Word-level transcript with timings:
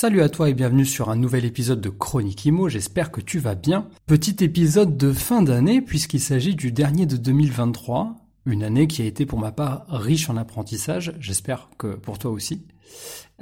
Salut 0.00 0.22
à 0.22 0.28
toi 0.28 0.48
et 0.48 0.54
bienvenue 0.54 0.84
sur 0.84 1.10
un 1.10 1.16
nouvel 1.16 1.44
épisode 1.44 1.80
de 1.80 1.88
Chronique 1.88 2.44
Imo, 2.44 2.68
j'espère 2.68 3.10
que 3.10 3.20
tu 3.20 3.40
vas 3.40 3.56
bien. 3.56 3.88
Petit 4.06 4.44
épisode 4.44 4.96
de 4.96 5.12
fin 5.12 5.42
d'année 5.42 5.82
puisqu'il 5.82 6.20
s'agit 6.20 6.54
du 6.54 6.70
dernier 6.70 7.04
de 7.04 7.16
2023, 7.16 8.14
une 8.46 8.62
année 8.62 8.86
qui 8.86 9.02
a 9.02 9.06
été 9.06 9.26
pour 9.26 9.40
ma 9.40 9.50
part 9.50 9.86
riche 9.88 10.30
en 10.30 10.36
apprentissage, 10.36 11.14
j'espère 11.18 11.68
que 11.78 11.96
pour 11.96 12.20
toi 12.20 12.30
aussi. 12.30 12.64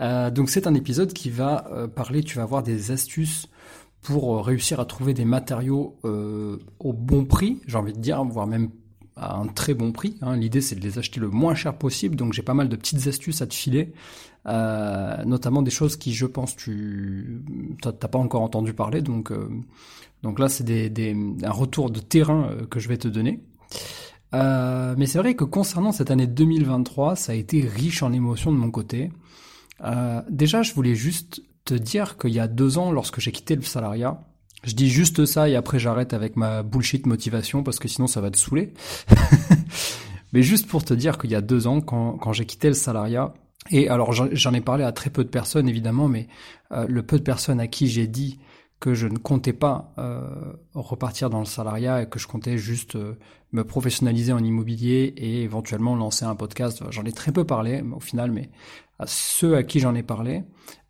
Euh, 0.00 0.30
donc 0.30 0.48
c'est 0.48 0.66
un 0.66 0.72
épisode 0.72 1.12
qui 1.12 1.28
va 1.28 1.66
euh, 1.72 1.88
parler, 1.88 2.22
tu 2.22 2.38
vas 2.38 2.44
avoir 2.44 2.62
des 2.62 2.90
astuces 2.90 3.48
pour 4.00 4.38
euh, 4.38 4.40
réussir 4.40 4.80
à 4.80 4.86
trouver 4.86 5.12
des 5.12 5.26
matériaux 5.26 5.98
au 6.04 6.92
bon 6.94 7.26
prix, 7.26 7.60
j'ai 7.66 7.76
envie 7.76 7.92
de 7.92 8.00
dire, 8.00 8.24
voire 8.24 8.46
même 8.46 8.70
à 9.14 9.36
un 9.36 9.46
très 9.46 9.74
bon 9.74 9.92
prix. 9.92 10.16
Hein. 10.22 10.36
L'idée 10.36 10.62
c'est 10.62 10.76
de 10.76 10.80
les 10.80 10.98
acheter 10.98 11.20
le 11.20 11.28
moins 11.28 11.54
cher 11.54 11.76
possible, 11.76 12.16
donc 12.16 12.32
j'ai 12.32 12.42
pas 12.42 12.54
mal 12.54 12.70
de 12.70 12.76
petites 12.76 13.06
astuces 13.08 13.42
à 13.42 13.46
te 13.46 13.54
filer 13.54 13.92
euh, 14.48 15.24
notamment 15.24 15.62
des 15.62 15.70
choses 15.70 15.96
qui, 15.96 16.14
je 16.14 16.26
pense, 16.26 16.54
tu 16.54 17.42
t'as 17.82 17.92
pas 17.92 18.18
encore 18.18 18.42
entendu 18.42 18.72
parler. 18.72 19.02
Donc, 19.02 19.32
euh, 19.32 19.48
donc 20.22 20.38
là, 20.38 20.48
c'est 20.48 20.64
des, 20.64 20.88
des, 20.88 21.16
un 21.42 21.50
retour 21.50 21.90
de 21.90 22.00
terrain 22.00 22.48
euh, 22.50 22.66
que 22.66 22.78
je 22.78 22.88
vais 22.88 22.98
te 22.98 23.08
donner. 23.08 23.40
mais 24.32 25.06
c'est 25.06 25.18
vrai 25.18 25.34
que 25.34 25.44
concernant 25.44 25.92
cette 25.92 26.10
année 26.10 26.26
2023, 26.26 27.16
ça 27.16 27.32
a 27.32 27.34
été 27.34 27.62
riche 27.62 28.02
en 28.02 28.12
émotions 28.12 28.52
de 28.52 28.56
mon 28.56 28.70
côté. 28.70 29.10
déjà, 30.30 30.62
je 30.62 30.74
voulais 30.74 30.94
juste 30.94 31.42
te 31.64 31.74
dire 31.74 32.16
qu'il 32.16 32.32
y 32.32 32.40
a 32.40 32.46
deux 32.46 32.78
ans, 32.78 32.92
lorsque 32.92 33.18
j'ai 33.18 33.32
quitté 33.32 33.56
le 33.56 33.62
salariat, 33.62 34.20
je 34.62 34.74
dis 34.74 34.88
juste 34.88 35.26
ça 35.26 35.48
et 35.48 35.56
après 35.56 35.78
j'arrête 35.78 36.12
avec 36.12 36.36
ma 36.36 36.62
bullshit 36.62 37.06
motivation 37.06 37.62
parce 37.62 37.78
que 37.78 37.88
sinon 37.88 38.06
ça 38.06 38.20
va 38.20 38.30
te 38.30 38.36
saouler. 38.36 38.72
Mais 40.32 40.42
juste 40.42 40.66
pour 40.66 40.84
te 40.84 40.92
dire 40.92 41.18
qu'il 41.18 41.30
y 41.30 41.34
a 41.34 41.40
deux 41.40 41.66
ans, 41.66 41.80
quand, 41.80 42.12
quand 42.18 42.32
j'ai 42.32 42.46
quitté 42.46 42.68
le 42.68 42.74
salariat, 42.74 43.32
et 43.70 43.88
alors 43.88 44.12
j'en 44.12 44.54
ai 44.54 44.60
parlé 44.60 44.84
à 44.84 44.92
très 44.92 45.10
peu 45.10 45.24
de 45.24 45.28
personnes 45.28 45.68
évidemment, 45.68 46.08
mais 46.08 46.28
euh, 46.72 46.86
le 46.88 47.02
peu 47.02 47.18
de 47.18 47.22
personnes 47.22 47.60
à 47.60 47.66
qui 47.66 47.88
j'ai 47.88 48.06
dit 48.06 48.38
que 48.78 48.92
je 48.94 49.06
ne 49.06 49.16
comptais 49.16 49.54
pas 49.54 49.94
euh, 49.98 50.20
repartir 50.74 51.30
dans 51.30 51.38
le 51.38 51.46
salariat 51.46 52.02
et 52.02 52.08
que 52.08 52.18
je 52.18 52.26
comptais 52.26 52.58
juste 52.58 52.96
euh, 52.96 53.18
me 53.52 53.64
professionnaliser 53.64 54.32
en 54.32 54.44
immobilier 54.44 55.14
et 55.16 55.42
éventuellement 55.42 55.96
lancer 55.96 56.24
un 56.24 56.34
podcast, 56.34 56.82
j'en 56.90 57.04
ai 57.04 57.12
très 57.12 57.32
peu 57.32 57.44
parlé 57.44 57.82
au 57.94 58.00
final, 58.00 58.30
mais 58.30 58.50
à 58.98 59.06
ceux 59.06 59.56
à 59.56 59.62
qui 59.62 59.80
j'en 59.80 59.94
ai 59.94 60.02
parlé, 60.02 60.44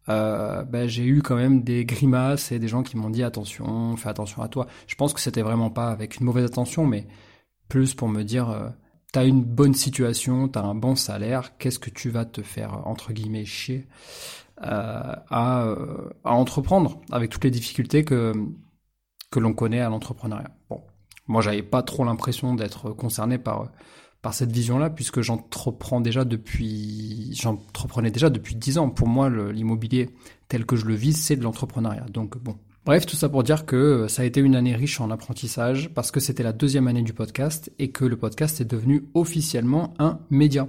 ben, 0.08 0.86
j'ai 0.86 1.04
eu 1.04 1.20
quand 1.20 1.34
même 1.34 1.62
des 1.62 1.84
grimaces 1.84 2.52
et 2.52 2.60
des 2.60 2.68
gens 2.68 2.84
qui 2.84 2.96
m'ont 2.96 3.10
dit 3.10 3.24
attention, 3.24 3.96
fais 3.96 4.08
attention 4.08 4.40
à 4.40 4.48
toi. 4.48 4.66
Je 4.86 4.94
pense 4.94 5.12
que 5.12 5.20
c'était 5.20 5.42
vraiment 5.42 5.70
pas 5.70 5.90
avec 5.90 6.18
une 6.18 6.26
mauvaise 6.26 6.44
attention, 6.44 6.86
mais 6.86 7.08
plus 7.68 7.94
pour 7.94 8.08
me 8.08 8.22
dire 8.22 8.72
t'as 9.12 9.26
une 9.26 9.42
bonne 9.42 9.74
situation, 9.74 10.48
t'as 10.48 10.62
un 10.62 10.74
bon 10.74 10.96
salaire, 10.96 11.56
qu'est-ce 11.58 11.78
que 11.78 11.90
tu 11.90 12.10
vas 12.10 12.24
te 12.24 12.42
faire, 12.42 12.86
entre 12.86 13.12
guillemets, 13.12 13.44
chier 13.44 13.86
euh, 14.62 15.14
à, 15.28 15.64
euh, 15.64 16.08
à, 16.24 16.32
entreprendre 16.32 17.00
avec 17.12 17.30
toutes 17.30 17.44
les 17.44 17.50
difficultés 17.50 18.04
que, 18.04 18.32
que 19.30 19.38
l'on 19.38 19.52
connaît 19.52 19.80
à 19.80 19.90
l'entrepreneuriat. 19.90 20.50
Bon, 20.70 20.82
moi, 21.26 21.42
j'avais 21.42 21.62
pas 21.62 21.82
trop 21.82 22.04
l'impression 22.04 22.54
d'être 22.54 22.90
concerné 22.92 23.38
par, 23.38 23.70
par 24.22 24.34
cette 24.34 24.52
vision-là, 24.52 24.90
puisque 24.90 25.20
j'entreprends 25.20 26.00
déjà 26.00 26.24
depuis, 26.24 27.34
j'entreprenais 27.34 28.10
déjà 28.10 28.30
depuis 28.30 28.54
10 28.54 28.78
ans. 28.78 28.90
Pour 28.90 29.08
moi, 29.08 29.28
l'immobilier 29.28 30.10
tel 30.48 30.64
que 30.64 30.76
je 30.76 30.86
le 30.86 30.94
vis, 30.94 31.12
c'est 31.12 31.36
de 31.36 31.42
l'entrepreneuriat. 31.42 32.06
Donc, 32.10 32.38
bon, 32.38 32.56
Bref, 32.86 33.04
tout 33.04 33.16
ça 33.16 33.28
pour 33.28 33.42
dire 33.42 33.66
que 33.66 33.74
euh, 33.74 34.08
ça 34.08 34.22
a 34.22 34.24
été 34.24 34.38
une 34.38 34.54
année 34.54 34.76
riche 34.76 35.00
en 35.00 35.10
apprentissage 35.10 35.90
parce 35.92 36.12
que 36.12 36.20
c'était 36.20 36.44
la 36.44 36.52
deuxième 36.52 36.86
année 36.86 37.02
du 37.02 37.12
podcast 37.12 37.72
et 37.80 37.90
que 37.90 38.04
le 38.04 38.16
podcast 38.16 38.60
est 38.60 38.64
devenu 38.64 39.08
officiellement 39.14 39.92
un 39.98 40.20
média. 40.30 40.68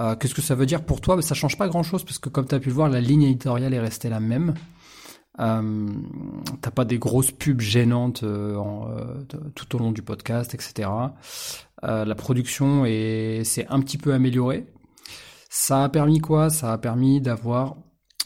Euh, 0.00 0.16
Qu'est-ce 0.16 0.34
que 0.34 0.42
ça 0.42 0.56
veut 0.56 0.66
dire 0.66 0.84
pour 0.84 1.00
toi? 1.00 1.22
Ça 1.22 1.36
change 1.36 1.56
pas 1.56 1.68
grand-chose 1.68 2.02
parce 2.02 2.18
que 2.18 2.28
comme 2.28 2.48
tu 2.48 2.56
as 2.56 2.58
pu 2.58 2.70
le 2.70 2.74
voir, 2.74 2.88
la 2.88 3.00
ligne 3.00 3.22
éditoriale 3.22 3.72
est 3.74 3.78
restée 3.78 4.08
la 4.08 4.18
même. 4.18 4.54
Euh, 5.38 5.88
T'as 6.62 6.72
pas 6.72 6.84
des 6.84 6.98
grosses 6.98 7.30
pubs 7.30 7.60
gênantes 7.60 8.24
tout 9.54 9.76
au 9.76 9.78
long 9.78 9.92
du 9.92 10.02
podcast, 10.02 10.52
etc. 10.52 10.88
la 11.82 12.14
production 12.16 12.84
s'est 12.84 13.66
un 13.68 13.80
petit 13.80 13.98
peu 13.98 14.14
améliorée. 14.14 14.66
Ça 15.48 15.84
a 15.84 15.88
permis 15.90 16.18
quoi? 16.18 16.50
Ça 16.50 16.72
a 16.72 16.78
permis 16.78 17.20
d'avoir 17.20 17.76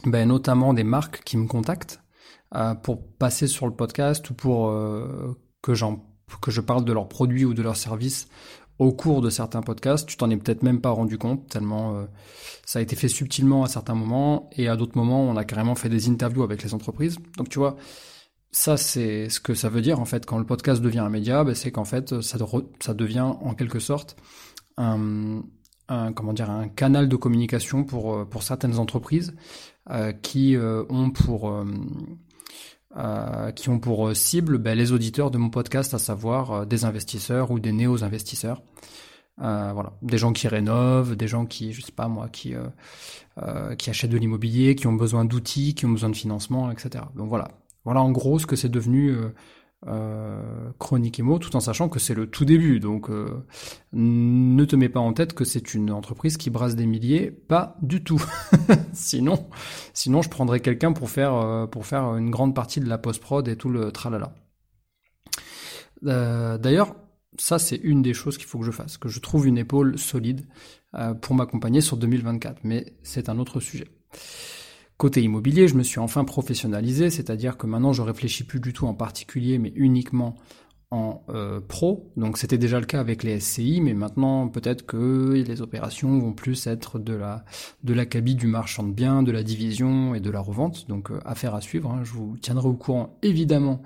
ben, 0.07 0.27
notamment 0.27 0.73
des 0.73 0.85
marques 0.85 1.23
qui 1.23 1.37
me 1.37 1.47
contactent 1.47 2.00
pour 2.83 3.07
passer 3.07 3.47
sur 3.47 3.67
le 3.67 3.73
podcast 3.73 4.29
ou 4.31 4.35
pour 4.35 4.69
euh, 4.69 5.37
que, 5.63 5.73
que 6.41 6.51
je 6.51 6.61
parle 6.61 6.85
de 6.85 6.93
leurs 6.93 7.09
produits 7.09 7.45
ou 7.45 7.55
de 7.55 7.63
leurs 7.63 7.77
services 7.77 8.29
au 8.79 8.93
cours 8.93 9.21
de 9.21 9.31
certains 9.31 9.63
podcasts. 9.63 10.09
Tu 10.09 10.17
t'en 10.17 10.31
es 10.31 10.37
peut-être 10.37 10.63
même 10.63 10.81
pas 10.81 10.91
rendu 10.91 11.19
compte, 11.19 11.49
tellement 11.49 11.97
euh, 11.97 12.07
ça 12.65 12.79
a 12.79 12.83
été 12.83 12.97
fait 12.97 13.09
subtilement 13.09 13.63
à 13.63 13.69
certains 13.69 13.95
moments, 13.95 14.49
et 14.57 14.69
à 14.69 14.77
d'autres 14.77 14.97
moments, 14.97 15.23
on 15.23 15.37
a 15.37 15.45
carrément 15.45 15.75
fait 15.75 15.89
des 15.89 16.09
interviews 16.09 16.43
avec 16.43 16.63
les 16.63 16.75
entreprises. 16.75 17.19
Donc 17.37 17.51
tu 17.51 17.59
vois, 17.59 17.77
ça 18.51 18.77
c'est 18.77 19.29
ce 19.29 19.39
que 19.39 19.55
ça 19.55 19.69
veut 19.69 19.83
dire 19.83 20.01
en 20.01 20.05
fait 20.05 20.27
quand 20.27 20.39
le 20.39 20.47
podcast 20.47 20.83
devient 20.83 21.01
un 21.01 21.11
média, 21.11 21.45
ben, 21.45 21.55
c'est 21.55 21.71
qu'en 21.71 21.85
fait 21.85 22.21
ça, 22.21 22.39
ça 22.81 22.95
devient 22.95 23.21
en 23.21 23.55
quelque 23.55 23.79
sorte 23.79 24.17
un, 24.77 25.43
un, 25.89 26.13
comment 26.13 26.33
dire 26.33 26.51
un 26.51 26.69
canal 26.69 27.09
de 27.09 27.17
communication 27.17 27.85
pour 27.85 28.29
pour 28.29 28.43
certaines 28.43 28.79
entreprises 28.79 29.35
euh, 29.91 30.13
qui 30.13 30.57
ont 30.59 31.11
pour 31.11 31.53
euh, 32.97 33.53
qui 33.53 33.69
ont 33.69 33.79
pour 33.79 34.09
euh, 34.09 34.15
cible 34.15 34.59
ben, 34.59 34.77
les 34.77 34.91
auditeurs 34.91 35.31
de 35.31 35.39
mon 35.39 35.49
podcast, 35.49 35.95
à 35.95 35.99
savoir 35.99 36.51
euh, 36.51 36.65
des 36.65 36.85
investisseurs 36.85 37.53
ou 37.53 37.61
des 37.61 37.71
néo-investisseurs. 37.71 38.63
voilà, 39.39 39.93
des 40.03 40.19
gens 40.19 40.33
qui 40.33 40.49
rénovent, 40.49 41.15
des 41.15 41.29
gens 41.29 41.47
qui, 41.47 41.73
je 41.73 41.83
sais 41.83 41.93
pas 41.93 42.09
moi, 42.09 42.29
qui 42.29 42.55
qui 43.79 43.89
achètent 43.91 44.11
de 44.11 44.19
l'immobilier, 44.19 44.75
qui 44.75 44.87
ont 44.87 44.93
besoin 44.93 45.25
d'outils, 45.25 45.75
qui 45.75 45.87
ont 45.87 45.91
besoin 45.91 46.11
de 46.11 46.17
financement, 46.17 46.71
etc. 46.71 47.05
Donc 47.15 47.29
voilà, 47.29 47.49
voilà 47.85 48.03
en 48.03 48.11
gros 48.11 48.39
ce 48.39 48.47
que 48.47 48.57
c'est 48.57 48.69
devenu 48.69 49.17
euh, 49.87 50.73
Chronique 50.79 51.19
Emo, 51.21 51.39
tout 51.39 51.57
en 51.57 51.61
sachant 51.61 51.89
que 51.89 51.99
c'est 51.99 52.15
le 52.15 52.27
tout 52.27 52.45
début. 52.45 52.81
Donc 52.81 53.09
euh, 53.11 53.45
ne 53.93 54.65
te 54.65 54.77
mets 54.77 54.89
pas 54.89 55.01
en 55.01 55.13
tête 55.13 55.33
que 55.33 55.45
c'est 55.45 55.75
une 55.75 55.91
entreprise 55.91 56.37
qui 56.37 56.51
brasse 56.51 56.77
des 56.77 56.87
milliers, 56.87 57.31
pas 57.31 57.77
du 57.83 58.03
tout. 58.05 58.23
sinon, 58.93 59.49
sinon 59.95 60.23
je 60.23 60.29
prendrais 60.29 60.61
quelqu'un 60.61 60.93
pour 60.93 61.11
faire 61.11 61.35
euh, 61.35 61.67
pour 61.67 61.87
faire 61.87 62.17
une 62.17 62.31
grande 62.31 62.55
partie 62.55 62.81
de 62.81 62.89
la 62.89 62.99
post 62.99 63.23
prod 63.23 63.47
et 63.49 63.57
tout 63.57 63.71
le 63.71 63.91
tralala. 63.93 64.35
D'ailleurs, 66.03 66.97
ça 67.39 67.59
c'est 67.59 67.77
une 67.77 68.03
des 68.03 68.15
choses 68.15 68.39
qu'il 68.39 68.47
faut 68.47 68.59
que 68.59 68.65
je 68.65 68.71
fasse, 68.71 68.97
que 68.97 69.09
je 69.09 69.21
trouve 69.21 69.47
une 69.47 69.59
épaule 69.59 69.99
solide 69.99 70.47
pour 71.21 71.35
m'accompagner 71.35 71.83
sur 71.83 71.99
2024. 71.99 72.61
Mais 72.65 72.95
c'est 73.03 73.29
un 73.29 73.39
autre 73.39 73.61
sujet. 73.61 73.87
Côté 75.01 75.23
immobilier, 75.23 75.67
je 75.67 75.77
me 75.77 75.83
suis 75.83 75.99
enfin 75.99 76.25
professionnalisé, 76.25 77.09
c'est-à-dire 77.09 77.57
que 77.57 77.67
maintenant 77.67 77.95
je 77.95 78.03
réfléchis 78.03 78.45
plus 78.45 78.61
du 78.61 78.75
tout 78.75 78.87
en 78.87 78.93
particulier, 78.93 79.59
mais 79.59 79.73
uniquement 79.75 80.37
en 80.91 81.23
euh, 81.31 81.59
pro. 81.59 82.13
Donc 82.19 82.37
c'était 82.37 82.59
déjà 82.59 82.79
le 82.79 82.85
cas 82.85 83.01
avec 83.01 83.23
les 83.23 83.41
SCI, 83.41 83.81
mais 83.81 83.95
maintenant 83.95 84.47
peut-être 84.49 84.85
que 84.85 85.33
les 85.33 85.63
opérations 85.63 86.19
vont 86.19 86.35
plus 86.35 86.67
être 86.67 86.99
de 86.99 87.15
la 87.15 87.47
de 87.83 87.95
l'acabit 87.95 88.35
du 88.35 88.47
marchand 88.47 88.83
de 88.83 88.93
biens, 88.93 89.23
de 89.23 89.33
la 89.33 89.43
division 89.43 90.15
et 90.15 90.21
de 90.21 90.29
la 90.29 90.41
revente. 90.41 90.87
Donc 90.87 91.11
euh, 91.11 91.19
affaire 91.25 91.55
à 91.55 91.63
suivre. 91.63 91.91
Hein. 91.91 92.05
Je 92.05 92.13
vous 92.13 92.37
tiendrai 92.37 92.69
au 92.69 92.75
courant 92.75 93.19
évidemment 93.23 93.81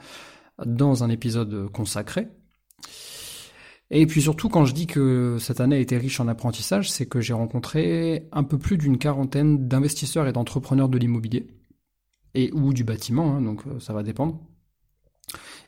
dans 0.66 1.04
un 1.04 1.10
épisode 1.10 1.70
consacré. 1.70 2.26
Et 3.90 4.06
puis 4.06 4.22
surtout, 4.22 4.48
quand 4.48 4.64
je 4.64 4.74
dis 4.74 4.86
que 4.86 5.36
cette 5.38 5.60
année 5.60 5.76
a 5.76 5.78
été 5.78 5.96
riche 5.98 6.20
en 6.20 6.28
apprentissage, 6.28 6.90
c'est 6.90 7.06
que 7.06 7.20
j'ai 7.20 7.34
rencontré 7.34 8.28
un 8.32 8.42
peu 8.42 8.58
plus 8.58 8.78
d'une 8.78 8.98
quarantaine 8.98 9.68
d'investisseurs 9.68 10.26
et 10.26 10.32
d'entrepreneurs 10.32 10.88
de 10.88 10.98
l'immobilier, 10.98 11.46
et 12.34 12.50
ou 12.52 12.72
du 12.72 12.84
bâtiment, 12.84 13.36
hein, 13.36 13.42
donc 13.42 13.66
euh, 13.66 13.78
ça 13.80 13.92
va 13.92 14.02
dépendre. 14.02 14.40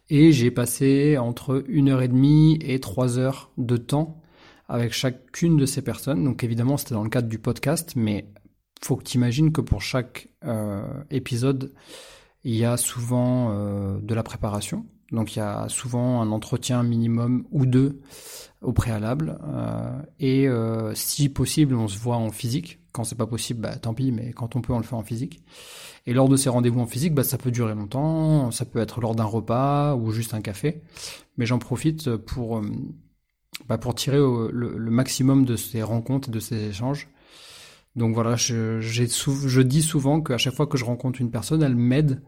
Et 0.08 0.32
j'ai 0.32 0.50
passé 0.50 1.18
entre 1.18 1.64
une 1.68 1.88
heure 1.88 2.02
et 2.02 2.08
demie 2.08 2.58
et 2.62 2.80
trois 2.80 3.18
heures 3.18 3.50
de 3.58 3.76
temps 3.76 4.22
avec 4.68 4.92
chacune 4.92 5.56
de 5.56 5.66
ces 5.66 5.82
personnes. 5.82 6.24
Donc 6.24 6.44
évidemment, 6.44 6.76
c'était 6.76 6.94
dans 6.94 7.04
le 7.04 7.10
cadre 7.10 7.28
du 7.28 7.38
podcast, 7.38 7.94
mais 7.96 8.32
faut 8.82 8.96
que 8.96 9.04
tu 9.04 9.16
imagines 9.16 9.52
que 9.52 9.60
pour 9.60 9.82
chaque 9.82 10.28
euh, 10.44 10.82
épisode, 11.10 11.72
il 12.44 12.54
y 12.54 12.64
a 12.64 12.76
souvent 12.76 13.50
euh, 13.50 13.98
de 14.00 14.14
la 14.14 14.22
préparation. 14.22 14.86
Donc 15.12 15.36
il 15.36 15.38
y 15.38 15.42
a 15.42 15.68
souvent 15.68 16.20
un 16.20 16.30
entretien 16.32 16.82
minimum 16.82 17.44
ou 17.50 17.66
deux 17.66 18.00
au 18.62 18.72
préalable. 18.72 19.38
Euh, 19.46 20.02
et 20.18 20.48
euh, 20.48 20.94
si 20.94 21.28
possible, 21.28 21.74
on 21.74 21.88
se 21.88 21.98
voit 21.98 22.16
en 22.16 22.30
physique. 22.30 22.80
Quand 22.92 23.04
c'est 23.04 23.16
pas 23.16 23.26
possible, 23.26 23.60
bah, 23.60 23.76
tant 23.76 23.94
pis, 23.94 24.10
mais 24.10 24.32
quand 24.32 24.56
on 24.56 24.60
peut, 24.62 24.72
on 24.72 24.78
le 24.78 24.84
fait 24.84 24.94
en 24.94 25.02
physique. 25.02 25.42
Et 26.06 26.14
lors 26.14 26.28
de 26.28 26.36
ces 26.36 26.48
rendez-vous 26.48 26.80
en 26.80 26.86
physique, 26.86 27.14
bah, 27.14 27.24
ça 27.24 27.38
peut 27.38 27.50
durer 27.50 27.74
longtemps. 27.74 28.50
Ça 28.50 28.64
peut 28.64 28.80
être 28.80 29.00
lors 29.00 29.14
d'un 29.14 29.24
repas 29.24 29.94
ou 29.94 30.10
juste 30.10 30.34
un 30.34 30.40
café. 30.40 30.82
Mais 31.36 31.46
j'en 31.46 31.58
profite 31.58 32.16
pour, 32.16 32.62
bah, 33.68 33.78
pour 33.78 33.94
tirer 33.94 34.18
le, 34.18 34.90
maximum 34.90 35.44
de 35.44 35.56
ces 35.56 35.82
rencontres, 35.82 36.30
de 36.30 36.40
ces 36.40 36.64
échanges. 36.64 37.08
Donc 37.94 38.14
voilà, 38.14 38.36
je, 38.36 38.80
je 38.80 39.62
dis 39.62 39.82
souvent 39.82 40.20
qu'à 40.20 40.36
chaque 40.36 40.54
fois 40.54 40.66
que 40.66 40.76
je 40.76 40.84
rencontre 40.84 41.20
une 41.20 41.30
personne, 41.30 41.62
elle 41.62 41.76
m'aide 41.76 42.22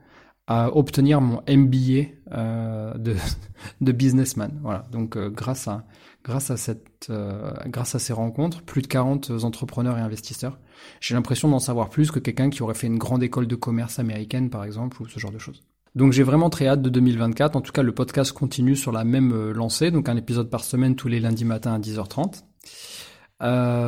à 0.49 0.75
obtenir 0.75 1.21
mon 1.21 1.43
MBA 1.47 2.09
euh, 2.33 2.95
de, 2.95 3.15
de 3.83 3.93
businessman. 3.93 4.59
Voilà. 4.63 4.87
Donc 4.91 5.17
euh, 5.17 5.29
grâce 5.29 5.69
à 5.69 5.85
grâce 6.25 6.51
à 6.51 6.57
cette 6.57 7.09
euh, 7.11 7.53
grâce 7.67 7.95
à 7.95 7.99
ces 7.99 8.15
rencontres, 8.15 8.63
plus 8.63 8.81
de 8.83 8.87
40 8.87 9.31
entrepreneurs 9.45 9.99
et 9.99 10.01
investisseurs, 10.01 10.59
j'ai 11.01 11.15
l'impression 11.15 11.49
d'en 11.49 11.59
savoir 11.59 11.91
plus 11.91 12.11
que 12.11 12.19
quelqu'un 12.19 12.49
qui 12.49 12.63
aurait 12.63 12.75
fait 12.75 12.87
une 12.87 12.99
grande 12.99 13.23
école 13.23 13.47
de 13.47 13.55
commerce 13.57 13.99
américaine 13.99 14.49
par 14.49 14.65
exemple 14.65 15.01
ou 15.03 15.07
ce 15.07 15.19
genre 15.19 15.31
de 15.31 15.39
choses. 15.39 15.63
Donc 15.95 16.13
j'ai 16.13 16.23
vraiment 16.23 16.49
très 16.49 16.67
hâte 16.67 16.81
de 16.81 16.89
2024. 16.89 17.55
En 17.55 17.61
tout 17.61 17.73
cas, 17.73 17.83
le 17.83 17.93
podcast 17.93 18.33
continue 18.33 18.77
sur 18.77 18.93
la 18.93 19.05
même 19.05 19.51
lancée, 19.51 19.91
donc 19.91 20.09
un 20.09 20.17
épisode 20.17 20.49
par 20.49 20.65
semaine 20.65 20.97
tous 20.97 21.09
les 21.09 21.21
lundis 21.21 21.45
matins 21.45 21.75
à 21.75 21.79
10h30. 21.79 22.43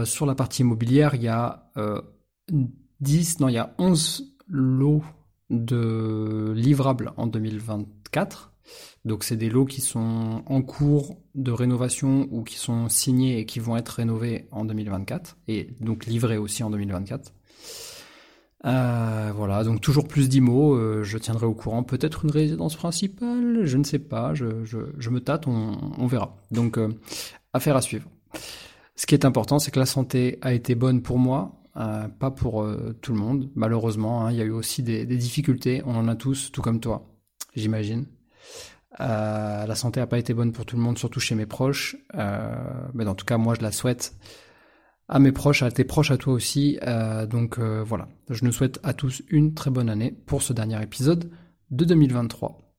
sur 0.04 0.26
la 0.26 0.34
partie 0.34 0.62
immobilière, 0.62 1.14
il 1.14 1.22
y 1.22 1.28
a 1.28 1.70
10, 3.00 3.40
non, 3.40 3.48
il 3.48 3.54
y 3.54 3.58
a 3.58 3.74
11 3.78 4.34
lots 4.48 5.04
de 5.50 6.52
livrables 6.56 7.12
en 7.16 7.26
2024. 7.26 8.52
Donc 9.04 9.24
c'est 9.24 9.36
des 9.36 9.48
lots 9.48 9.64
qui 9.64 9.80
sont 9.80 10.42
en 10.46 10.62
cours 10.62 11.16
de 11.34 11.50
rénovation 11.50 12.28
ou 12.30 12.42
qui 12.42 12.56
sont 12.56 12.88
signés 12.88 13.38
et 13.38 13.46
qui 13.46 13.58
vont 13.58 13.76
être 13.76 13.88
rénovés 13.88 14.46
en 14.52 14.64
2024 14.64 15.36
et 15.48 15.74
donc 15.80 16.06
livrés 16.06 16.36
aussi 16.36 16.62
en 16.62 16.70
2024. 16.70 17.32
Euh, 18.66 19.32
voilà, 19.34 19.64
donc 19.64 19.80
toujours 19.80 20.06
plus 20.06 20.28
d'IMO, 20.28 20.74
euh, 20.74 21.02
je 21.02 21.16
tiendrai 21.16 21.46
au 21.46 21.54
courant. 21.54 21.82
Peut-être 21.82 22.24
une 22.24 22.30
résidence 22.30 22.76
principale, 22.76 23.62
je 23.64 23.76
ne 23.76 23.84
sais 23.84 23.98
pas, 23.98 24.34
je, 24.34 24.44
me 25.08 25.20
tâte, 25.20 25.46
on, 25.46 26.06
verra. 26.06 26.36
Donc, 26.50 26.76
euh, 26.76 26.88
affaire 27.54 27.76
à 27.76 27.80
suivre. 27.80 28.06
Ce 28.96 29.06
qui 29.06 29.14
est 29.14 29.24
important, 29.24 29.58
c'est 29.58 29.70
que 29.70 29.78
la 29.78 29.86
santé 29.86 30.38
a 30.42 30.52
été 30.52 30.74
bonne 30.74 31.00
pour 31.00 31.18
moi, 31.18 31.59
euh, 31.76 32.08
pas 32.08 32.30
pour 32.30 32.62
euh, 32.62 32.96
tout 33.00 33.12
le 33.12 33.18
monde, 33.18 33.50
malheureusement. 33.54 34.26
Hein. 34.26 34.32
il 34.32 34.38
y 34.38 34.40
a 34.40 34.44
eu 34.44 34.50
aussi 34.50 34.82
des, 34.82 35.04
difficultés, 35.06 35.82
on 35.86 35.94
en 35.94 36.08
a 36.08 36.16
tous, 36.16 36.50
tout 36.52 36.62
comme 36.62 36.80
toi, 36.80 37.06
j'imagine. 37.54 38.06
Euh, 39.00 39.66
la 39.66 39.74
santé 39.76 40.00
n'a 40.00 40.06
pas 40.06 40.18
été 40.18 40.34
bonne 40.34 40.52
pour 40.52 40.66
tout 40.66 40.76
le 40.76 40.82
monde, 40.82 40.98
surtout 40.98 41.20
chez 41.20 41.34
mes 41.34 41.46
proches. 41.46 41.96
mais 42.94 43.06
en 43.06 43.14
tout 43.14 43.24
cas, 43.24 43.38
moi, 43.38 43.54
je 43.54 43.62
la 43.62 43.72
souhaite 43.72 44.14
à 45.08 45.18
mes 45.18 45.32
proches, 45.32 45.62
à 45.62 45.70
tes 45.70 45.84
proches, 45.84 46.10
à 46.10 46.16
toi 46.16 46.32
aussi. 46.32 46.78
donc 47.28 47.58
voilà, 47.58 48.08
je 48.28 48.44
nous 48.44 48.52
souhaite 48.52 48.80
à 48.82 48.92
tous 48.92 49.22
une 49.28 49.54
très 49.54 49.70
bonne 49.70 49.88
année 49.88 50.12
pour 50.26 50.42
ce 50.42 50.52
dernier 50.52 50.82
épisode 50.82 51.30
de 51.70 51.84
2023. 51.84 52.69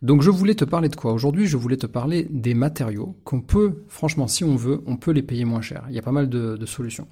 Donc 0.00 0.22
je 0.22 0.30
voulais 0.30 0.54
te 0.54 0.64
parler 0.64 0.88
de 0.88 0.94
quoi? 0.94 1.12
Aujourd'hui, 1.12 1.46
je 1.46 1.56
voulais 1.56 1.76
te 1.76 1.86
parler 1.86 2.26
des 2.30 2.54
matériaux 2.54 3.16
qu'on 3.24 3.40
peut, 3.40 3.82
franchement, 3.88 4.28
si 4.28 4.44
on 4.44 4.54
veut, 4.54 4.80
on 4.86 4.96
peut 4.96 5.10
les 5.10 5.22
payer 5.22 5.44
moins 5.44 5.60
cher. 5.60 5.84
Il 5.88 5.94
y 5.94 5.98
a 5.98 6.02
pas 6.02 6.12
mal 6.12 6.28
de, 6.28 6.66
solutions. 6.66 7.08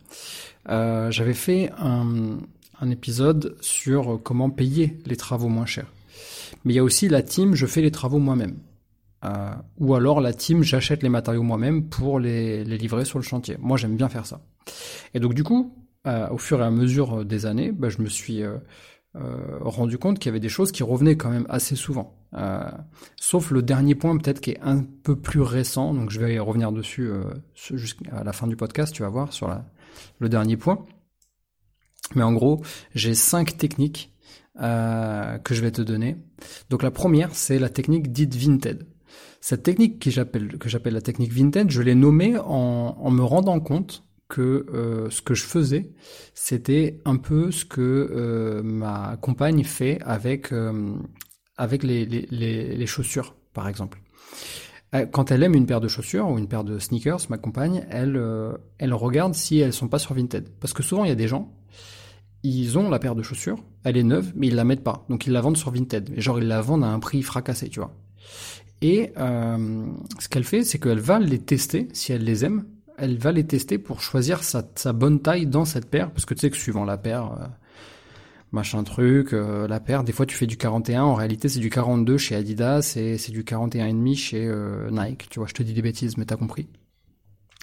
Euh, 0.69 1.11
j'avais 1.11 1.35
fait 1.35 1.71
un, 1.79 2.39
épisode 2.89 3.57
sur 3.61 4.21
comment 4.23 4.51
payer 4.51 4.99
les 5.07 5.17
travaux 5.17 5.49
moins 5.49 5.67
chers. 5.67 5.93
Mais 6.65 6.75
il 6.75 6.77
y 6.77 6.79
a 6.79 6.85
aussi 6.85 7.09
la 7.09 7.23
team, 7.23 7.55
je 7.55 7.67
fais 7.67 7.81
les 7.81 7.91
travaux 7.91 8.19
moi-même. 8.19 8.57
Euh, 9.25 9.51
ou 9.79 9.95
alors 9.95 10.21
la 10.21 10.33
team, 10.33 10.63
j'achète 10.63 11.03
les 11.03 11.09
matériaux 11.09 11.43
moi-même 11.43 11.89
pour 11.89 12.21
les, 12.21 12.65
livrer 12.65 13.05
sur 13.05 13.19
le 13.19 13.25
chantier. 13.25 13.57
Moi, 13.59 13.77
j'aime 13.77 13.97
bien 13.97 14.09
faire 14.09 14.27
ça. 14.27 14.41
Et 15.15 15.21
donc 15.21 15.35
du 15.35 15.43
coup, 15.43 15.75
euh, 16.07 16.29
au 16.31 16.39
fur 16.39 16.61
et 16.61 16.65
à 16.65 16.71
mesure 16.71 17.25
des 17.25 17.47
années, 17.47 17.73
bah, 17.73 17.89
je 17.89 18.01
me 18.01 18.09
suis 18.09 18.43
euh, 18.43 18.59
rendu 19.61 19.99
compte 19.99 20.19
qu'il 20.19 20.29
y 20.29 20.33
avait 20.33 20.41
des 20.41 20.49
choses 20.49 20.73
qui 20.73 20.83
revenaient 20.83 21.17
quand 21.17 21.31
même 21.31 21.47
assez 21.49 21.77
souvent. 21.77 22.17
Euh, 22.35 22.71
sauf 23.17 23.51
le 23.51 23.63
dernier 23.63 23.95
point 23.95 24.17
peut-être 24.19 24.41
qui 24.41 24.51
est 24.51 24.61
un 24.61 24.83
peu 24.83 25.17
plus 25.17 25.41
récent, 25.41 25.95
donc 25.95 26.11
je 26.11 26.21
vais 26.21 26.39
revenir 26.39 26.73
dessus 26.73 27.09
euh, 27.09 27.25
jusqu'à 27.55 28.25
la 28.25 28.33
fin 28.33 28.47
du 28.47 28.57
podcast, 28.57 28.93
tu 28.93 29.03
vas 29.03 29.09
voir 29.09 29.33
sur 29.33 29.51
le 30.19 30.29
dernier 30.29 30.57
point. 30.57 30.85
Mais 32.15 32.23
en 32.23 32.33
gros, 32.33 32.63
j'ai 32.95 33.15
cinq 33.15 33.57
techniques 33.57 34.13
euh, 34.61 35.39
que 35.39 35.55
je 35.55 35.63
vais 35.63 35.71
te 35.71 35.83
donner. 35.83 36.17
Donc 36.71 36.83
la 36.83 36.91
première, 36.91 37.35
c'est 37.35 37.59
la 37.59 37.69
technique 37.69 38.13
dite 38.13 38.35
Vinted. 38.35 38.87
Cette 39.41 39.63
technique 39.63 40.01
que 40.01 40.11
j'appelle 40.11 40.95
la 40.95 41.01
technique 41.01 41.33
Vinted, 41.33 41.71
je 41.71 41.81
l'ai 41.81 41.95
nommée 41.95 42.37
en 42.37 43.11
me 43.11 43.23
rendant 43.23 43.61
compte 43.61 44.06
que 44.29 44.67
euh, 44.73 45.11
ce 45.11 45.23
que 45.23 45.35
je 45.35 45.45
faisais, 45.45 45.93
c'était 46.35 47.01
un 47.05 47.17
peu 47.17 47.51
ce 47.51 47.65
que 47.65 47.81
euh, 47.81 48.63
ma 48.63 49.17
compagne 49.21 49.63
fait 49.65 49.99
avec 50.03 50.53
euh, 50.53 50.95
avec 51.57 51.83
les, 51.83 52.05
les, 52.05 52.27
les, 52.77 52.87
chaussures, 52.87 53.35
par 53.55 53.69
exemple. 53.69 53.99
Quand 55.13 55.31
elle 55.31 55.43
aime 55.43 55.55
une 55.55 55.67
paire 55.67 55.81
de 55.81 55.89
chaussures 55.89 56.29
ou 56.29 56.39
une 56.39 56.49
paire 56.49 56.65
de 56.65 56.79
sneakers, 56.79 57.21
ma 57.29 57.39
compagne, 57.39 57.87
elle 57.91 58.21
elle 58.79 58.95
regarde 58.95 59.35
si 59.35 59.59
elles 59.59 59.73
sont 59.73 59.89
pas 59.89 59.99
sur 59.99 60.15
Vinted, 60.15 60.49
parce 60.61 60.73
que 60.73 60.83
souvent 60.83 61.05
il 61.05 61.09
y 61.09 61.13
a 61.13 61.17
des 61.17 61.29
gens, 61.29 61.53
ils 62.43 62.79
ont 62.79 62.89
la 62.89 62.99
paire 62.99 63.15
de 63.15 63.23
chaussures, 63.23 63.63
elle 63.85 63.97
est 63.97 64.03
neuve, 64.03 64.33
mais 64.37 64.47
ils 64.47 64.55
la 64.55 64.65
mettent 64.65 64.85
pas, 64.85 65.05
donc 65.11 65.27
ils 65.27 65.33
la 65.33 65.41
vendent 65.41 65.57
sur 65.57 65.71
Vinted, 65.71 66.13
et 66.17 66.21
genre 66.21 66.39
ils 66.39 66.47
la 66.47 66.63
vendent 66.63 66.85
à 66.85 66.89
un 66.89 66.99
prix 66.99 67.23
fracassé, 67.23 67.69
tu 67.69 67.81
vois. 67.81 67.95
Et 68.81 69.13
ce 69.17 70.29
qu'elle 70.31 70.45
fait, 70.45 70.63
c'est 70.63 70.79
qu'elle 70.79 71.01
va 71.01 71.19
les 71.19 71.41
tester 71.41 71.89
si 71.93 72.13
elle 72.13 72.25
les 72.25 72.45
aime 72.45 72.65
elle 72.99 73.19
va 73.19 73.33
les 73.33 73.47
tester 73.47 73.79
pour 73.79 74.01
choisir 74.01 74.43
sa, 74.43 74.63
bonne 74.93 75.21
taille 75.21 75.47
dans 75.47 75.65
cette 75.65 75.89
paire, 75.89 76.11
parce 76.11 76.25
que 76.25 76.35
tu 76.35 76.41
sais 76.41 76.51
que 76.51 76.57
suivant 76.57 76.85
la 76.85 76.97
paire, 76.97 77.33
euh, 77.41 77.47
machin 78.53 78.83
truc, 78.85 79.33
euh, 79.33 79.69
la 79.69 79.81
paire, 79.81 80.05
des 80.05 80.13
fois 80.13 80.27
tu 80.27 80.37
fais 80.37 80.47
du 80.47 80.57
41, 80.57 81.03
en 81.03 81.15
réalité 81.15 81.49
c'est 81.49 81.61
du 81.61 81.71
42 81.71 82.19
chez 82.19 82.35
Adidas 82.35 82.95
et 82.97 83.19
c'est 83.19 83.33
du 83.33 83.43
41,5 83.43 84.17
chez 84.17 84.47
euh, 84.47 84.91
Nike, 84.91 85.29
tu 85.31 85.39
vois, 85.39 85.49
je 85.49 85.55
te 85.55 85.63
dis 85.63 85.75
des 85.75 85.83
bêtises, 85.83 86.17
mais 86.17 86.25
t'as 86.25 86.37
compris. 86.37 86.69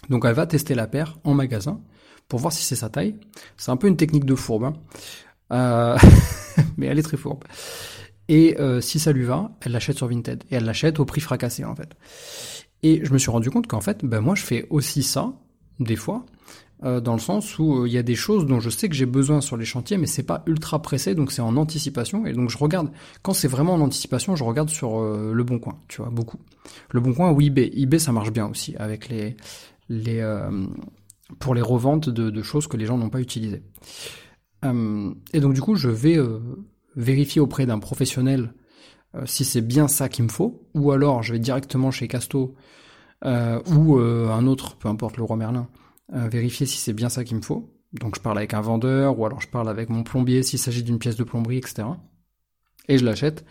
Donc 0.10 0.26
elle 0.26 0.34
va 0.34 0.46
tester 0.46 0.76
la 0.76 0.88
paire 0.88 1.18
en 1.24 1.34
magasin 1.34 1.82
pour 2.28 2.40
voir 2.40 2.54
si 2.54 2.64
c'est 2.64 2.76
sa 2.76 2.90
taille. 2.90 3.16
C'est 3.58 3.72
un 3.72 3.78
peu 3.78 3.88
une 3.88 3.98
technique 3.98 4.26
de 4.26 4.36
fourbe, 4.36 4.66
hein. 4.66 4.74
mais 6.78 6.88
elle 6.88 6.98
est 6.98 7.04
très 7.04 7.18
fourbe. 7.18 7.44
Et 8.28 8.58
si 8.82 9.00
ça 9.00 9.12
lui 9.12 9.24
va, 9.24 9.52
elle 9.62 9.72
l'achète 9.74 9.98
sur 9.98 10.08
Vinted. 10.08 10.44
Et 10.50 10.56
elle 10.56 10.66
l'achète 10.66 11.00
au 11.00 11.06
prix 11.06 11.22
fracassé 11.22 11.64
en 11.64 11.76
fait. 11.76 11.96
Et 12.84 13.04
je 13.04 13.14
me 13.14 13.18
suis 13.18 13.32
rendu 13.32 13.50
compte 13.50 13.68
qu'en 13.68 13.82
fait, 13.82 14.04
ben 14.04 14.20
moi 14.20 14.36
je 14.36 14.44
fais 14.44 14.68
aussi 14.70 15.04
ça, 15.04 15.34
des 15.80 15.96
fois, 15.96 16.26
euh, 16.84 17.00
dans 17.00 17.14
le 17.14 17.20
sens 17.20 17.58
où 17.60 17.84
euh, 17.84 17.88
il 17.88 17.94
y 17.94 17.98
a 17.98 18.04
des 18.04 18.16
choses 18.16 18.46
dont 18.46 18.60
je 18.60 18.70
sais 18.70 18.90
que 18.90 18.96
j'ai 18.96 19.06
besoin 19.06 19.40
sur 19.40 19.56
les 19.56 19.64
chantiers, 19.64 19.98
mais 19.98 20.06
c'est 20.06 20.24
pas 20.24 20.44
ultra 20.48 20.82
pressé, 20.82 21.16
donc 21.16 21.32
c'est 21.32 21.42
en 21.42 21.56
anticipation. 21.56 22.26
Et 22.26 22.34
donc 22.34 22.50
je 22.50 22.58
regarde, 22.58 22.92
quand 23.22 23.34
c'est 23.34 23.48
vraiment 23.48 23.76
en 23.76 23.80
anticipation, 23.80 24.36
je 24.36 24.44
regarde 24.44 24.70
sur 24.70 25.00
euh, 25.00 25.32
le 25.34 25.44
Bon 25.46 25.60
Coin, 25.60 25.80
tu 25.88 26.02
vois, 26.02 26.10
beaucoup. 26.10 26.40
Le 26.92 27.00
Bon 27.00 27.14
Coin 27.14 27.32
ou 27.32 27.40
eBay. 27.40 27.72
eBay, 27.74 28.00
ça 28.00 28.12
marche 28.12 28.32
bien 28.32 28.48
aussi, 28.48 28.76
avec 28.78 29.08
les, 29.08 29.38
les, 29.88 30.22
pour 31.40 31.56
les 31.56 31.62
reventes 31.62 32.10
de, 32.10 32.42
choses 32.42 32.68
que 32.68 32.76
les 32.76 32.86
gens 32.86 32.98
n'ont 32.98 33.10
pas 33.10 33.22
utilisées. 33.22 33.64
et 34.64 35.40
donc 35.40 35.54
du 35.54 35.62
coup, 35.62 35.76
je 35.76 35.90
vais 35.90 36.18
vérifier 36.96 37.42
auprès 37.42 37.66
d'un 37.66 37.80
professionnel 37.80 38.54
si 39.26 39.46
c'est 39.46 39.62
bien 39.62 39.88
ça 39.88 40.10
qu'il 40.10 40.26
me 40.26 40.30
faut, 40.30 40.68
ou 40.74 40.92
alors 40.92 41.24
je 41.24 41.34
vais 41.34 41.40
directement 41.40 41.92
chez 41.92 42.08
Casto 42.08 42.56
euh, 43.26 43.62
ou 43.68 43.98
euh, 43.98 44.30
un 44.30 44.48
autre, 44.48 44.76
peu 44.78 44.88
importe 44.88 45.18
le 45.18 45.24
roi 45.24 45.36
Merlin, 45.36 45.68
vérifier 46.12 46.66
si 46.66 46.78
c'est 46.78 46.94
bien 46.94 47.10
ça 47.10 47.24
qu'il 47.24 47.38
me 47.38 47.42
faut. 47.42 47.74
Donc 47.94 48.16
je 48.16 48.22
parle 48.22 48.38
avec 48.38 48.54
un 48.54 48.62
vendeur, 48.62 49.20
ou 49.20 49.26
alors 49.26 49.42
je 49.42 49.48
parle 49.48 49.70
avec 49.70 49.90
mon 49.90 50.04
plombier 50.04 50.44
s'il 50.44 50.60
s'agit 50.60 50.84
d'une 50.84 51.00
pièce 51.00 51.16
de 51.16 51.24
plomberie, 51.24 51.58
etc. 51.58 51.88
Et 52.88 52.98
je 52.98 53.06
l'achète 53.06 53.46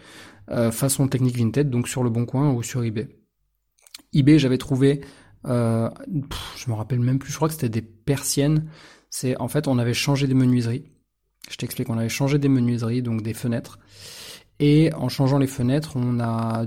façon 0.71 1.09
technique 1.09 1.37
Vinted, 1.37 1.71
donc 1.71 1.88
sur 1.88 2.02
le 2.02 2.11
Bon 2.11 2.26
Coin 2.26 2.52
ou 2.52 2.62
sur 2.62 2.85
eBay. 2.85 3.09
eBay, 4.12 4.38
j'avais 4.38 4.59
trouvé, 4.59 5.00
euh, 5.47 5.90
je 6.57 6.71
me 6.71 6.75
rappelle 6.75 7.00
même 7.00 7.19
plus, 7.19 7.31
je 7.31 7.37
crois 7.37 7.49
que 7.49 7.54
c'était 7.54 7.69
des 7.69 7.83
persiennes. 7.83 8.69
C'est 9.11 9.37
en 9.38 9.49
fait, 9.49 9.69
on 9.69 9.78
avait 9.78 9.95
changé 9.95 10.26
des 10.26 10.35
menuiseries. 10.35 10.85
Je 11.50 11.57
t'explique, 11.57 11.90
on 11.90 11.99
avait 11.99 12.09
changé 12.09 12.38
des 12.38 12.49
menuiseries, 12.49 13.02
donc 13.02 13.23
des 13.23 13.35
fenêtres. 13.35 13.78
Et 14.64 14.95
en 14.95 15.09
changeant 15.09 15.38
les 15.38 15.49
fenêtres, 15.49 15.97
on 15.97 16.21
a 16.21 16.66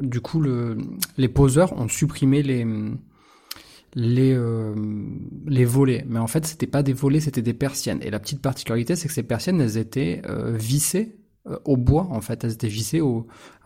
du 0.00 0.22
coup 0.22 0.40
le, 0.40 0.78
les 1.18 1.28
poseurs 1.28 1.78
ont 1.78 1.86
supprimé 1.86 2.42
les 2.42 2.64
euh, 3.94 4.74
les 5.46 5.64
volets. 5.66 6.02
Mais 6.08 6.18
en 6.18 6.26
fait, 6.26 6.46
c'était 6.46 6.66
pas 6.66 6.82
des 6.82 6.94
volets, 6.94 7.20
c'était 7.20 7.42
des 7.42 7.52
persiennes. 7.52 7.98
Et 8.00 8.08
la 8.08 8.20
petite 8.20 8.40
particularité, 8.40 8.96
c'est 8.96 9.06
que 9.06 9.12
ces 9.12 9.22
persiennes, 9.22 9.60
elles 9.60 9.76
étaient 9.76 10.22
euh, 10.30 10.56
vissées 10.56 11.18
euh, 11.46 11.58
au 11.66 11.76
bois. 11.76 12.08
En 12.10 12.22
fait, 12.22 12.42
elles 12.42 12.52
étaient 12.52 12.68
vissées 12.68 13.02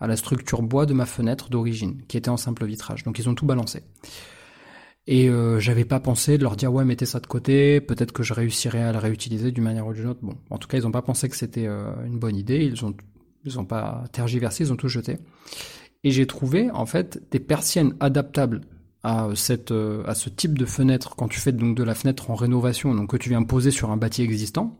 à 0.01 0.07
la 0.07 0.17
structure 0.17 0.61
bois 0.61 0.85
de 0.85 0.93
ma 0.93 1.05
fenêtre 1.05 1.49
d'origine, 1.49 2.01
qui 2.09 2.17
était 2.17 2.27
en 2.27 2.35
simple 2.35 2.65
vitrage. 2.65 3.05
Donc 3.05 3.19
ils 3.19 3.29
ont 3.29 3.35
tout 3.35 3.45
balancé. 3.45 3.83
Et 5.07 5.29
euh, 5.29 5.61
j'avais 5.61 5.85
pas 5.85 6.01
pensé 6.01 6.37
de 6.37 6.43
leur 6.43 6.57
dire 6.57 6.73
ouais 6.73 6.83
mettez 6.83 7.05
ça 7.05 7.21
de 7.21 7.27
côté, 7.27 7.79
peut-être 7.79 8.11
que 8.11 8.23
je 8.23 8.33
réussirais 8.33 8.81
à 8.81 8.91
la 8.91 8.99
réutiliser 8.99 9.53
d'une 9.53 9.63
manière 9.63 9.87
ou 9.87 9.93
d'une 9.93 10.07
autre. 10.07 10.19
Bon, 10.23 10.33
en 10.49 10.57
tout 10.57 10.67
cas 10.67 10.77
ils 10.77 10.85
ont 10.85 10.91
pas 10.91 11.03
pensé 11.03 11.29
que 11.29 11.37
c'était 11.37 11.67
une 11.67 12.17
bonne 12.17 12.35
idée, 12.35 12.65
ils 12.65 12.83
ont 12.83 12.93
ils 13.45 13.59
ont 13.59 13.65
pas 13.65 14.03
tergiversé, 14.11 14.65
ils 14.65 14.73
ont 14.73 14.75
tout 14.75 14.87
jeté. 14.87 15.17
Et 16.03 16.11
j'ai 16.11 16.27
trouvé 16.27 16.69
en 16.71 16.85
fait 16.85 17.23
des 17.31 17.39
persiennes 17.39 17.95
adaptables 17.99 18.61
à 19.03 19.29
cette 19.35 19.71
euh, 19.71 20.03
à 20.05 20.15
ce 20.15 20.29
type 20.29 20.57
de 20.57 20.65
fenêtre 20.65 21.15
quand 21.15 21.27
tu 21.27 21.39
fais 21.39 21.51
donc 21.51 21.75
de 21.75 21.83
la 21.83 21.95
fenêtre 21.95 22.31
en 22.31 22.35
rénovation, 22.35 22.93
donc 22.93 23.11
que 23.11 23.17
tu 23.17 23.29
viens 23.29 23.43
poser 23.43 23.71
sur 23.71 23.91
un 23.91 23.97
bâti 23.97 24.21
existant. 24.21 24.77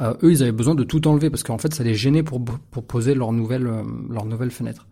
Euh, 0.00 0.14
eux, 0.22 0.32
ils 0.32 0.42
avaient 0.42 0.52
besoin 0.52 0.74
de 0.74 0.84
tout 0.84 1.08
enlever 1.08 1.30
parce 1.30 1.42
qu'en 1.42 1.58
fait, 1.58 1.72
ça 1.72 1.82
les 1.82 1.94
gênait 1.94 2.22
pour, 2.22 2.44
pour 2.44 2.86
poser 2.86 3.14
leur 3.14 3.32
nouvelle, 3.32 3.66
euh, 3.66 3.82
leur 4.10 4.26
nouvelle 4.26 4.50
fenêtre. 4.50 4.86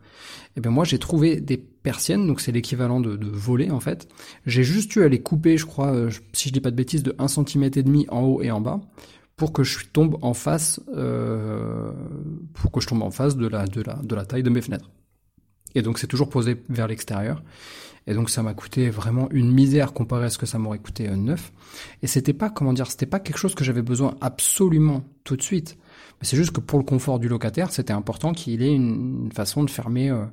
Et 0.56 0.60
bien 0.60 0.70
moi, 0.70 0.84
j'ai 0.84 0.98
trouvé 0.98 1.40
des 1.40 1.56
persiennes, 1.56 2.26
donc 2.26 2.40
c'est 2.40 2.52
l'équivalent 2.52 3.00
de, 3.00 3.16
de 3.16 3.26
volets 3.26 3.70
en 3.70 3.80
fait. 3.80 4.08
J'ai 4.46 4.64
juste 4.64 4.94
eu 4.96 5.02
à 5.02 5.08
les 5.08 5.20
couper, 5.20 5.58
je 5.58 5.66
crois, 5.66 5.92
euh, 5.92 6.10
si 6.32 6.48
je 6.48 6.54
dis 6.54 6.60
pas 6.60 6.70
de 6.70 6.76
bêtises, 6.76 7.02
de 7.02 7.14
1 7.18 7.28
cm 7.28 7.70
en 8.08 8.22
haut 8.22 8.42
et 8.42 8.50
en 8.50 8.60
bas 8.60 8.80
pour 9.36 9.52
que 9.52 9.64
je 9.64 9.86
tombe 9.86 10.18
en 10.22 10.34
face, 10.34 10.80
euh, 10.94 11.90
pour 12.54 12.70
que 12.70 12.80
je 12.80 12.86
tombe 12.86 13.02
en 13.02 13.10
face 13.10 13.36
de 13.36 13.46
la, 13.46 13.66
de 13.66 13.82
la, 13.82 13.94
de 13.94 14.14
la 14.14 14.24
taille 14.24 14.42
de 14.42 14.50
mes 14.50 14.60
fenêtres. 14.60 14.90
Et 15.74 15.82
donc 15.82 15.98
c'est 15.98 16.06
toujours 16.06 16.30
posé 16.30 16.62
vers 16.68 16.86
l'extérieur. 16.86 17.42
Et 18.06 18.14
donc 18.14 18.30
ça 18.30 18.42
m'a 18.42 18.54
coûté 18.54 18.90
vraiment 18.90 19.28
une 19.30 19.50
misère 19.50 19.92
comparé 19.92 20.26
à 20.26 20.30
ce 20.30 20.38
que 20.38 20.46
ça 20.46 20.58
m'aurait 20.58 20.78
coûté 20.78 21.08
euh, 21.08 21.16
neuf. 21.16 21.52
Et 22.02 22.06
c'était 22.06 22.34
pas, 22.34 22.50
comment 22.50 22.72
dire, 22.72 22.90
c'était 22.90 23.06
pas 23.06 23.18
quelque 23.18 23.38
chose 23.38 23.54
que 23.54 23.64
j'avais 23.64 23.82
besoin 23.82 24.16
absolument 24.20 25.04
tout 25.24 25.36
de 25.36 25.42
suite. 25.42 25.78
Mais 26.20 26.26
c'est 26.26 26.36
juste 26.36 26.52
que 26.52 26.60
pour 26.60 26.78
le 26.78 26.84
confort 26.84 27.18
du 27.18 27.28
locataire, 27.28 27.70
c'était 27.70 27.92
important 27.92 28.32
qu'il 28.32 28.62
ait 28.62 28.74
une, 28.74 29.30
façon 29.32 29.64
de 29.64 29.70
fermer, 29.70 30.10
euh, 30.10 30.24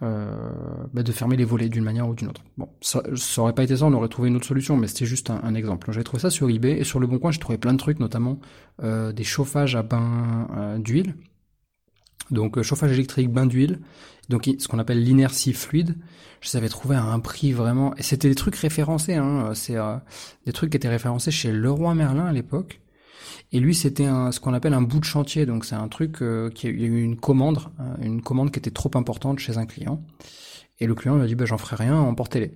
bah 0.00 1.02
de 1.02 1.12
fermer 1.12 1.36
les 1.36 1.44
volets 1.44 1.68
d'une 1.68 1.84
manière 1.84 2.08
ou 2.08 2.14
d'une 2.14 2.28
autre. 2.28 2.42
Bon, 2.56 2.68
ça, 2.80 3.02
ça 3.16 3.42
aurait 3.42 3.54
pas 3.54 3.64
été 3.64 3.76
ça, 3.76 3.86
on 3.86 3.92
aurait 3.92 4.08
trouvé 4.08 4.28
une 4.28 4.36
autre 4.36 4.46
solution, 4.46 4.76
mais 4.76 4.86
c'était 4.86 5.06
juste 5.06 5.30
un, 5.30 5.54
exemple. 5.54 5.92
J'avais 5.92 6.04
trouvé 6.04 6.20
ça 6.20 6.30
sur 6.30 6.48
eBay 6.48 6.78
et 6.78 6.84
sur 6.84 7.00
le 7.00 7.06
Bon 7.06 7.18
Coin, 7.18 7.30
j'ai 7.30 7.38
trouvé 7.38 7.58
plein 7.58 7.72
de 7.72 7.78
trucs, 7.78 8.00
notamment 8.00 8.40
euh, 8.82 9.12
des 9.12 9.24
chauffages 9.24 9.76
à 9.76 9.82
bain 9.82 10.48
euh, 10.56 10.78
d'huile. 10.78 11.14
Donc 12.30 12.58
euh, 12.58 12.62
chauffage 12.62 12.92
électrique, 12.92 13.30
bain 13.30 13.46
d'huile, 13.46 13.80
donc 14.28 14.48
ce 14.58 14.68
qu'on 14.68 14.78
appelle 14.78 15.02
l'inertie 15.02 15.52
fluide. 15.52 15.96
Je 16.40 16.50
les 16.50 16.56
avais 16.56 16.68
trouvés 16.68 16.96
à 16.96 17.04
un 17.04 17.20
prix 17.20 17.52
vraiment, 17.52 17.94
et 17.96 18.02
c'était 18.02 18.28
des 18.28 18.34
trucs 18.34 18.56
référencés. 18.56 19.14
Hein, 19.14 19.52
c'est 19.54 19.76
euh, 19.76 19.96
des 20.46 20.52
trucs 20.52 20.70
qui 20.70 20.76
étaient 20.76 20.88
référencés 20.88 21.30
chez 21.30 21.52
Leroy 21.52 21.94
Merlin 21.94 22.26
à 22.26 22.32
l'époque. 22.32 22.80
Et 23.52 23.60
lui, 23.60 23.74
c'était 23.74 24.06
ce 24.30 24.40
qu'on 24.40 24.54
appelle 24.54 24.74
un 24.74 24.82
bout 24.82 25.00
de 25.00 25.04
chantier. 25.04 25.46
Donc 25.46 25.64
c'est 25.64 25.74
un 25.74 25.88
truc 25.88 26.22
euh, 26.22 26.50
qui 26.50 26.66
a 26.66 26.70
eu 26.70 27.02
une 27.02 27.16
commande, 27.16 27.58
euh, 27.80 27.94
une 28.02 28.22
commande 28.22 28.50
qui 28.50 28.58
était 28.58 28.70
trop 28.70 28.90
importante 28.94 29.38
chez 29.38 29.58
un 29.58 29.66
client. 29.66 30.02
Et 30.78 30.86
le 30.86 30.94
client 30.94 31.16
lui 31.16 31.24
a 31.24 31.26
dit, 31.26 31.34
bah, 31.34 31.44
j'en 31.44 31.58
ferai 31.58 31.76
rien, 31.76 31.96
emportez-les. 31.96 32.52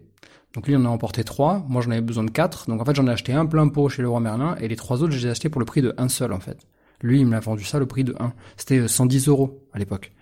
Donc 0.54 0.68
lui, 0.68 0.76
on 0.76 0.80
en 0.80 0.86
a 0.86 0.88
emporté 0.88 1.24
trois. 1.24 1.64
Moi, 1.68 1.82
j'en 1.82 1.90
avais 1.90 2.00
besoin 2.00 2.24
de 2.24 2.30
quatre. 2.30 2.68
Donc 2.68 2.80
en 2.80 2.84
fait, 2.84 2.94
j'en 2.94 3.06
ai 3.06 3.10
acheté 3.10 3.32
un 3.32 3.46
plein 3.46 3.68
pot 3.68 3.88
chez 3.88 4.02
Leroy 4.02 4.20
Merlin, 4.20 4.56
et 4.60 4.68
les 4.68 4.76
trois 4.76 5.02
autres, 5.02 5.12
je 5.12 5.18
les 5.18 5.26
ai 5.26 5.30
achetés 5.30 5.48
pour 5.48 5.60
le 5.60 5.66
prix 5.66 5.82
de 5.82 5.94
un 5.98 6.08
seul 6.08 6.32
en 6.32 6.40
fait. 6.40 6.58
Lui, 7.02 7.20
il 7.20 7.26
me 7.26 7.32
l'a 7.32 7.40
vendu 7.40 7.64
ça 7.64 7.78
le 7.78 7.86
prix 7.86 8.04
de 8.04 8.14
1. 8.18 8.32
C'était 8.56 8.88
110 8.88 9.28
euros 9.28 9.62
à 9.72 9.78
l'époque. 9.78 10.12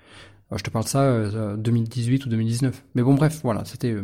Je 0.57 0.63
te 0.63 0.71
parle 0.71 0.85
de 0.85 0.91
ça 0.91 1.03
euh, 1.03 1.57
2018 1.57 2.27
ou 2.27 2.29
2019. 2.29 2.85
Mais 2.95 3.03
bon, 3.03 3.15
bref, 3.15 3.41
voilà, 3.43 3.65
c'était 3.65 3.93
euh, 3.93 4.03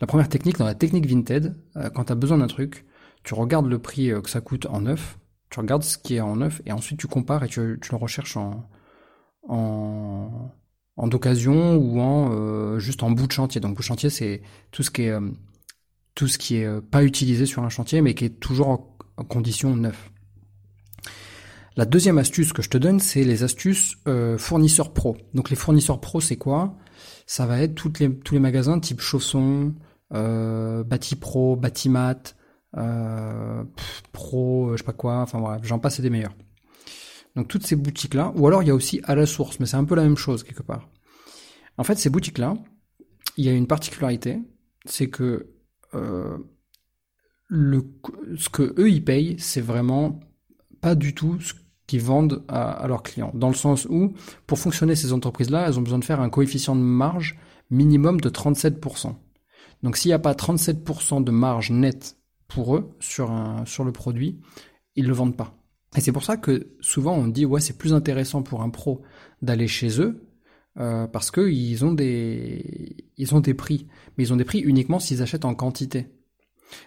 la 0.00 0.06
première 0.06 0.28
technique 0.28 0.58
dans 0.58 0.64
la 0.64 0.74
technique 0.74 1.06
Vinted. 1.06 1.56
Euh, 1.76 1.90
quand 1.90 2.04
tu 2.04 2.12
as 2.12 2.16
besoin 2.16 2.38
d'un 2.38 2.46
truc, 2.46 2.84
tu 3.24 3.34
regardes 3.34 3.66
le 3.66 3.78
prix 3.78 4.12
que 4.22 4.30
ça 4.30 4.40
coûte 4.40 4.66
en 4.66 4.82
neuf, 4.82 5.18
tu 5.50 5.60
regardes 5.60 5.82
ce 5.82 5.98
qui 5.98 6.16
est 6.16 6.20
en 6.20 6.36
neuf, 6.36 6.60
et 6.66 6.72
ensuite 6.72 6.98
tu 6.98 7.06
compares 7.06 7.44
et 7.44 7.48
tu, 7.48 7.60
le 7.60 7.96
recherches 7.96 8.36
en, 8.36 8.68
en, 9.48 10.50
en 10.96 11.06
d'occasion 11.06 11.76
ou 11.76 12.00
en 12.00 12.78
juste 12.78 13.02
en 13.02 13.10
bout 13.10 13.26
de 13.26 13.32
chantier. 13.32 13.60
Donc 13.60 13.74
bout 13.74 13.82
de 13.82 13.86
chantier, 13.86 14.10
c'est 14.10 14.42
tout 14.70 14.82
ce 14.82 14.90
qui 14.90 15.02
est 15.02 15.14
tout 16.14 16.26
ce 16.26 16.38
qui 16.38 16.56
est 16.56 16.80
pas 16.80 17.04
utilisé 17.04 17.46
sur 17.46 17.62
un 17.62 17.68
chantier, 17.68 18.00
mais 18.00 18.14
qui 18.14 18.24
est 18.24 18.40
toujours 18.40 18.68
en, 18.68 18.96
condition 19.28 19.74
neuve. 19.76 19.96
La 21.76 21.84
deuxième 21.84 22.18
astuce 22.18 22.52
que 22.52 22.62
je 22.62 22.70
te 22.70 22.78
donne, 22.78 23.00
c'est 23.00 23.24
les 23.24 23.44
astuces 23.44 23.96
euh, 24.08 24.36
fournisseurs 24.38 24.92
pro. 24.92 25.16
Donc 25.34 25.50
les 25.50 25.56
fournisseurs 25.56 26.00
pro, 26.00 26.20
c'est 26.20 26.36
quoi? 26.36 26.76
Ça 27.26 27.46
va 27.46 27.60
être 27.60 27.74
les, 28.00 28.14
tous 28.18 28.34
les 28.34 28.40
magasins 28.40 28.80
type 28.80 29.00
chaussons, 29.00 29.74
euh, 30.14 30.84
Bati 30.84 31.16
Pro, 31.16 31.56
Batimat, 31.56 32.34
euh, 32.76 33.64
Pro, 34.12 34.72
je 34.72 34.78
sais 34.78 34.84
pas 34.84 34.92
quoi, 34.92 35.18
enfin 35.18 35.40
bref, 35.40 35.60
j'en 35.64 35.78
passe 35.78 35.98
et 35.98 36.02
des 36.02 36.10
meilleurs. 36.10 36.34
Donc 37.34 37.48
toutes 37.48 37.66
ces 37.66 37.76
boutiques-là, 37.76 38.32
ou 38.36 38.46
alors 38.46 38.62
il 38.62 38.68
y 38.68 38.70
a 38.70 38.74
aussi 38.74 39.00
à 39.04 39.14
la 39.14 39.26
source, 39.26 39.60
mais 39.60 39.66
c'est 39.66 39.76
un 39.76 39.84
peu 39.84 39.94
la 39.94 40.02
même 40.02 40.16
chose 40.16 40.42
quelque 40.42 40.62
part. 40.62 40.88
En 41.78 41.84
fait, 41.84 41.96
ces 41.96 42.08
boutiques-là, 42.08 42.54
il 43.36 43.44
y 43.44 43.48
a 43.48 43.52
une 43.52 43.66
particularité, 43.66 44.40
c'est 44.86 45.10
que 45.10 45.52
euh, 45.94 46.38
ce 47.50 48.48
que 48.48 48.74
eux 48.78 48.90
ils 48.90 49.04
payent, 49.04 49.36
c'est 49.38 49.60
vraiment 49.60 50.20
pas 50.80 50.94
du 50.94 51.14
tout 51.14 51.38
ce 51.40 51.52
qui 51.86 51.98
vendent 51.98 52.44
à, 52.48 52.72
à, 52.72 52.88
leurs 52.88 53.02
clients. 53.02 53.30
Dans 53.34 53.48
le 53.48 53.54
sens 53.54 53.86
où, 53.88 54.14
pour 54.46 54.58
fonctionner 54.58 54.96
ces 54.96 55.12
entreprises-là, 55.12 55.66
elles 55.66 55.78
ont 55.78 55.82
besoin 55.82 55.98
de 55.98 56.04
faire 56.04 56.20
un 56.20 56.30
coefficient 56.30 56.74
de 56.74 56.80
marge 56.80 57.38
minimum 57.70 58.20
de 58.20 58.28
37%. 58.28 59.14
Donc 59.82 59.96
s'il 59.96 60.08
n'y 60.08 60.14
a 60.14 60.18
pas 60.18 60.32
37% 60.32 61.22
de 61.22 61.30
marge 61.30 61.70
nette 61.70 62.15
pour 62.48 62.76
eux 62.76 62.90
sur, 63.00 63.30
un, 63.30 63.64
sur 63.66 63.84
le 63.84 63.92
produit, 63.92 64.40
ils 64.94 65.04
ne 65.04 65.08
le 65.08 65.14
vendent 65.14 65.36
pas. 65.36 65.54
Et 65.96 66.00
c'est 66.00 66.12
pour 66.12 66.24
ça 66.24 66.36
que 66.36 66.74
souvent 66.80 67.14
on 67.14 67.26
dit 67.26 67.44
ouais 67.44 67.60
c'est 67.60 67.78
plus 67.78 67.94
intéressant 67.94 68.42
pour 68.42 68.62
un 68.62 68.70
pro 68.70 69.02
d'aller 69.40 69.68
chez 69.68 70.00
eux 70.00 70.26
euh, 70.78 71.06
parce 71.06 71.30
qu'ils 71.30 71.84
ont 71.84 71.92
des 71.92 72.96
ils 73.16 73.34
ont 73.34 73.40
des 73.40 73.54
prix, 73.54 73.86
mais 74.16 74.24
ils 74.24 74.32
ont 74.32 74.36
des 74.36 74.44
prix 74.44 74.58
uniquement 74.58 74.98
s'ils 74.98 75.22
achètent 75.22 75.44
en 75.44 75.54
quantité. 75.54 76.08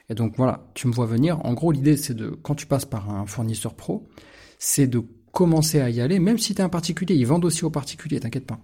Et 0.09 0.13
donc 0.13 0.35
voilà, 0.37 0.69
tu 0.75 0.87
me 0.87 0.93
vois 0.93 1.05
venir. 1.05 1.43
En 1.45 1.53
gros, 1.53 1.71
l'idée 1.71 1.97
c'est 1.97 2.13
de 2.13 2.29
quand 2.29 2.55
tu 2.55 2.67
passes 2.67 2.85
par 2.85 3.09
un 3.09 3.25
fournisseur 3.25 3.73
pro, 3.75 4.07
c'est 4.59 4.87
de 4.87 5.03
commencer 5.31 5.79
à 5.79 5.89
y 5.89 6.01
aller, 6.01 6.19
même 6.19 6.37
si 6.37 6.53
tu 6.53 6.61
un 6.61 6.69
particulier. 6.69 7.15
Ils 7.15 7.25
vendent 7.25 7.45
aussi 7.45 7.65
aux 7.65 7.69
particuliers, 7.69 8.19
t'inquiète 8.19 8.45
pas. 8.45 8.59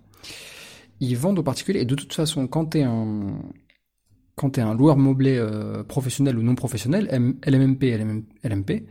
Ils 0.99 1.17
vendent 1.17 1.39
aux 1.39 1.43
particuliers. 1.43 1.81
Et 1.81 1.85
de 1.85 1.95
toute 1.95 2.13
façon, 2.13 2.47
quand 2.47 2.71
tu 2.71 2.81
un, 2.81 3.39
quand 4.35 4.51
tu 4.51 4.59
es 4.59 4.63
un 4.63 4.73
loueur 4.73 4.97
meublé 4.97 5.37
euh, 5.37 5.83
professionnel 5.83 6.37
ou 6.37 6.43
non 6.43 6.55
professionnel, 6.55 7.07
LMMP, 7.45 7.83
LMP, 8.43 8.85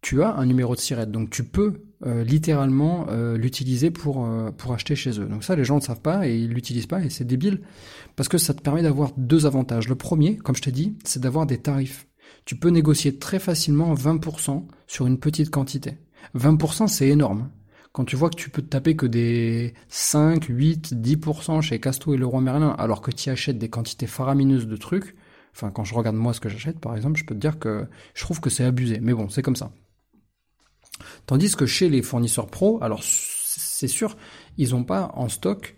tu 0.00 0.22
as 0.22 0.34
un 0.34 0.46
numéro 0.46 0.74
de 0.74 0.80
SIRET. 0.80 1.06
Donc 1.06 1.30
tu 1.30 1.44
peux 1.44 1.84
euh, 2.04 2.24
littéralement 2.24 3.06
euh, 3.08 3.36
l'utiliser 3.36 3.90
pour, 3.90 4.28
pour 4.58 4.72
acheter 4.72 4.96
chez 4.96 5.20
eux. 5.20 5.26
Donc 5.26 5.44
ça, 5.44 5.56
les 5.56 5.64
gens 5.64 5.76
ne 5.76 5.80
savent 5.80 6.02
pas 6.02 6.26
et 6.28 6.36
ils 6.36 6.50
l'utilisent 6.50 6.86
pas 6.86 7.02
et 7.02 7.10
c'est 7.10 7.24
débile 7.24 7.60
parce 8.16 8.28
que 8.28 8.38
ça 8.38 8.52
te 8.52 8.60
permet 8.60 8.82
d'avoir 8.82 9.12
deux 9.16 9.46
avantages. 9.46 9.88
Le 9.88 9.94
premier, 9.94 10.36
comme 10.36 10.56
je 10.56 10.62
t'ai 10.62 10.72
dit, 10.72 10.98
c'est 11.04 11.20
d'avoir 11.20 11.46
des 11.46 11.58
tarifs. 11.58 12.06
Tu 12.44 12.56
peux 12.56 12.68
négocier 12.68 13.18
très 13.18 13.38
facilement 13.38 13.94
20% 13.94 14.66
sur 14.86 15.06
une 15.06 15.18
petite 15.18 15.50
quantité. 15.50 15.98
20% 16.34 16.88
c'est 16.88 17.08
énorme. 17.08 17.48
Quand 17.94 18.04
tu 18.04 18.16
vois 18.16 18.28
que 18.28 18.34
tu 18.34 18.50
peux 18.50 18.60
te 18.60 18.66
taper 18.66 18.96
que 18.96 19.06
des 19.06 19.72
5, 19.86 20.46
8, 20.48 20.94
10% 20.94 21.60
chez 21.60 21.78
Casto 21.78 22.12
et 22.12 22.16
Leroy 22.16 22.40
Merlin, 22.40 22.70
alors 22.76 23.00
que 23.00 23.12
tu 23.12 23.30
achètes 23.30 23.56
des 23.56 23.70
quantités 23.70 24.08
faramineuses 24.08 24.66
de 24.66 24.76
trucs, 24.76 25.14
enfin 25.52 25.70
quand 25.70 25.84
je 25.84 25.94
regarde 25.94 26.16
moi 26.16 26.34
ce 26.34 26.40
que 26.40 26.48
j'achète 26.48 26.80
par 26.80 26.96
exemple, 26.96 27.20
je 27.20 27.24
peux 27.24 27.36
te 27.36 27.40
dire 27.40 27.60
que 27.60 27.86
je 28.14 28.24
trouve 28.24 28.40
que 28.40 28.50
c'est 28.50 28.64
abusé. 28.64 28.98
Mais 29.00 29.14
bon, 29.14 29.28
c'est 29.28 29.42
comme 29.42 29.54
ça. 29.54 29.70
Tandis 31.26 31.54
que 31.54 31.66
chez 31.66 31.88
les 31.88 32.02
fournisseurs 32.02 32.48
pro, 32.48 32.82
alors 32.82 33.04
c'est 33.04 33.86
sûr, 33.86 34.16
ils 34.58 34.70
n'ont 34.70 34.82
pas 34.82 35.12
en 35.14 35.28
stock 35.28 35.76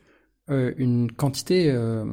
euh, 0.49 0.73
une 0.79 1.13
quantité, 1.13 1.71
euh, 1.71 2.07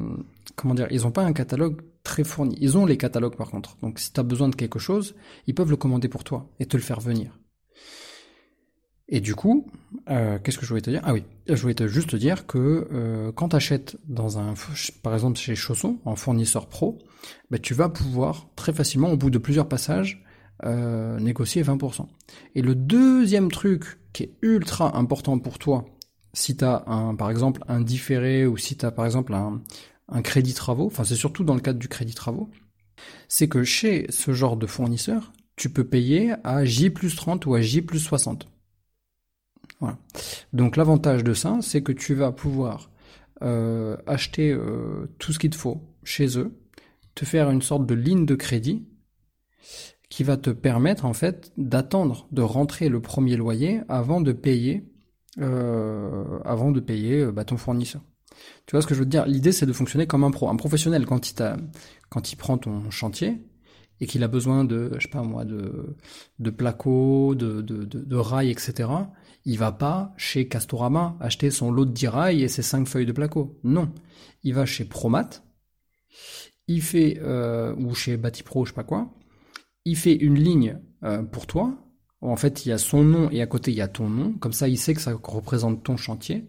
comment 0.54 0.74
dire, 0.74 0.88
ils 0.90 1.04
n'ont 1.04 1.12
pas 1.12 1.24
un 1.24 1.32
catalogue 1.32 1.80
très 2.02 2.24
fourni. 2.24 2.58
Ils 2.60 2.76
ont 2.76 2.84
les 2.84 2.98
catalogues 2.98 3.36
par 3.36 3.50
contre. 3.50 3.78
Donc 3.80 3.98
si 3.98 4.12
tu 4.12 4.20
as 4.20 4.22
besoin 4.22 4.50
de 4.50 4.54
quelque 4.54 4.78
chose, 4.78 5.14
ils 5.46 5.54
peuvent 5.54 5.70
le 5.70 5.78
commander 5.78 6.08
pour 6.08 6.24
toi 6.24 6.50
et 6.60 6.66
te 6.66 6.76
le 6.76 6.82
faire 6.82 7.00
venir. 7.00 7.38
Et 9.14 9.20
du 9.20 9.36
coup, 9.36 9.64
euh, 10.10 10.40
qu'est-ce 10.42 10.58
que 10.58 10.64
je 10.64 10.70
voulais 10.70 10.80
te 10.80 10.90
dire? 10.90 11.00
Ah 11.04 11.12
oui, 11.12 11.22
je 11.46 11.54
voulais 11.54 11.74
te 11.74 11.86
juste 11.86 12.10
te 12.10 12.16
dire 12.16 12.48
que 12.48 12.88
euh, 12.92 13.30
quand 13.30 13.50
tu 13.50 13.54
achètes 13.54 13.96
dans 14.08 14.40
un, 14.40 14.54
par 15.04 15.14
exemple 15.14 15.38
chez 15.38 15.54
Chausson, 15.54 15.98
en 16.04 16.16
fournisseur 16.16 16.66
pro, 16.66 16.98
bah, 17.48 17.60
tu 17.60 17.74
vas 17.74 17.88
pouvoir 17.88 18.48
très 18.56 18.72
facilement, 18.72 19.12
au 19.12 19.16
bout 19.16 19.30
de 19.30 19.38
plusieurs 19.38 19.68
passages, 19.68 20.24
euh, 20.64 21.20
négocier 21.20 21.62
20%. 21.62 22.08
Et 22.56 22.60
le 22.60 22.74
deuxième 22.74 23.52
truc 23.52 24.00
qui 24.12 24.24
est 24.24 24.32
ultra 24.42 24.98
important 24.98 25.38
pour 25.38 25.60
toi, 25.60 25.84
si 26.32 26.56
tu 26.56 26.64
as 26.64 26.82
un, 26.88 27.14
par 27.14 27.30
exemple 27.30 27.62
un 27.68 27.82
différé 27.82 28.48
ou 28.48 28.56
si 28.56 28.76
tu 28.76 28.84
as 28.84 28.90
par 28.90 29.06
exemple 29.06 29.32
un, 29.32 29.62
un 30.08 30.22
crédit 30.22 30.54
travaux, 30.54 30.86
enfin 30.86 31.04
c'est 31.04 31.14
surtout 31.14 31.44
dans 31.44 31.54
le 31.54 31.60
cadre 31.60 31.78
du 31.78 31.86
crédit 31.86 32.14
travaux, 32.14 32.50
c'est 33.28 33.46
que 33.46 33.62
chez 33.62 34.06
ce 34.08 34.32
genre 34.32 34.56
de 34.56 34.66
fournisseur, 34.66 35.32
tu 35.54 35.70
peux 35.70 35.84
payer 35.84 36.34
à 36.42 36.64
J 36.64 36.90
plus 36.90 37.14
30 37.14 37.46
ou 37.46 37.54
à 37.54 37.60
J 37.60 37.80
plus 37.80 38.00
60. 38.00 38.48
Voilà. 39.80 39.98
Donc 40.52 40.76
l'avantage 40.76 41.24
de 41.24 41.34
ça, 41.34 41.58
c'est 41.60 41.82
que 41.82 41.92
tu 41.92 42.14
vas 42.14 42.32
pouvoir 42.32 42.90
euh, 43.42 43.96
acheter 44.06 44.52
euh, 44.52 45.06
tout 45.18 45.32
ce 45.32 45.38
qu'il 45.38 45.50
te 45.50 45.56
faut 45.56 45.82
chez 46.04 46.38
eux, 46.38 46.56
te 47.14 47.24
faire 47.24 47.50
une 47.50 47.62
sorte 47.62 47.86
de 47.86 47.94
ligne 47.94 48.26
de 48.26 48.34
crédit 48.34 48.86
qui 50.08 50.22
va 50.22 50.36
te 50.36 50.50
permettre 50.50 51.04
en 51.04 51.14
fait 51.14 51.52
d'attendre 51.56 52.28
de 52.30 52.42
rentrer 52.42 52.88
le 52.88 53.00
premier 53.00 53.36
loyer 53.36 53.80
avant 53.88 54.20
de 54.20 54.32
payer 54.32 54.88
euh, 55.40 56.38
avant 56.44 56.70
de 56.70 56.78
payer 56.78 57.26
bah, 57.26 57.44
ton 57.44 57.56
fournisseur. 57.56 58.02
Tu 58.66 58.72
vois 58.72 58.82
ce 58.82 58.86
que 58.86 58.94
je 58.94 59.00
veux 59.00 59.06
dire? 59.06 59.26
L'idée, 59.26 59.52
c'est 59.52 59.66
de 59.66 59.72
fonctionner 59.72 60.06
comme 60.06 60.22
un 60.22 60.30
pro. 60.30 60.48
Un 60.48 60.56
professionnel, 60.56 61.04
quand 61.06 61.30
il, 61.30 61.34
quand 62.08 62.32
il 62.32 62.36
prend 62.36 62.56
ton 62.56 62.90
chantier 62.90 63.44
et 64.00 64.06
qu'il 64.06 64.22
a 64.22 64.28
besoin 64.28 64.64
de, 64.64 64.92
je 64.96 65.02
sais 65.02 65.08
pas 65.08 65.22
moi, 65.22 65.44
de, 65.44 66.50
placo, 66.50 67.34
de 67.34 68.16
rails, 68.16 68.50
etc., 68.50 68.88
il 69.44 69.58
va 69.58 69.72
pas 69.72 70.12
chez 70.16 70.48
Castorama 70.48 71.16
acheter 71.20 71.50
son 71.50 71.70
lot 71.70 71.84
de 71.84 71.92
10 71.92 72.08
rails 72.08 72.42
et 72.42 72.48
ses 72.48 72.62
5 72.62 72.86
feuilles 72.86 73.06
de 73.06 73.12
placo. 73.12 73.58
Non. 73.62 73.92
Il 74.42 74.54
va 74.54 74.66
chez 74.66 74.84
Promat, 74.84 75.42
il 76.66 76.82
fait, 76.82 77.18
euh, 77.22 77.74
ou 77.76 77.94
chez 77.94 78.16
Batipro, 78.16 78.64
je 78.64 78.70
sais 78.70 78.74
pas 78.74 78.84
quoi, 78.84 79.12
il 79.84 79.96
fait 79.96 80.14
une 80.14 80.36
ligne 80.36 80.78
euh, 81.02 81.22
pour 81.22 81.46
toi, 81.46 81.76
en 82.20 82.36
fait 82.36 82.64
il 82.64 82.70
y 82.70 82.72
a 82.72 82.78
son 82.78 83.04
nom 83.04 83.30
et 83.30 83.42
à 83.42 83.46
côté 83.46 83.70
il 83.70 83.76
y 83.76 83.82
a 83.82 83.88
ton 83.88 84.08
nom, 84.08 84.32
comme 84.32 84.52
ça 84.52 84.68
il 84.68 84.78
sait 84.78 84.94
que 84.94 85.00
ça 85.00 85.14
représente 85.22 85.82
ton 85.82 85.96
chantier, 85.96 86.48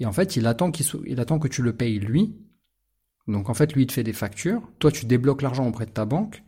et 0.00 0.06
en 0.06 0.12
fait 0.12 0.36
il 0.36 0.46
attend, 0.46 0.70
qu'il 0.70 0.86
il 1.06 1.20
attend 1.20 1.38
que 1.38 1.48
tu 1.48 1.62
le 1.62 1.76
payes 1.76 1.98
lui, 1.98 2.36
donc 3.26 3.48
en 3.50 3.54
fait 3.54 3.74
lui 3.74 3.82
il 3.82 3.86
te 3.86 3.92
fait 3.92 4.02
des 4.02 4.12
factures, 4.12 4.62
toi 4.78 4.90
tu 4.90 5.06
débloques 5.06 5.42
l'argent 5.42 5.66
auprès 5.66 5.86
de 5.86 5.90
ta 5.90 6.06
banque, 6.06 6.42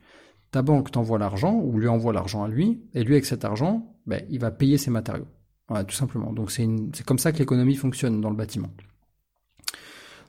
ta 0.51 0.63
banque 0.63 0.91
t'envoie 0.91 1.19
l'argent 1.19 1.55
ou 1.55 1.79
lui 1.79 1.89
envoie 1.89 2.13
l'argent 2.13 2.45
à 2.45 2.49
lui, 2.49 2.83
et 2.95 3.05
lui 3.05 3.15
avec 3.15 3.27
cet 3.27 3.45
argent, 3.45 3.95
ben, 4.07 4.25
il 4.31 4.41
va 4.41 4.51
payer 4.51 4.79
ses 4.79 4.91
matériaux. 4.91 5.27
Voilà, 5.69 5.85
tout 5.85 5.95
simplement. 5.95 6.33
Donc 6.33 6.51
c'est 6.51 6.67
comme 7.05 7.19
ça 7.19 7.33
que 7.33 7.39
l'économie 7.39 7.77
fonctionne 7.77 8.21
dans 8.21 8.31
le 8.31 8.37
bâtiment. 8.37 8.71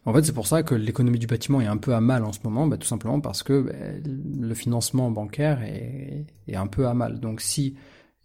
En 0.05 0.13
fait, 0.13 0.23
c'est 0.23 0.33
pour 0.33 0.47
ça 0.47 0.63
que 0.63 0.73
l'économie 0.73 1.19
du 1.19 1.27
bâtiment 1.27 1.59
est 1.59 1.67
un 1.67 1.75
peu 1.75 1.93
à 1.93 1.99
mal 1.99 2.23
en 2.23 2.31
ce 2.31 2.39
moment, 2.43 2.65
bah, 2.65 2.77
tout 2.77 2.87
simplement 2.87 3.19
parce 3.19 3.43
que 3.43 3.61
bah, 3.61 3.73
le 4.05 4.53
financement 4.53 5.11
bancaire 5.11 5.61
est, 5.63 6.25
un 6.55 6.67
peu 6.67 6.87
à 6.87 6.93
mal. 6.93 7.19
Donc 7.19 7.41
si 7.41 7.75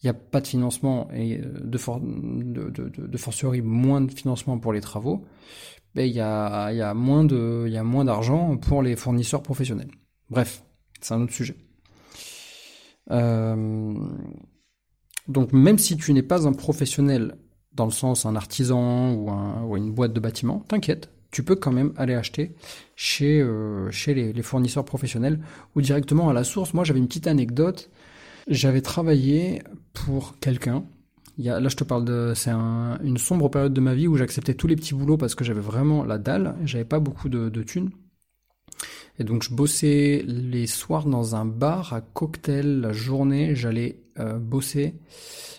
il 0.02 0.06
n'y 0.06 0.10
a 0.10 0.14
pas 0.14 0.40
de 0.40 0.46
financement 0.46 1.08
et 1.12 1.40
euh, 1.40 1.60
de, 1.60 1.78
for 1.78 2.00
fortiori 3.16 3.62
moins 3.62 4.00
de 4.00 4.12
financement 4.12 4.58
pour 4.58 4.72
les 4.72 4.80
travaux, 4.80 5.24
bah, 5.96 6.02
il 6.02 6.12
y, 6.12 6.20
a, 6.20 6.72
y 6.72 6.80
a 6.80 6.94
moins 6.94 7.24
de, 7.24 7.64
il 7.66 7.72
y 7.72 7.76
a 7.76 7.84
moins 7.84 8.04
d'argent 8.04 8.56
pour 8.56 8.82
les 8.82 8.94
fournisseurs 8.94 9.42
professionnels. 9.42 9.90
Bref, 10.30 10.62
c'est 11.00 11.14
un 11.14 11.22
autre 11.22 11.32
sujet. 11.32 11.56
Euh, 13.10 13.94
donc 15.32 15.52
même 15.52 15.78
si 15.78 15.96
tu 15.96 16.12
n'es 16.12 16.22
pas 16.22 16.46
un 16.46 16.52
professionnel 16.52 17.36
dans 17.74 17.86
le 17.86 17.90
sens 17.90 18.26
un 18.26 18.36
artisan 18.36 19.12
ou, 19.14 19.30
un, 19.30 19.64
ou 19.64 19.76
une 19.76 19.92
boîte 19.92 20.12
de 20.12 20.20
bâtiment, 20.20 20.64
t'inquiète, 20.68 21.10
tu 21.30 21.42
peux 21.42 21.56
quand 21.56 21.72
même 21.72 21.92
aller 21.96 22.14
acheter 22.14 22.54
chez, 22.94 23.40
euh, 23.40 23.90
les, 24.06 24.42
fournisseurs 24.42 24.84
professionnels 24.84 25.40
ou 25.74 25.80
directement 25.80 26.28
à 26.28 26.32
la 26.32 26.44
source. 26.44 26.74
Moi, 26.74 26.84
j'avais 26.84 27.00
une 27.00 27.08
petite 27.08 27.26
anecdote. 27.26 27.90
J'avais 28.48 28.82
travaillé 28.82 29.62
pour 29.94 30.38
quelqu'un. 30.40 30.84
là, 31.38 31.66
je 31.66 31.76
te 31.76 31.84
parle 31.84 32.04
de, 32.04 32.32
c'est 32.36 32.50
une 32.50 33.16
sombre 33.16 33.48
période 33.48 33.72
de 33.72 33.80
ma 33.80 33.94
vie 33.94 34.08
où 34.08 34.16
j'acceptais 34.16 34.54
tous 34.54 34.66
les 34.66 34.76
petits 34.76 34.94
boulots 34.94 35.16
parce 35.16 35.34
que 35.34 35.42
j'avais 35.42 35.60
vraiment 35.60 36.04
la 36.04 36.18
dalle. 36.18 36.54
J'avais 36.64 36.84
pas 36.84 37.00
beaucoup 37.00 37.30
de, 37.30 37.48
de 37.48 37.62
thunes. 37.62 37.90
Et 39.18 39.24
donc, 39.24 39.42
je 39.42 39.54
bossais 39.54 40.24
les 40.26 40.66
soirs 40.66 41.06
dans 41.06 41.34
un 41.34 41.44
bar 41.44 41.92
à 41.92 42.00
cocktail. 42.00 42.80
La 42.80 42.92
journée, 42.92 43.54
j'allais 43.54 44.00
euh, 44.18 44.38
bosser 44.38 44.94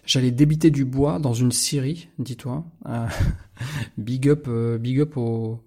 J'allais 0.06 0.32
débiter 0.32 0.70
du 0.70 0.84
bois 0.84 1.18
dans 1.18 1.34
une 1.34 1.52
scierie, 1.54 2.10
dis-toi. 2.20 2.66
Euh, 2.88 3.08
big 3.98 4.28
up, 4.28 4.46
euh, 4.50 4.78
big 4.78 5.00
up 5.00 5.16
au, 5.16 5.64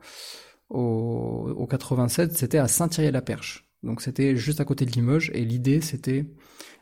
au, 0.69 1.55
au 1.57 1.67
87, 1.67 2.37
c'était 2.37 2.59
à 2.59 2.69
Saint-Thierry-la-Perche. 2.69 3.67
Donc 3.83 4.03
c'était 4.03 4.37
juste 4.37 4.61
à 4.61 4.67
côté 4.67 4.85
de 4.85 4.91
Limoges 4.91 5.31
et 5.35 5.45
l'idée 5.45 5.81
c'était 5.81 6.27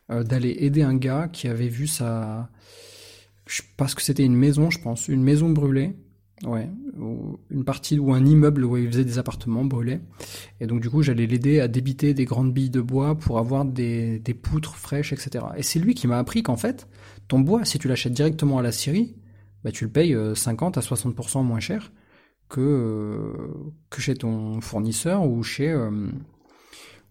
d'aller 0.09 0.57
aider 0.61 0.83
un 0.83 0.95
gars 0.97 1.29
qui 1.29 1.49
avait 1.49 1.69
vu 1.69 1.87
sa, 1.87 2.51
parce 3.77 3.95
que 3.95 4.03
c'était 4.03 4.25
une 4.25 4.37
maison, 4.37 4.71
je 4.71 4.81
pense, 4.81 5.09
une 5.09 5.23
maison 5.23 5.51
brûlée. 5.51 5.95
Ouais, 6.43 6.69
une 7.51 7.65
partie 7.65 7.99
ou 7.99 8.13
un 8.13 8.27
immeuble 8.27 8.65
où 8.65 8.77
il 8.77 8.89
faisait 8.89 9.05
des 9.05 9.19
appartements 9.19 9.65
brûlés. 9.65 10.01
Et 10.61 10.67
donc 10.67 10.81
du 10.81 10.91
coup, 10.91 11.01
j'allais 11.01 11.27
l'aider 11.27 11.61
à 11.61 11.69
débiter 11.69 12.13
des 12.13 12.25
grandes 12.25 12.53
billes 12.53 12.71
de 12.71 12.81
bois 12.81 13.15
pour 13.15 13.39
avoir 13.39 13.65
des, 13.65 14.19
des 14.19 14.35
poutres 14.35 14.75
fraîches, 14.75 15.13
etc. 15.13 15.45
Et 15.57 15.63
c'est 15.63 15.79
lui 15.79 15.95
qui 15.95 16.09
m'a 16.09 16.19
appris 16.19 16.43
qu'en 16.43 16.57
fait, 16.57 16.89
ton 17.29 17.39
bois, 17.39 17.65
si 17.65 17.79
tu 17.79 17.87
l'achètes 17.87 18.13
directement 18.13 18.59
à 18.59 18.63
la 18.63 18.73
scierie, 18.73 19.15
bah, 19.63 19.71
tu 19.73 19.85
le 19.85 19.91
payes 19.91 20.17
50 20.35 20.77
euh, 20.77 20.81
à 20.81 20.83
60% 20.83 21.43
moins 21.43 21.61
cher 21.61 21.93
que, 22.49 22.61
euh, 22.61 23.73
que 23.91 24.01
chez 24.01 24.15
ton 24.15 24.61
fournisseur 24.61 25.27
ou 25.27 25.43
chez, 25.43 25.71
euh, 25.71 26.11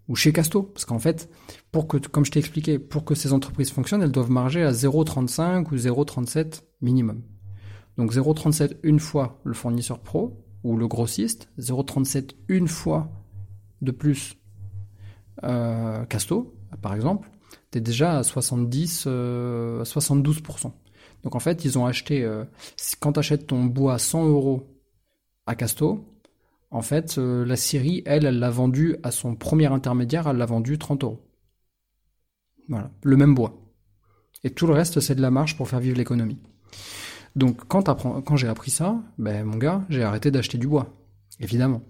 ou 0.08 0.16
chez 0.16 0.32
Casto. 0.32 0.62
Parce 0.62 0.86
qu'en 0.86 1.00
fait, 1.00 1.30
pour 1.72 1.88
que, 1.88 1.98
comme 1.98 2.26
je 2.26 2.32
t'ai 2.32 2.40
expliqué, 2.40 2.78
pour 2.78 3.06
que 3.06 3.16
ces 3.16 3.34
entreprises 3.34 3.72
fonctionnent, 3.72 4.04
elles 4.04 4.12
doivent 4.12 4.32
marger 4.32 4.64
à 4.64 4.72
0,35 4.72 5.72
ou 5.72 5.76
0,37 5.76 6.62
minimum. 6.82 7.24
Donc 7.98 8.14
0,37 8.14 8.78
une 8.84 9.00
fois 9.00 9.40
le 9.44 9.54
fournisseur 9.54 10.00
pro 10.00 10.44
ou 10.64 10.78
le 10.78 10.88
grossiste, 10.88 11.50
0,37 11.60 12.32
une 12.48 12.68
fois 12.68 13.10
de 13.82 13.92
plus 13.92 14.38
euh, 15.44 16.06
Casto, 16.06 16.56
par 16.82 16.96
exemple, 16.96 17.30
tu 17.72 17.78
es 17.78 17.82
déjà 17.82 18.20
à 18.20 18.24
70, 18.24 19.06
euh, 19.08 19.84
72%. 19.84 20.72
Donc 21.24 21.36
en 21.36 21.40
fait, 21.40 21.66
ils 21.66 21.78
ont 21.78 21.86
acheté, 21.86 22.24
euh, 22.24 22.46
quand 23.00 23.14
tu 23.14 23.20
achètes 23.20 23.48
ton 23.48 23.64
bois 23.66 23.98
100 23.98 24.28
euros 24.28 24.68
à 25.46 25.56
Casto, 25.56 26.06
en 26.72 26.82
fait, 26.82 27.18
euh, 27.18 27.46
la 27.46 27.56
Syrie, 27.56 28.02
elle, 28.06 28.26
elle 28.26 28.40
l'a 28.40 28.50
vendu 28.50 28.98
à 29.04 29.12
son 29.12 29.36
premier 29.36 29.68
intermédiaire, 29.68 30.28
elle 30.28 30.38
l'a 30.38 30.46
vendu 30.46 30.78
30 30.78 31.04
euros. 31.04 31.22
Voilà, 32.68 32.92
le 33.04 33.18
même 33.18 33.36
bois. 33.36 33.60
Et 34.44 34.50
tout 34.50 34.68
le 34.68 34.74
reste, 34.74 35.00
c'est 35.00 35.16
de 35.16 35.22
la 35.22 35.32
marge 35.32 35.56
pour 35.56 35.70
faire 35.70 35.80
vivre 35.80 35.98
l'économie. 35.98 36.40
Donc 37.36 37.62
quand, 37.68 38.36
j'ai 38.36 38.48
appris 38.48 38.72
ça, 38.72 38.96
ben 39.18 39.44
mon 39.44 39.58
gars, 39.58 39.84
j'ai 39.90 40.04
arrêté 40.04 40.30
d'acheter 40.30 40.58
du 40.58 40.68
bois, 40.68 40.88
évidemment. 41.40 41.82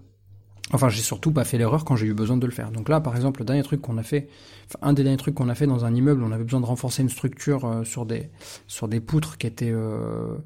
Enfin, 0.72 0.88
j'ai 0.88 1.02
surtout 1.02 1.30
pas 1.30 1.44
fait 1.44 1.58
l'erreur 1.58 1.84
quand 1.84 1.94
j'ai 1.94 2.06
eu 2.06 2.14
besoin 2.14 2.38
de 2.38 2.46
le 2.46 2.52
faire. 2.52 2.70
Donc 2.70 2.88
là, 2.88 3.00
par 3.00 3.14
exemple, 3.14 3.40
le 3.40 3.44
dernier 3.44 3.62
truc 3.62 3.82
qu'on 3.82 3.98
a 3.98 4.02
fait, 4.02 4.28
enfin, 4.66 4.78
un 4.88 4.92
des 4.94 5.02
derniers 5.02 5.18
trucs 5.18 5.34
qu'on 5.34 5.50
a 5.50 5.54
fait 5.54 5.66
dans 5.66 5.84
un 5.84 5.94
immeuble, 5.94 6.22
on 6.22 6.32
avait 6.32 6.44
besoin 6.44 6.60
de 6.60 6.66
renforcer 6.66 7.02
une 7.02 7.10
structure 7.10 7.66
euh, 7.66 7.84
sur 7.84 8.06
des 8.06 8.30
sur 8.66 8.88
des 8.88 9.00
poutres 9.00 9.36
qui 9.36 9.46
étaient 9.46 9.70
euh, 9.70 10.38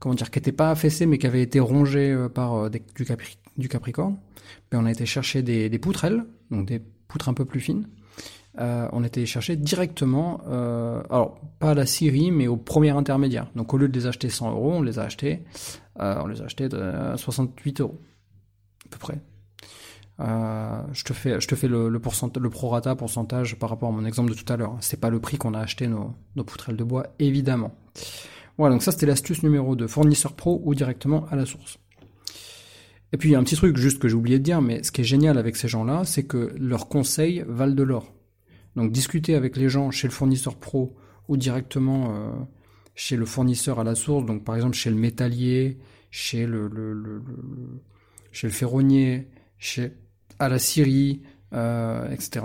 comment 0.00 0.16
dire, 0.16 0.32
qui 0.32 0.40
étaient 0.40 0.50
pas 0.50 0.70
affaissées 0.70 1.06
mais 1.06 1.18
qui 1.18 1.28
avaient 1.28 1.42
été 1.42 1.60
rongées 1.60 2.10
euh, 2.10 2.28
par 2.28 2.68
du, 2.70 2.80
du 3.56 3.68
Capricorne. 3.68 4.16
Ben, 4.72 4.80
on 4.82 4.86
a 4.86 4.90
été 4.90 5.06
chercher 5.06 5.42
des, 5.42 5.68
des 5.68 5.78
poutrelles, 5.78 6.24
donc 6.50 6.66
des 6.66 6.80
poutres 7.06 7.28
un 7.28 7.34
peu 7.34 7.44
plus 7.44 7.60
fines. 7.60 7.86
Euh, 8.58 8.88
on 8.92 9.04
était 9.04 9.26
chercher 9.26 9.56
directement, 9.56 10.40
euh, 10.48 11.02
alors 11.10 11.38
pas 11.58 11.72
à 11.72 11.74
la 11.74 11.84
Syrie, 11.84 12.30
mais 12.30 12.46
au 12.46 12.56
premier 12.56 12.90
intermédiaire. 12.90 13.48
Donc 13.54 13.74
au 13.74 13.76
lieu 13.76 13.88
de 13.88 13.98
les 13.98 14.06
acheter 14.06 14.30
100 14.30 14.52
euros, 14.52 14.72
on 14.72 14.82
les 14.82 14.98
a 14.98 15.02
achetés, 15.02 15.42
euh, 16.00 16.20
on 16.22 16.26
les 16.26 16.40
a 16.40 16.46
achetés 16.46 16.68
de 16.68 16.92
68 17.16 17.80
euros, 17.82 18.00
à 18.86 18.88
peu 18.90 18.98
près. 18.98 19.20
je 20.18 21.04
te 21.04 21.12
fais, 21.12 21.68
le, 21.68 21.88
le, 21.90 22.00
le 22.40 22.50
prorata 22.50 22.94
pourcentage 22.94 23.58
par 23.58 23.68
rapport 23.68 23.90
à 23.90 23.92
mon 23.92 24.06
exemple 24.06 24.30
de 24.30 24.36
tout 24.36 24.50
à 24.50 24.56
l'heure. 24.56 24.76
C'est 24.80 25.00
pas 25.00 25.10
le 25.10 25.20
prix 25.20 25.36
qu'on 25.36 25.52
a 25.52 25.60
acheté 25.60 25.86
nos, 25.86 26.14
nos 26.34 26.44
poutrelles 26.44 26.76
de 26.76 26.84
bois, 26.84 27.08
évidemment. 27.18 27.74
Voilà, 28.56 28.74
donc 28.74 28.82
ça 28.82 28.90
c'était 28.90 29.04
l'astuce 29.04 29.42
numéro 29.42 29.76
2, 29.76 29.86
fournisseur 29.86 30.32
pro 30.32 30.62
ou 30.64 30.74
directement 30.74 31.26
à 31.30 31.36
la 31.36 31.44
source. 31.44 31.78
Et 33.12 33.18
puis 33.18 33.28
il 33.28 33.32
y 33.32 33.34
a 33.34 33.38
un 33.38 33.44
petit 33.44 33.56
truc 33.56 33.76
juste 33.76 33.98
que 33.98 34.08
j'ai 34.08 34.14
oublié 34.14 34.38
de 34.38 34.44
dire, 34.44 34.62
mais 34.62 34.82
ce 34.82 34.90
qui 34.90 35.02
est 35.02 35.04
génial 35.04 35.36
avec 35.36 35.56
ces 35.56 35.68
gens-là, 35.68 36.04
c'est 36.04 36.24
que 36.24 36.54
leurs 36.58 36.88
conseils 36.88 37.44
valent 37.46 37.74
de 37.74 37.82
l'or. 37.82 38.15
Donc 38.76 38.92
discuter 38.92 39.34
avec 39.34 39.56
les 39.56 39.68
gens 39.68 39.90
chez 39.90 40.06
le 40.06 40.12
fournisseur 40.12 40.56
pro 40.56 40.94
ou 41.28 41.36
directement 41.36 42.14
euh, 42.14 42.30
chez 42.94 43.16
le 43.16 43.26
fournisseur 43.26 43.80
à 43.80 43.84
la 43.84 43.94
source, 43.94 44.24
donc 44.26 44.44
par 44.44 44.54
exemple 44.54 44.76
chez 44.76 44.90
le 44.90 44.96
métallier, 44.96 45.78
chez 46.10 46.46
le, 46.46 47.22
chez 48.32 48.46
le 48.46 48.52
ferronnier, 48.52 49.28
chez 49.58 49.92
à 50.38 50.48
la 50.48 50.58
euh, 51.54 52.10
etc. 52.10 52.44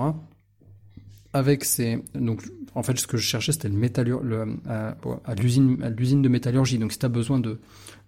Avec 1.33 1.65
ces 1.65 2.01
donc 2.15 2.43
en 2.75 2.83
fait 2.83 2.97
ce 2.97 3.07
que 3.07 3.17
je 3.17 3.23
cherchais 3.23 3.51
c'était 3.51 3.69
le 3.69 3.75
le, 4.23 4.57
à, 4.67 5.35
l'usine 5.35 5.81
à 5.83 5.89
l'usine 5.89 6.21
de 6.21 6.29
métallurgie. 6.29 6.77
Donc 6.77 6.93
si 6.93 6.99
tu 6.99 7.05
as 7.05 7.09
besoin 7.09 7.39
de, 7.39 7.59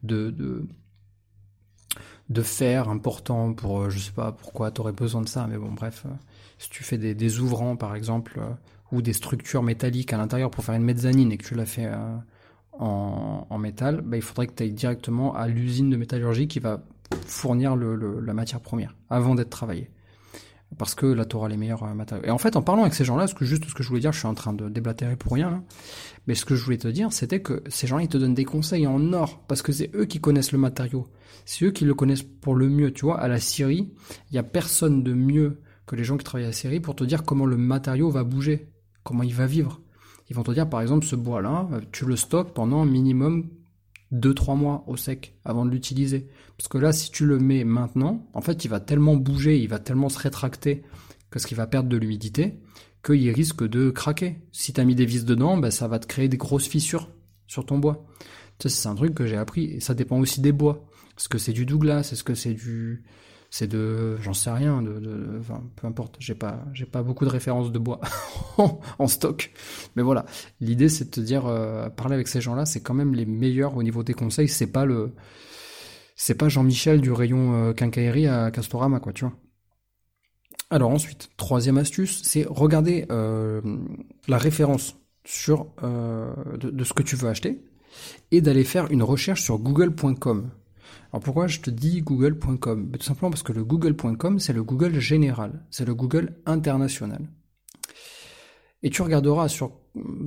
de 0.03 0.65
de 2.29 2.41
fer 2.41 2.89
important 2.89 3.53
pour 3.53 3.81
euh, 3.81 3.89
je 3.89 3.99
sais 3.99 4.11
pas 4.11 4.31
pourquoi 4.31 4.71
tu 4.71 4.81
aurais 4.81 4.93
besoin 4.93 5.21
de 5.21 5.27
ça 5.27 5.45
mais 5.47 5.57
bon 5.57 5.71
bref 5.71 6.05
si 6.63 6.69
tu 6.69 6.83
fais 6.83 6.97
des, 6.97 7.39
ouvrants, 7.39 7.75
par 7.75 7.93
exemple, 7.95 8.39
euh, 8.39 8.49
ou 8.91 9.01
des 9.01 9.11
structures 9.11 9.63
métalliques 9.63 10.13
à 10.13 10.17
l'intérieur 10.17 10.49
pour 10.49 10.63
faire 10.63 10.75
une 10.75 10.83
mezzanine 10.83 11.31
et 11.31 11.37
que 11.37 11.45
tu 11.45 11.55
l'as 11.55 11.65
fait 11.65 11.87
euh, 11.87 12.17
en, 12.79 13.57
métal, 13.57 14.01
bah, 14.01 14.17
il 14.17 14.21
faudrait 14.21 14.47
que 14.47 14.53
tu 14.53 14.63
ailles 14.63 14.71
directement 14.71 15.35
à 15.35 15.47
l'usine 15.47 15.89
de 15.89 15.97
métallurgie 15.97 16.47
qui 16.47 16.59
va 16.59 16.81
fournir 17.27 17.75
la 17.75 18.33
matière 18.33 18.61
première 18.61 18.95
avant 19.09 19.35
d'être 19.35 19.49
travaillée. 19.49 19.91
Parce 20.77 20.95
que 20.95 21.05
là, 21.05 21.25
tu 21.25 21.35
auras 21.35 21.49
les 21.49 21.57
meilleurs 21.57 21.83
euh, 21.83 21.93
matériaux. 21.93 22.25
Et 22.25 22.31
en 22.31 22.37
fait, 22.37 22.55
en 22.55 22.61
parlant 22.61 22.81
avec 22.81 22.93
ces 22.93 23.05
gens-là, 23.05 23.27
ce 23.27 23.35
que 23.35 23.45
juste 23.45 23.65
ce 23.65 23.73
que 23.73 23.83
je 23.83 23.89
voulais 23.89 24.01
dire, 24.01 24.11
je 24.11 24.19
suis 24.19 24.27
en 24.27 24.33
train 24.33 24.53
de 24.53 24.69
déblatérer 24.69 25.15
pour 25.15 25.33
rien, 25.33 25.49
hein, 25.49 25.63
mais 26.27 26.35
ce 26.35 26.45
que 26.45 26.55
je 26.55 26.63
voulais 26.63 26.77
te 26.77 26.87
dire, 26.87 27.11
c'était 27.11 27.41
que 27.41 27.63
ces 27.67 27.87
gens-là, 27.87 28.03
ils 28.03 28.09
te 28.09 28.17
donnent 28.17 28.33
des 28.33 28.45
conseils 28.45 28.87
en 28.87 29.13
or, 29.13 29.43
parce 29.47 29.61
que 29.61 29.71
c'est 29.71 29.91
eux 29.95 30.05
qui 30.05 30.19
connaissent 30.19 30.51
le 30.51 30.57
matériau. 30.57 31.07
C'est 31.45 31.65
eux 31.65 31.71
qui 31.71 31.85
le 31.85 31.93
connaissent 31.93 32.23
pour 32.23 32.55
le 32.55 32.69
mieux. 32.69 32.91
Tu 32.91 33.05
vois, 33.05 33.19
à 33.19 33.27
la 33.27 33.39
Syrie, 33.39 33.91
il 34.31 34.35
y 34.35 34.37
a 34.37 34.43
personne 34.43 35.03
de 35.03 35.13
mieux 35.13 35.61
que 35.85 35.95
les 35.95 36.03
gens 36.03 36.17
qui 36.17 36.23
travaillent 36.23 36.45
à 36.45 36.49
la 36.49 36.53
série 36.53 36.79
pour 36.79 36.95
te 36.95 37.03
dire 37.03 37.23
comment 37.23 37.45
le 37.45 37.57
matériau 37.57 38.09
va 38.09 38.23
bouger, 38.23 38.71
comment 39.03 39.23
il 39.23 39.33
va 39.33 39.45
vivre. 39.45 39.81
Ils 40.29 40.35
vont 40.35 40.43
te 40.43 40.51
dire 40.51 40.69
par 40.69 40.81
exemple 40.81 41.05
ce 41.05 41.15
bois-là, 41.15 41.67
tu 41.91 42.05
le 42.05 42.15
stockes 42.15 42.53
pendant 42.53 42.85
minimum 42.85 43.49
2-3 44.13 44.57
mois 44.57 44.83
au 44.87 44.97
sec 44.97 45.35
avant 45.43 45.65
de 45.65 45.71
l'utiliser. 45.71 46.27
Parce 46.57 46.67
que 46.67 46.77
là, 46.77 46.93
si 46.93 47.11
tu 47.11 47.25
le 47.25 47.39
mets 47.39 47.63
maintenant, 47.63 48.27
en 48.33 48.41
fait, 48.41 48.65
il 48.65 48.67
va 48.67 48.79
tellement 48.79 49.15
bouger, 49.15 49.59
il 49.59 49.67
va 49.67 49.79
tellement 49.79 50.09
se 50.09 50.19
rétracter 50.19 50.83
que 51.31 51.39
ce 51.39 51.47
qu'il 51.47 51.57
va 51.57 51.67
perdre 51.67 51.89
de 51.89 51.97
l'humidité, 51.97 52.59
qu'il 53.03 53.29
risque 53.31 53.67
de 53.67 53.89
craquer. 53.89 54.37
Si 54.51 54.71
tu 54.73 54.79
as 54.79 54.85
mis 54.85 54.95
des 54.95 55.05
vis 55.05 55.25
dedans, 55.25 55.57
ben, 55.57 55.71
ça 55.71 55.87
va 55.87 55.99
te 55.99 56.07
créer 56.07 56.29
des 56.29 56.37
grosses 56.37 56.67
fissures 56.67 57.09
sur 57.47 57.65
ton 57.65 57.79
bois. 57.79 58.05
Ça, 58.61 58.69
c'est 58.69 58.87
un 58.87 58.95
truc 58.95 59.13
que 59.15 59.25
j'ai 59.25 59.37
appris. 59.37 59.65
Et 59.65 59.79
ça 59.79 59.93
dépend 59.93 60.19
aussi 60.19 60.41
des 60.41 60.51
bois. 60.51 60.85
Est-ce 61.17 61.27
que 61.27 61.37
c'est 61.37 61.53
du 61.53 61.65
Douglas 61.65 62.09
Est-ce 62.11 62.23
que 62.23 62.35
c'est 62.35 62.53
du 62.53 63.03
c'est 63.53 63.67
de 63.67 64.17
j'en 64.19 64.33
sais 64.33 64.49
rien 64.49 64.83
peu 65.75 65.85
importe 65.85 66.15
j'ai 66.17 66.33
pas 66.33 66.65
pas 66.91 67.03
beaucoup 67.03 67.23
de 67.23 67.29
références 67.29 67.71
de 67.71 67.77
bois 67.77 68.01
en 68.97 69.07
stock. 69.07 69.51
Mais 69.95 70.01
voilà. 70.01 70.25
L'idée 70.59 70.89
c'est 70.89 71.05
de 71.05 71.09
te 71.11 71.19
dire 71.19 71.45
euh, 71.45 71.87
parler 71.87 72.15
avec 72.15 72.27
ces 72.27 72.41
gens 72.41 72.55
là 72.55 72.65
c'est 72.65 72.81
quand 72.81 72.95
même 72.95 73.13
les 73.13 73.27
meilleurs 73.27 73.77
au 73.77 73.83
niveau 73.83 74.01
des 74.01 74.15
conseils. 74.15 74.49
C'est 74.49 74.71
pas 74.71 74.85
le 74.85 75.13
c'est 76.15 76.33
pas 76.33 76.49
Jean-Michel 76.49 76.99
du 76.99 77.11
rayon 77.11 77.53
euh, 77.53 77.73
quincaillerie 77.73 78.25
à 78.25 78.49
Castorama 78.49 78.99
quoi 78.99 79.13
tu 79.13 79.23
vois. 79.23 79.35
Alors 80.71 80.89
ensuite 80.89 81.29
troisième 81.37 81.77
astuce 81.77 82.23
c'est 82.23 82.47
regarder 82.49 83.05
euh, 83.11 83.61
la 84.27 84.39
référence 84.39 84.95
de 85.31 86.83
ce 86.83 86.93
que 86.93 87.03
tu 87.03 87.15
veux 87.15 87.29
acheter 87.29 87.63
et 88.31 88.41
d'aller 88.41 88.63
faire 88.63 88.89
une 88.89 89.03
recherche 89.03 89.43
sur 89.43 89.59
google.com 89.59 90.49
alors 91.11 91.23
pourquoi 91.23 91.47
je 91.47 91.59
te 91.59 91.69
dis 91.69 92.01
google.com 92.01 92.91
Tout 92.91 93.05
simplement 93.05 93.29
parce 93.29 93.43
que 93.43 93.53
le 93.53 93.63
google.com, 93.63 94.39
c'est 94.39 94.53
le 94.53 94.63
Google 94.63 94.99
général, 94.99 95.65
c'est 95.69 95.85
le 95.85 95.93
Google 95.93 96.37
international. 96.45 97.29
Et 98.83 98.89
tu 98.89 99.01
regarderas 99.01 99.47
sur 99.47 99.71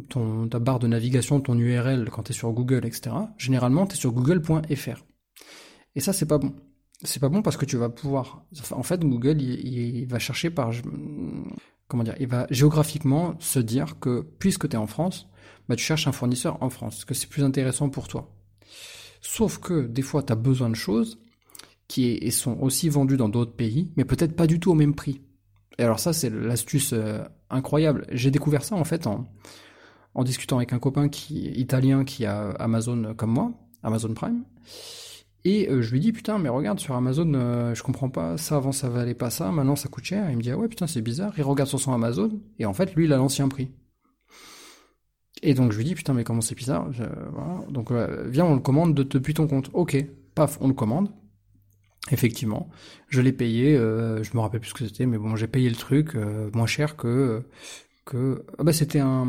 ton, 0.08 0.48
ta 0.48 0.58
barre 0.58 0.78
de 0.78 0.86
navigation, 0.86 1.40
ton 1.40 1.58
URL, 1.58 2.08
quand 2.10 2.22
tu 2.24 2.32
es 2.32 2.34
sur 2.34 2.50
Google, 2.52 2.86
etc. 2.86 3.14
Généralement, 3.36 3.86
tu 3.86 3.94
es 3.94 3.96
sur 3.98 4.12
google.fr. 4.12 5.04
Et 5.94 6.00
ça, 6.00 6.12
c'est 6.12 6.26
pas 6.26 6.38
bon. 6.38 6.54
C'est 7.02 7.20
pas 7.20 7.28
bon 7.28 7.42
parce 7.42 7.58
que 7.58 7.66
tu 7.66 7.76
vas 7.76 7.90
pouvoir... 7.90 8.46
En 8.70 8.82
fait, 8.82 9.00
Google, 9.04 9.42
il, 9.42 10.06
va 10.06 10.18
chercher 10.18 10.48
par... 10.48 10.70
Comment 11.88 12.02
dire 12.02 12.14
Il 12.18 12.28
va 12.28 12.46
géographiquement 12.50 13.34
se 13.38 13.58
dire 13.58 13.98
que, 14.00 14.26
puisque 14.38 14.68
tu 14.68 14.76
es 14.76 14.78
en 14.78 14.86
France, 14.86 15.28
bah, 15.68 15.76
tu 15.76 15.84
cherches 15.84 16.08
un 16.08 16.12
fournisseur 16.12 16.62
en 16.62 16.70
France, 16.70 17.04
que 17.04 17.12
c'est 17.12 17.28
plus 17.28 17.44
intéressant 17.44 17.90
pour 17.90 18.08
toi. 18.08 18.32
Sauf 19.28 19.58
que 19.58 19.86
des 19.86 20.02
fois, 20.02 20.22
tu 20.22 20.32
as 20.32 20.36
besoin 20.36 20.70
de 20.70 20.76
choses 20.76 21.18
qui 21.88 22.30
sont 22.30 22.58
aussi 22.60 22.88
vendues 22.88 23.16
dans 23.16 23.28
d'autres 23.28 23.54
pays, 23.54 23.90
mais 23.96 24.04
peut-être 24.04 24.36
pas 24.36 24.46
du 24.46 24.60
tout 24.60 24.70
au 24.70 24.74
même 24.74 24.94
prix. 24.94 25.20
Et 25.78 25.82
alors 25.82 25.98
ça, 25.98 26.12
c'est 26.12 26.30
l'astuce 26.30 26.92
euh, 26.92 27.22
incroyable. 27.50 28.06
J'ai 28.12 28.30
découvert 28.30 28.62
ça 28.62 28.76
en 28.76 28.84
fait 28.84 29.06
en, 29.06 29.26
discutant 30.22 30.56
avec 30.56 30.72
un 30.72 30.78
copain 30.78 31.08
qui 31.08 31.48
italien 31.50 32.04
qui 32.04 32.24
a 32.24 32.50
Amazon 32.52 33.14
comme 33.16 33.32
moi, 33.32 33.52
Amazon 33.82 34.14
Prime. 34.14 34.44
Et 35.44 35.68
euh, 35.70 35.82
je 35.82 35.92
lui 35.92 36.00
dis 36.00 36.12
putain 36.12 36.38
mais 36.38 36.48
regarde 36.48 36.80
sur 36.80 36.94
Amazon 36.94 37.30
euh, 37.34 37.74
je 37.74 37.82
comprends 37.82 38.08
pas 38.08 38.36
ça 38.36 38.56
avant 38.56 38.72
ça 38.72 38.88
valait 38.88 39.14
pas 39.14 39.30
ça 39.30 39.52
maintenant 39.52 39.76
ça 39.76 39.88
coûte 39.88 40.04
cher. 40.04 40.30
Il 40.30 40.36
me 40.38 40.42
dit 40.42 40.50
ah 40.50 40.56
ouais 40.56 40.68
putain 40.68 40.86
c'est 40.86 41.02
bizarre. 41.02 41.34
Il 41.36 41.42
regarde 41.42 41.68
sur 41.68 41.80
son 41.80 41.92
Amazon 41.92 42.30
et 42.58 42.64
en 42.64 42.72
fait 42.72 42.94
lui 42.94 43.04
il 43.04 43.12
a 43.12 43.16
l'ancien 43.16 43.48
prix. 43.48 43.70
Et 45.42 45.54
donc 45.54 45.72
je 45.72 45.78
lui 45.78 45.84
dis 45.84 45.94
putain 45.94 46.14
mais 46.14 46.24
comment 46.24 46.40
c'est 46.40 46.54
bizarre. 46.54 46.88
Donc 47.70 47.92
viens 47.92 48.44
on 48.44 48.54
le 48.54 48.60
commande 48.60 48.94
de, 48.94 49.02
depuis 49.02 49.34
ton 49.34 49.46
compte. 49.46 49.70
Ok, 49.72 49.96
paf 50.34 50.58
on 50.60 50.68
le 50.68 50.74
commande. 50.74 51.10
Effectivement, 52.12 52.70
je 53.08 53.20
l'ai 53.20 53.32
payé. 53.32 53.76
Euh, 53.76 54.22
je 54.22 54.30
me 54.34 54.40
rappelle 54.40 54.60
plus 54.60 54.70
ce 54.70 54.74
que 54.74 54.86
c'était, 54.86 55.06
mais 55.06 55.18
bon 55.18 55.34
j'ai 55.36 55.48
payé 55.48 55.68
le 55.68 55.74
truc 55.74 56.14
euh, 56.14 56.50
moins 56.54 56.66
cher 56.66 56.96
que 56.96 57.42
que 58.04 58.44
ah 58.58 58.62
bah 58.62 58.72
c'était 58.72 59.00
un 59.00 59.26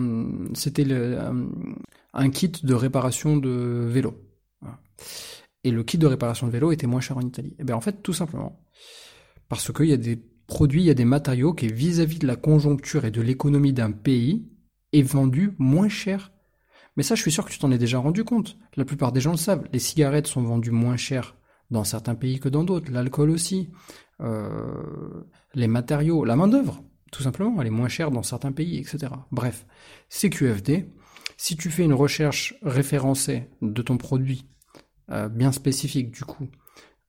c'était 0.54 0.86
un, 0.92 1.50
un, 2.14 2.30
kit 2.30 2.52
de 2.64 2.74
réparation 2.74 3.38
de 3.38 3.88
vélo. 3.90 4.24
Et 5.64 5.72
le 5.72 5.84
kit 5.84 5.98
de 5.98 6.08
réparation 6.08 6.48
de 6.48 6.52
vélo 6.52 6.72
était 6.72 6.88
moins 6.88 7.02
cher 7.02 7.18
en 7.18 7.22
Italie. 7.22 7.56
Et 7.60 7.64
bien 7.64 7.76
en 7.76 7.82
fait 7.82 8.04
tout 8.04 8.14
simplement 8.14 8.62
parce 9.50 9.72
qu'il 9.72 9.88
y 9.88 9.94
a 9.94 9.98
des 9.98 10.18
produits, 10.46 10.82
il 10.82 10.86
y 10.86 10.92
a 10.92 10.94
des 10.94 11.06
matériaux 11.06 11.54
qui 11.54 11.68
vis-à-vis 11.68 12.18
-vis 12.18 12.22
de 12.22 12.28
la 12.28 12.36
conjoncture 12.36 13.06
et 13.06 13.12
de 13.12 13.22
l'économie 13.22 13.74
d'un 13.74 13.92
pays 13.92 14.48
est 14.94 15.02
vendu 15.02 15.54
moins 15.58 15.90
cher. 15.90 16.32
Mais 16.96 17.04
ça, 17.04 17.16
je 17.16 17.22
suis 17.22 17.32
sûr 17.32 17.46
que 17.46 17.52
tu 17.52 17.60
t'en 17.60 17.72
es 17.72 17.78
déjà 17.78 18.00
rendu 18.00 18.24
compte. 18.24 18.58
La 18.76 18.86
plupart 18.86 19.12
des 19.12 19.22
gens 19.22 19.32
le 19.32 19.38
savent. 19.38 19.68
Les 19.72 19.80
cigarettes 19.80 20.28
sont 20.28 20.42
vendues 20.42 20.72
moins 20.72 20.98
cher 20.98 21.36
dans 21.70 21.84
certains 21.84 22.16
pays 22.16 22.40
que 22.40 22.50
dans 22.50 22.64
d'autres. 22.64 22.92
L'alcool 22.92 23.30
aussi. 23.30 23.70
Euh, 24.22 25.24
les 25.54 25.68
matériaux, 25.68 26.26
la 26.26 26.36
main-d'œuvre, 26.36 26.84
tout 27.12 27.24
simplement, 27.24 27.62
elle 27.62 27.68
est 27.68 27.72
moins 27.72 27.88
chère 27.88 28.12
dans 28.12 28.24
certains 28.24 28.52
pays, 28.52 28.78
etc. 28.78 29.12
Bref, 29.32 29.66
CQFD, 30.10 30.92
si 31.38 31.56
tu 31.56 31.70
fais 31.70 31.84
une 31.84 31.94
recherche 31.94 32.56
référencée 32.64 33.50
de 33.62 33.82
ton 33.82 33.98
produit, 33.98 34.50
euh, 35.12 35.30
bien 35.30 35.52
spécifique 35.52 36.12
du 36.12 36.24
coup, 36.24 36.48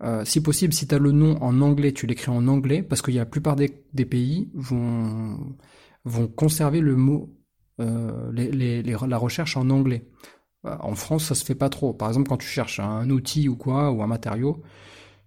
euh, 0.03 0.25
si 0.25 0.41
possible, 0.41 0.73
si 0.73 0.87
tu 0.87 0.95
as 0.95 0.99
le 0.99 1.13
nom 1.13 1.43
en 1.43 1.61
anglais, 1.61 1.93
tu 1.93 2.07
l'écris 2.07 2.31
en 2.31 2.47
anglais, 2.47 2.83
parce 2.83 3.03
que 3.03 3.11
la 3.11 3.27
plupart 3.27 3.57
des, 3.57 3.83
des 3.93 4.05
pays 4.05 4.51
vont, 4.55 5.57
vont 6.05 6.29
conserver 6.29 6.81
le 6.81 6.95
mot 6.95 7.35
euh, 7.81 8.33
les, 8.33 8.83
la 8.83 9.19
recherche 9.19 9.57
en 9.57 9.71
anglais. 9.71 10.05
Euh, 10.65 10.77
en 10.81 10.95
France, 10.95 11.25
ça 11.27 11.35
se 11.35 11.45
fait 11.45 11.55
pas 11.55 11.69
trop. 11.69 11.93
Par 11.93 12.09
exemple, 12.09 12.29
quand 12.29 12.37
tu 12.37 12.49
cherches 12.49 12.81
un 12.81 13.09
outil 13.11 13.49
ou 13.49 13.57
quoi, 13.57 13.91
ou 13.91 14.03
un 14.03 14.07
matériau, 14.07 14.63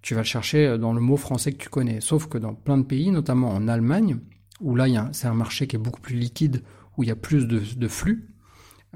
tu 0.02 0.16
vas 0.16 0.22
le 0.22 0.26
chercher 0.26 0.78
dans 0.78 0.94
le 0.94 1.02
mot 1.02 1.18
français 1.18 1.52
que 1.52 1.58
tu 1.58 1.70
connais. 1.70 2.02
Sauf 2.02 2.28
que 2.28 2.38
dans 2.38 2.54
plein 2.54 2.78
de 2.78 2.84
pays, 2.84 3.12
notamment 3.12 3.50
en 3.50 3.68
Allemagne, 3.68 4.18
où 4.60 4.76
là, 4.76 4.86
c'est 5.12 5.28
un 5.28 5.34
marché 5.34 5.68
qui 5.68 5.76
est 5.76 5.80
beaucoup 5.80 6.02
plus 6.02 6.16
liquide, 6.16 6.64
où 6.98 7.04
il 7.04 7.08
y 7.08 7.12
a 7.12 7.16
plus 7.16 7.48
de, 7.48 7.88
flux, 7.88 8.30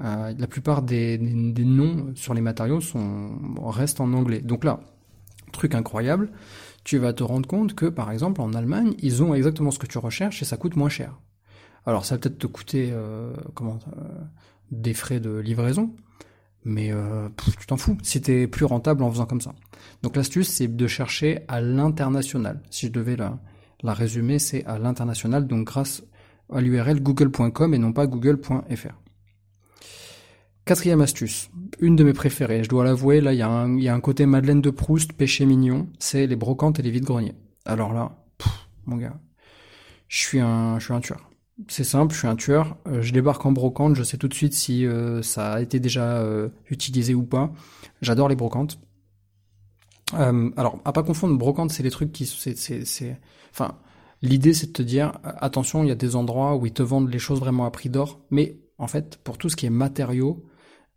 euh, 0.02 0.34
la 0.36 0.46
plupart 0.46 0.82
des, 0.82 1.18
noms 1.18 2.12
sur 2.14 2.34
les 2.34 2.40
matériaux 2.40 2.80
sont, 2.80 3.30
restent 3.64 4.00
en 4.00 4.12
anglais. 4.12 4.40
Donc 4.40 4.64
là, 4.64 4.80
truc 5.52 5.74
incroyable, 5.74 6.30
tu 6.84 6.98
vas 6.98 7.12
te 7.12 7.22
rendre 7.22 7.48
compte 7.48 7.74
que, 7.74 7.86
par 7.86 8.10
exemple, 8.10 8.40
en 8.40 8.52
Allemagne, 8.52 8.94
ils 8.98 9.22
ont 9.22 9.34
exactement 9.34 9.70
ce 9.70 9.78
que 9.78 9.86
tu 9.86 9.98
recherches 9.98 10.42
et 10.42 10.44
ça 10.44 10.56
coûte 10.56 10.76
moins 10.76 10.88
cher. 10.88 11.18
Alors 11.86 12.04
ça 12.04 12.16
va 12.16 12.18
peut-être 12.18 12.38
te 12.38 12.46
coûter 12.46 12.90
euh, 12.92 13.32
euh, 13.32 13.70
des 14.72 14.92
frais 14.92 15.20
de 15.20 15.38
livraison, 15.38 15.94
mais 16.64 16.92
euh, 16.92 17.28
tu 17.60 17.66
t'en 17.66 17.76
fous. 17.76 17.96
T'es 18.02 18.48
plus 18.48 18.64
rentable 18.64 19.04
en 19.04 19.10
faisant 19.10 19.26
comme 19.26 19.40
ça. 19.40 19.54
Donc 20.02 20.16
l'astuce 20.16 20.48
c'est 20.48 20.68
de 20.68 20.86
chercher 20.88 21.44
à 21.48 21.60
l'international. 21.60 22.60
Si 22.70 22.86
je 22.88 22.92
devais 22.92 23.16
la, 23.16 23.38
la 23.82 23.94
résumer, 23.94 24.38
c'est 24.40 24.64
à 24.66 24.78
l'international, 24.78 25.46
donc 25.46 25.66
grâce 25.66 26.02
à 26.52 26.60
l'URL 26.60 27.00
google.com 27.00 27.72
et 27.72 27.78
non 27.78 27.92
pas 27.92 28.06
google.fr. 28.06 29.00
Quatrième 30.64 31.00
astuce, 31.00 31.48
une 31.78 31.94
de 31.94 32.02
mes 32.02 32.12
préférées, 32.12 32.64
je 32.64 32.68
dois 32.68 32.82
l'avouer, 32.82 33.20
là 33.20 33.32
il 33.32 33.38
y, 33.38 33.42
a 33.42 33.48
un, 33.94 34.00
côté 34.00 34.26
Madeleine 34.26 34.60
de 34.60 34.70
Proust, 34.70 35.12
péché 35.12 35.46
mignon, 35.46 35.86
c'est 36.00 36.26
les 36.26 36.34
brocantes 36.34 36.80
et 36.80 36.82
les 36.82 36.90
vides-greniers. 36.90 37.36
Alors 37.64 37.92
là, 37.92 38.16
mon 38.86 38.96
gars, 38.96 39.16
je 40.08 40.18
suis 40.18 40.40
un, 40.40 40.80
je 40.80 40.86
suis 40.86 40.92
un 40.92 40.98
tueur. 40.98 41.25
C'est 41.68 41.84
simple, 41.84 42.12
je 42.12 42.18
suis 42.18 42.28
un 42.28 42.36
tueur, 42.36 42.76
euh, 42.86 43.00
je 43.00 43.12
débarque 43.12 43.44
en 43.46 43.52
brocante, 43.52 43.96
je 43.96 44.02
sais 44.02 44.18
tout 44.18 44.28
de 44.28 44.34
suite 44.34 44.52
si 44.52 44.86
euh, 44.86 45.22
ça 45.22 45.54
a 45.54 45.60
été 45.62 45.80
déjà 45.80 46.18
euh, 46.18 46.50
utilisé 46.68 47.14
ou 47.14 47.22
pas. 47.22 47.50
J'adore 48.02 48.28
les 48.28 48.36
brocantes. 48.36 48.78
alors, 50.12 50.78
à 50.84 50.92
pas 50.92 51.02
confondre, 51.02 51.36
brocante, 51.36 51.72
c'est 51.72 51.82
les 51.82 51.90
trucs 51.90 52.12
qui, 52.12 52.26
c'est, 52.26 53.18
enfin, 53.52 53.78
l'idée 54.20 54.52
c'est 54.52 54.68
de 54.68 54.72
te 54.72 54.82
dire, 54.82 55.12
attention, 55.24 55.82
il 55.82 55.88
y 55.88 55.92
a 55.92 55.96
des 55.96 56.14
endroits 56.14 56.56
où 56.56 56.66
ils 56.66 56.72
te 56.72 56.82
vendent 56.82 57.10
les 57.10 57.18
choses 57.18 57.40
vraiment 57.40 57.64
à 57.64 57.70
prix 57.70 57.88
d'or, 57.88 58.20
mais 58.30 58.60
en 58.78 58.86
fait, 58.86 59.16
pour 59.24 59.38
tout 59.38 59.48
ce 59.48 59.56
qui 59.56 59.64
est 59.66 59.70
matériaux, 59.70 60.44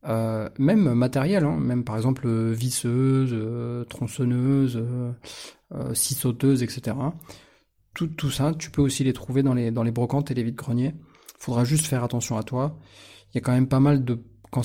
même 0.06 0.94
matériel, 0.94 1.46
hein, 1.46 1.58
même 1.58 1.86
par 1.86 1.96
exemple 1.96 2.30
visseuse, 2.52 3.36
tronçonneuse, 3.88 4.84
scie 5.94 6.16
sauteuse, 6.16 6.64
etc 6.64 6.96
tout, 8.08 8.32
ça, 8.32 8.54
tu 8.58 8.72
peux 8.72 8.82
aussi 8.82 9.04
les 9.04 9.14
trouver 9.14 9.44
dans 9.44 9.54
les, 9.54 9.72
dans 9.72 9.84
les 9.84 9.92
brocantes 9.92 10.32
et 10.32 10.34
les 10.34 10.44
vides-greniers. 10.44 10.96
Faudra 11.38 11.64
juste 11.64 11.86
faire 11.86 12.04
attention 12.04 12.38
à 12.38 12.44
toi. 12.44 12.78
Il 13.32 13.36
y 13.36 13.38
a 13.38 13.42
quand 13.42 13.52
même 13.52 13.68
pas 13.68 13.80
mal 13.80 14.04
de... 14.04 14.24
Quand 14.52 14.64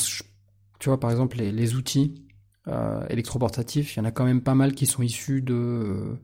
tu 0.79 0.89
vois, 0.89 0.99
par 0.99 1.11
exemple, 1.11 1.37
les, 1.37 1.75
outils 1.75 2.27
euh, 2.69 3.07
électroportatifs, 3.09 3.95
il 3.95 3.99
y 3.99 4.03
en 4.03 4.05
a 4.05 4.11
quand 4.11 4.25
même 4.25 4.43
pas 4.43 4.55
mal 4.55 4.75
qui 4.75 4.87
sont 4.87 5.03
issus 5.03 5.43
de, 5.43 6.17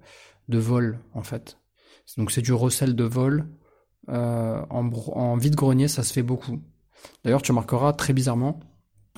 de 0.48 0.58
vol, 0.58 1.00
en 1.14 1.22
fait. 1.22 1.58
Donc 2.16 2.30
c'est 2.30 2.42
du 2.42 2.52
recel 2.52 2.96
de 2.96 3.04
vol. 3.04 3.48
Euh, 4.08 4.62
en, 4.70 4.88
en 4.88 5.36
vide-grenier, 5.36 5.88
ça 5.88 6.02
se 6.02 6.12
fait 6.12 6.22
beaucoup. 6.22 6.60
D'ailleurs, 7.24 7.42
tu 7.42 7.52
remarqueras 7.52 7.92
très 7.92 8.12
bizarrement, 8.12 8.60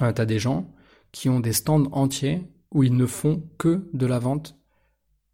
euh, 0.02 0.12
tu 0.12 0.20
as 0.20 0.26
des 0.26 0.38
gens 0.38 0.72
qui 1.12 1.28
ont 1.28 1.40
des 1.40 1.52
stands 1.52 1.84
entiers 1.92 2.48
où 2.72 2.82
ils 2.82 2.96
ne 2.96 3.06
font 3.06 3.48
que 3.58 3.88
de 3.92 4.06
la 4.06 4.18
vente 4.18 4.56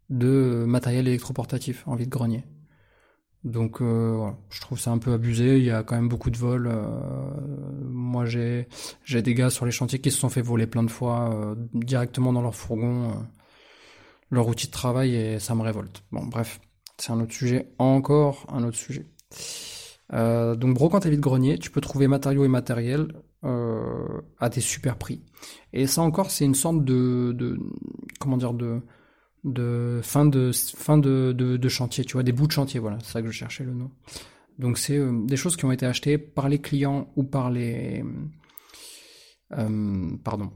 de 0.09 0.65
matériel 0.67 1.07
électroportatif 1.07 1.87
en 1.87 1.95
vide-grenier. 1.95 2.43
Donc 3.43 3.81
euh, 3.81 4.29
je 4.49 4.59
trouve 4.59 4.79
ça 4.79 4.91
un 4.91 4.97
peu 4.97 5.13
abusé, 5.13 5.57
il 5.57 5.63
y 5.63 5.71
a 5.71 5.83
quand 5.83 5.95
même 5.95 6.09
beaucoup 6.09 6.29
de 6.29 6.37
vols. 6.37 6.67
Euh, 6.67 6.83
moi 7.81 8.25
j'ai 8.25 8.67
j'ai 9.05 9.21
des 9.21 9.33
gars 9.33 9.49
sur 9.49 9.65
les 9.65 9.71
chantiers 9.71 9.99
qui 9.99 10.11
se 10.11 10.17
sont 10.17 10.29
fait 10.29 10.41
voler 10.41 10.67
plein 10.67 10.83
de 10.83 10.91
fois 10.91 11.33
euh, 11.33 11.55
directement 11.73 12.33
dans 12.33 12.41
leur 12.41 12.55
fourgon, 12.55 13.13
leur 14.29 14.47
outil 14.47 14.67
de 14.67 14.71
travail 14.71 15.15
et 15.15 15.39
ça 15.39 15.55
me 15.55 15.61
révolte. 15.61 16.03
Bon 16.11 16.25
bref, 16.25 16.59
c'est 16.97 17.11
un 17.13 17.19
autre 17.21 17.33
sujet, 17.33 17.71
encore 17.77 18.45
un 18.49 18.63
autre 18.63 18.77
sujet. 18.77 19.05
donc 20.11 20.73
brocante 20.73 21.05
et 21.05 21.09
vide-grenier, 21.09 21.57
tu 21.59 21.71
peux 21.71 21.81
trouver 21.81 22.07
matériaux 22.07 22.43
et 22.45 22.49
matériel. 22.49 23.07
euh, 23.43 24.21
à 24.39 24.49
des 24.49 24.61
super 24.61 24.97
prix. 24.97 25.21
Et 25.73 25.87
ça 25.87 26.01
encore, 26.01 26.31
c'est 26.31 26.45
une 26.45 26.55
sorte 26.55 26.83
de, 26.83 27.31
de 27.33 27.57
comment 28.19 28.37
dire 28.37 28.53
de 28.53 28.81
de 29.43 29.99
fin 30.03 30.25
de 30.25 30.51
fin 30.53 30.97
de, 30.97 31.31
de, 31.33 31.69
chantier, 31.69 32.03
tu 32.03 32.13
vois, 32.13 32.23
des 32.23 32.31
bouts 32.31 32.47
de 32.47 32.51
chantier, 32.51 32.79
voilà, 32.79 32.97
c'est 33.01 33.13
ça 33.13 33.21
que 33.21 33.27
je 33.27 33.37
cherchais 33.37 33.63
le 33.63 33.73
nom. 33.73 33.91
Donc 34.57 34.77
c'est 34.77 34.97
euh, 34.97 35.25
des 35.25 35.37
choses 35.37 35.55
qui 35.55 35.65
ont 35.65 35.71
été 35.71 35.85
achetées 35.85 36.17
par 36.17 36.49
les 36.49 36.59
clients 36.59 37.11
ou 37.15 37.23
par 37.23 37.49
les 37.49 38.03
euh, 39.57 40.09
pardon 40.23 40.51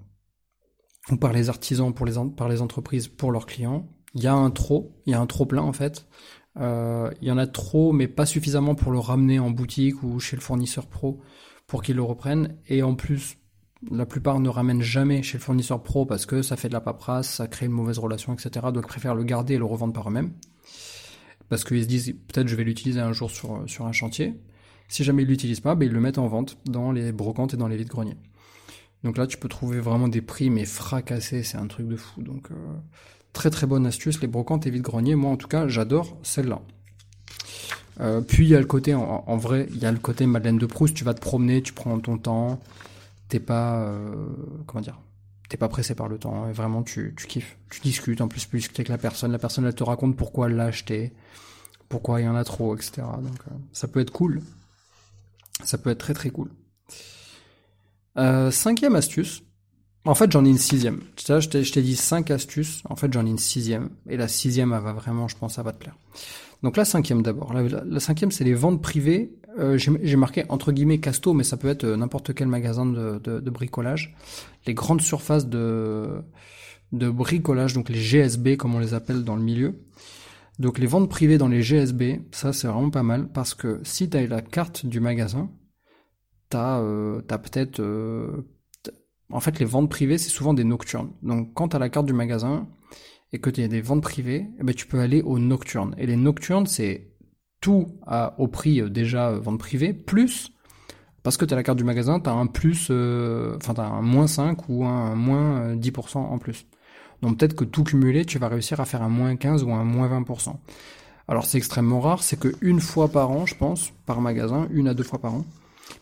ou 1.09 1.17
par 1.17 1.33
les 1.33 1.49
artisans 1.49 1.93
pour 1.93 2.05
les 2.05 2.13
par 2.35 2.49
les 2.49 2.61
entreprises 2.61 3.07
pour 3.07 3.31
leurs 3.31 3.45
clients. 3.45 3.87
Il 4.15 4.21
y 4.21 4.27
a 4.27 4.33
un 4.33 4.51
trop, 4.51 5.01
il 5.05 5.11
y 5.11 5.13
a 5.13 5.19
un 5.19 5.25
trop 5.25 5.45
plein 5.45 5.63
en 5.63 5.73
fait. 5.73 6.05
Euh, 6.57 7.09
il 7.21 7.27
y 7.27 7.31
en 7.31 7.37
a 7.37 7.47
trop, 7.47 7.93
mais 7.93 8.07
pas 8.07 8.25
suffisamment 8.25 8.75
pour 8.75 8.91
le 8.91 8.99
ramener 8.99 9.39
en 9.39 9.49
boutique 9.49 10.03
ou 10.03 10.19
chez 10.19 10.35
le 10.35 10.41
fournisseur 10.41 10.87
pro 10.87 11.21
pour 11.65 11.81
qu'ils 11.81 11.95
le 11.95 12.03
reprennent. 12.03 12.57
Et 12.67 12.83
en 12.83 12.95
plus, 12.95 13.37
la 13.91 14.05
plupart 14.05 14.39
ne 14.39 14.49
ramènent 14.49 14.81
jamais 14.81 15.23
chez 15.23 15.37
le 15.37 15.43
fournisseur 15.43 15.81
pro 15.83 16.05
parce 16.05 16.25
que 16.25 16.41
ça 16.41 16.55
fait 16.55 16.67
de 16.67 16.73
la 16.73 16.81
paperasse, 16.81 17.35
ça 17.35 17.47
crée 17.47 17.65
une 17.65 17.71
mauvaise 17.71 17.99
relation, 17.99 18.33
etc. 18.33 18.67
Donc 18.73 18.83
ils 18.83 18.87
préfèrent 18.87 19.15
le 19.15 19.23
garder 19.23 19.55
et 19.55 19.57
le 19.57 19.65
revendre 19.65 19.93
par 19.93 20.09
eux-mêmes. 20.09 20.31
Parce 21.49 21.63
qu'ils 21.63 21.83
se 21.83 21.87
disent 21.87 22.15
peut-être 22.27 22.47
je 22.47 22.55
vais 22.55 22.63
l'utiliser 22.63 22.99
un 22.99 23.13
jour 23.13 23.29
sur, 23.29 23.85
un 23.85 23.91
chantier. 23.91 24.33
Si 24.87 25.03
jamais 25.03 25.23
ils 25.23 25.27
l'utilisent 25.27 25.59
pas, 25.59 25.75
ben, 25.75 25.85
ils 25.85 25.91
le 25.91 25.99
mettent 25.99 26.17
en 26.17 26.27
vente 26.27 26.57
dans 26.65 26.91
les 26.91 27.11
brocantes 27.11 27.53
et 27.53 27.57
dans 27.57 27.67
les 27.67 27.77
vides 27.77 27.89
greniers. 27.89 28.17
Donc 29.03 29.17
là, 29.17 29.27
tu 29.27 29.37
peux 29.37 29.49
trouver 29.49 29.79
vraiment 29.79 30.07
des 30.07 30.21
prix 30.21 30.49
mais 30.49 30.65
fracassés, 30.65 31.43
c'est 31.43 31.57
un 31.57 31.67
truc 31.67 31.87
de 31.87 31.95
fou. 31.95 32.21
Donc 32.21 32.51
euh, 32.51 32.55
très 33.33 33.49
très 33.49 33.67
bonne 33.67 33.85
astuce, 33.85 34.21
les 34.21 34.27
brocantes 34.27 34.65
et 34.65 34.69
vides 34.69 34.83
greniers. 34.83 35.15
Moi 35.15 35.31
en 35.31 35.37
tout 35.37 35.47
cas, 35.47 35.67
j'adore 35.67 36.17
celle-là. 36.23 36.61
Euh, 37.99 38.21
puis 38.21 38.45
il 38.45 38.49
y 38.49 38.55
a 38.55 38.59
le 38.59 38.65
côté, 38.65 38.93
en, 38.95 39.37
vrai, 39.37 39.67
il 39.69 39.77
y 39.77 39.85
a 39.85 39.91
le 39.91 39.99
côté 39.99 40.25
Madeleine 40.25 40.57
de 40.57 40.65
Proust. 40.65 40.95
Tu 40.95 41.03
vas 41.03 41.13
te 41.13 41.21
promener, 41.21 41.61
tu 41.61 41.73
prends 41.73 41.99
ton 41.99 42.17
temps, 42.17 42.59
t'es 43.33 43.39
pas, 43.39 43.79
euh, 43.79 44.27
comment 44.67 44.81
dire, 44.81 44.99
t'es 45.49 45.57
pas 45.57 45.67
pressé 45.67 45.95
par 45.95 46.07
le 46.07 46.19
temps. 46.19 46.47
Et 46.47 46.51
vraiment, 46.51 46.83
tu, 46.83 47.15
tu 47.17 47.25
kiffes, 47.25 47.57
tu 47.71 47.81
discutes. 47.81 48.21
En 48.21 48.27
plus, 48.27 48.45
plus 48.45 48.59
discuter 48.59 48.81
avec 48.81 48.89
la 48.89 48.99
personne. 48.99 49.31
La 49.31 49.39
personne, 49.39 49.65
elle 49.65 49.73
te 49.73 49.83
raconte 49.83 50.15
pourquoi 50.15 50.47
elle 50.47 50.55
l'a 50.55 50.65
acheté, 50.65 51.13
pourquoi 51.89 52.21
il 52.21 52.25
y 52.25 52.27
en 52.27 52.35
a 52.35 52.43
trop, 52.43 52.75
etc. 52.75 53.01
Donc, 53.23 53.39
euh, 53.47 53.55
ça 53.71 53.87
peut 53.87 54.01
être 54.01 54.11
cool. 54.11 54.43
Ça 55.63 55.79
peut 55.79 55.89
être 55.89 55.97
très 55.97 56.13
très 56.13 56.29
cool. 56.29 56.51
cinquième 58.51 58.95
astuce. 58.95 59.41
En 60.05 60.15
fait, 60.15 60.31
j'en 60.31 60.43
ai 60.43 60.49
une 60.49 60.57
sixième. 60.57 60.99
Sais, 61.15 61.39
je 61.41 61.71
t'ai 61.71 61.81
dit 61.81 61.95
cinq 61.95 62.29
astuces. 62.29 62.81
En 62.89 62.95
fait, 62.95 63.11
j'en 63.13 63.25
ai 63.25 63.29
une 63.29 63.37
sixième. 63.37 63.89
Et 64.09 64.17
la 64.17 64.27
sixième, 64.27 64.73
elle 64.73 64.81
va 64.81 64.93
vraiment, 64.93 65.27
je 65.27 65.37
pense, 65.37 65.53
ça 65.53 65.63
va 65.63 65.71
te 65.71 65.77
plaire. 65.77 65.95
Donc 66.61 66.77
la 66.77 66.85
cinquième 66.85 67.21
d'abord. 67.21 67.53
La, 67.53 67.99
cinquième, 67.99 68.31
c'est 68.31 68.45
les 68.45 68.53
ventes 68.53 68.81
privées. 68.81 69.33
Euh, 69.59 69.77
J'ai 69.77 70.15
marqué 70.15 70.45
entre 70.49 70.71
guillemets 70.71 70.99
casto, 70.99 71.33
mais 71.33 71.43
ça 71.43 71.57
peut 71.57 71.67
être 71.67 71.83
euh, 71.83 71.97
n'importe 71.97 72.33
quel 72.33 72.47
magasin 72.47 72.85
de, 72.85 73.49
bricolage. 73.49 74.15
Les 74.65 74.73
grandes 74.73 75.01
surfaces 75.01 75.47
de, 75.47 76.23
bricolage, 76.91 77.73
donc 77.73 77.89
les 77.89 77.99
GSB 77.99 78.55
comme 78.57 78.75
on 78.75 78.79
les 78.79 78.93
appelle 78.93 79.23
dans 79.23 79.35
le 79.35 79.43
milieu. 79.43 79.75
Donc 80.59 80.79
les 80.79 80.87
ventes 80.87 81.09
privées 81.09 81.37
dans 81.37 81.47
les 81.47 81.61
GSB, 81.61 82.21
ça 82.31 82.53
c'est 82.53 82.67
vraiment 82.67 82.91
pas 82.91 83.03
mal 83.03 83.27
parce 83.27 83.53
que 83.53 83.81
si 83.83 84.09
tu 84.09 84.17
as 84.17 84.25
la 84.27 84.41
carte 84.41 84.85
du 84.85 84.99
magasin, 84.99 85.49
tu 86.49 86.57
as, 86.57 86.79
euh, 86.79 87.21
peut-être... 87.21 87.79
Euh, 87.79 88.45
en 89.31 89.39
fait 89.39 89.59
les 89.59 89.65
ventes 89.65 89.89
privées 89.89 90.17
c'est 90.17 90.29
souvent 90.29 90.53
des 90.53 90.63
nocturnes. 90.63 91.11
Donc 91.21 91.53
quand 91.53 91.69
tu 91.69 91.75
as 91.75 91.79
la 91.79 91.89
carte 91.89 92.05
du 92.05 92.13
magasin, 92.13 92.67
et 93.33 93.39
que 93.39 93.49
tu 93.49 93.63
as 93.63 93.67
des 93.67 93.81
ventes 93.81 94.03
privées, 94.03 94.45
eh 94.59 94.63
ben, 94.63 94.73
tu 94.73 94.85
peux 94.85 94.99
aller 94.99 95.21
aux 95.23 95.39
nocturnes. 95.39 95.95
Et 95.97 96.05
les 96.05 96.15
nocturnes, 96.15 96.67
c'est 96.67 97.09
tout 97.59 97.87
au 98.37 98.47
prix 98.47 98.81
euh, 98.81 98.89
déjà 98.89 99.29
euh, 99.29 99.39
vente 99.39 99.57
privée, 99.57 99.93
plus, 99.93 100.51
parce 101.23 101.37
que 101.37 101.45
tu 101.45 101.53
as 101.53 101.57
la 101.57 101.63
carte 101.63 101.77
du 101.77 101.83
magasin, 101.83 102.19
tu 102.19 102.29
as 102.29 102.33
un 102.33 102.45
plus, 102.45 102.87
euh, 102.91 103.57
enfin 103.57 103.73
tu 103.73 103.81
un 103.81 104.01
moins 104.01 104.27
5 104.27 104.69
ou 104.69 104.85
un 104.85 105.15
moins 105.15 105.75
10% 105.75 106.17
en 106.17 106.37
plus. 106.37 106.67
Donc 107.21 107.39
peut-être 107.39 107.55
que 107.55 107.63
tout 107.63 107.83
cumulé, 107.83 108.25
tu 108.25 108.37
vas 108.37 108.49
réussir 108.49 108.79
à 108.79 108.85
faire 108.85 109.01
un 109.01 109.09
moins 109.09 109.35
15 109.35 109.63
ou 109.63 109.71
un 109.71 109.83
moins 109.83 110.09
20%. 110.09 110.55
Alors 111.27 111.45
c'est 111.45 111.57
extrêmement 111.57 112.01
rare, 112.01 112.21
c'est 112.21 112.37
que 112.37 112.49
une 112.61 112.81
fois 112.81 113.07
par 113.07 113.31
an, 113.31 113.45
je 113.45 113.55
pense, 113.55 113.91
par 114.05 114.19
magasin, 114.19 114.67
une 114.71 114.89
à 114.89 114.93
deux 114.93 115.03
fois 115.03 115.19
par 115.19 115.33
an. 115.33 115.45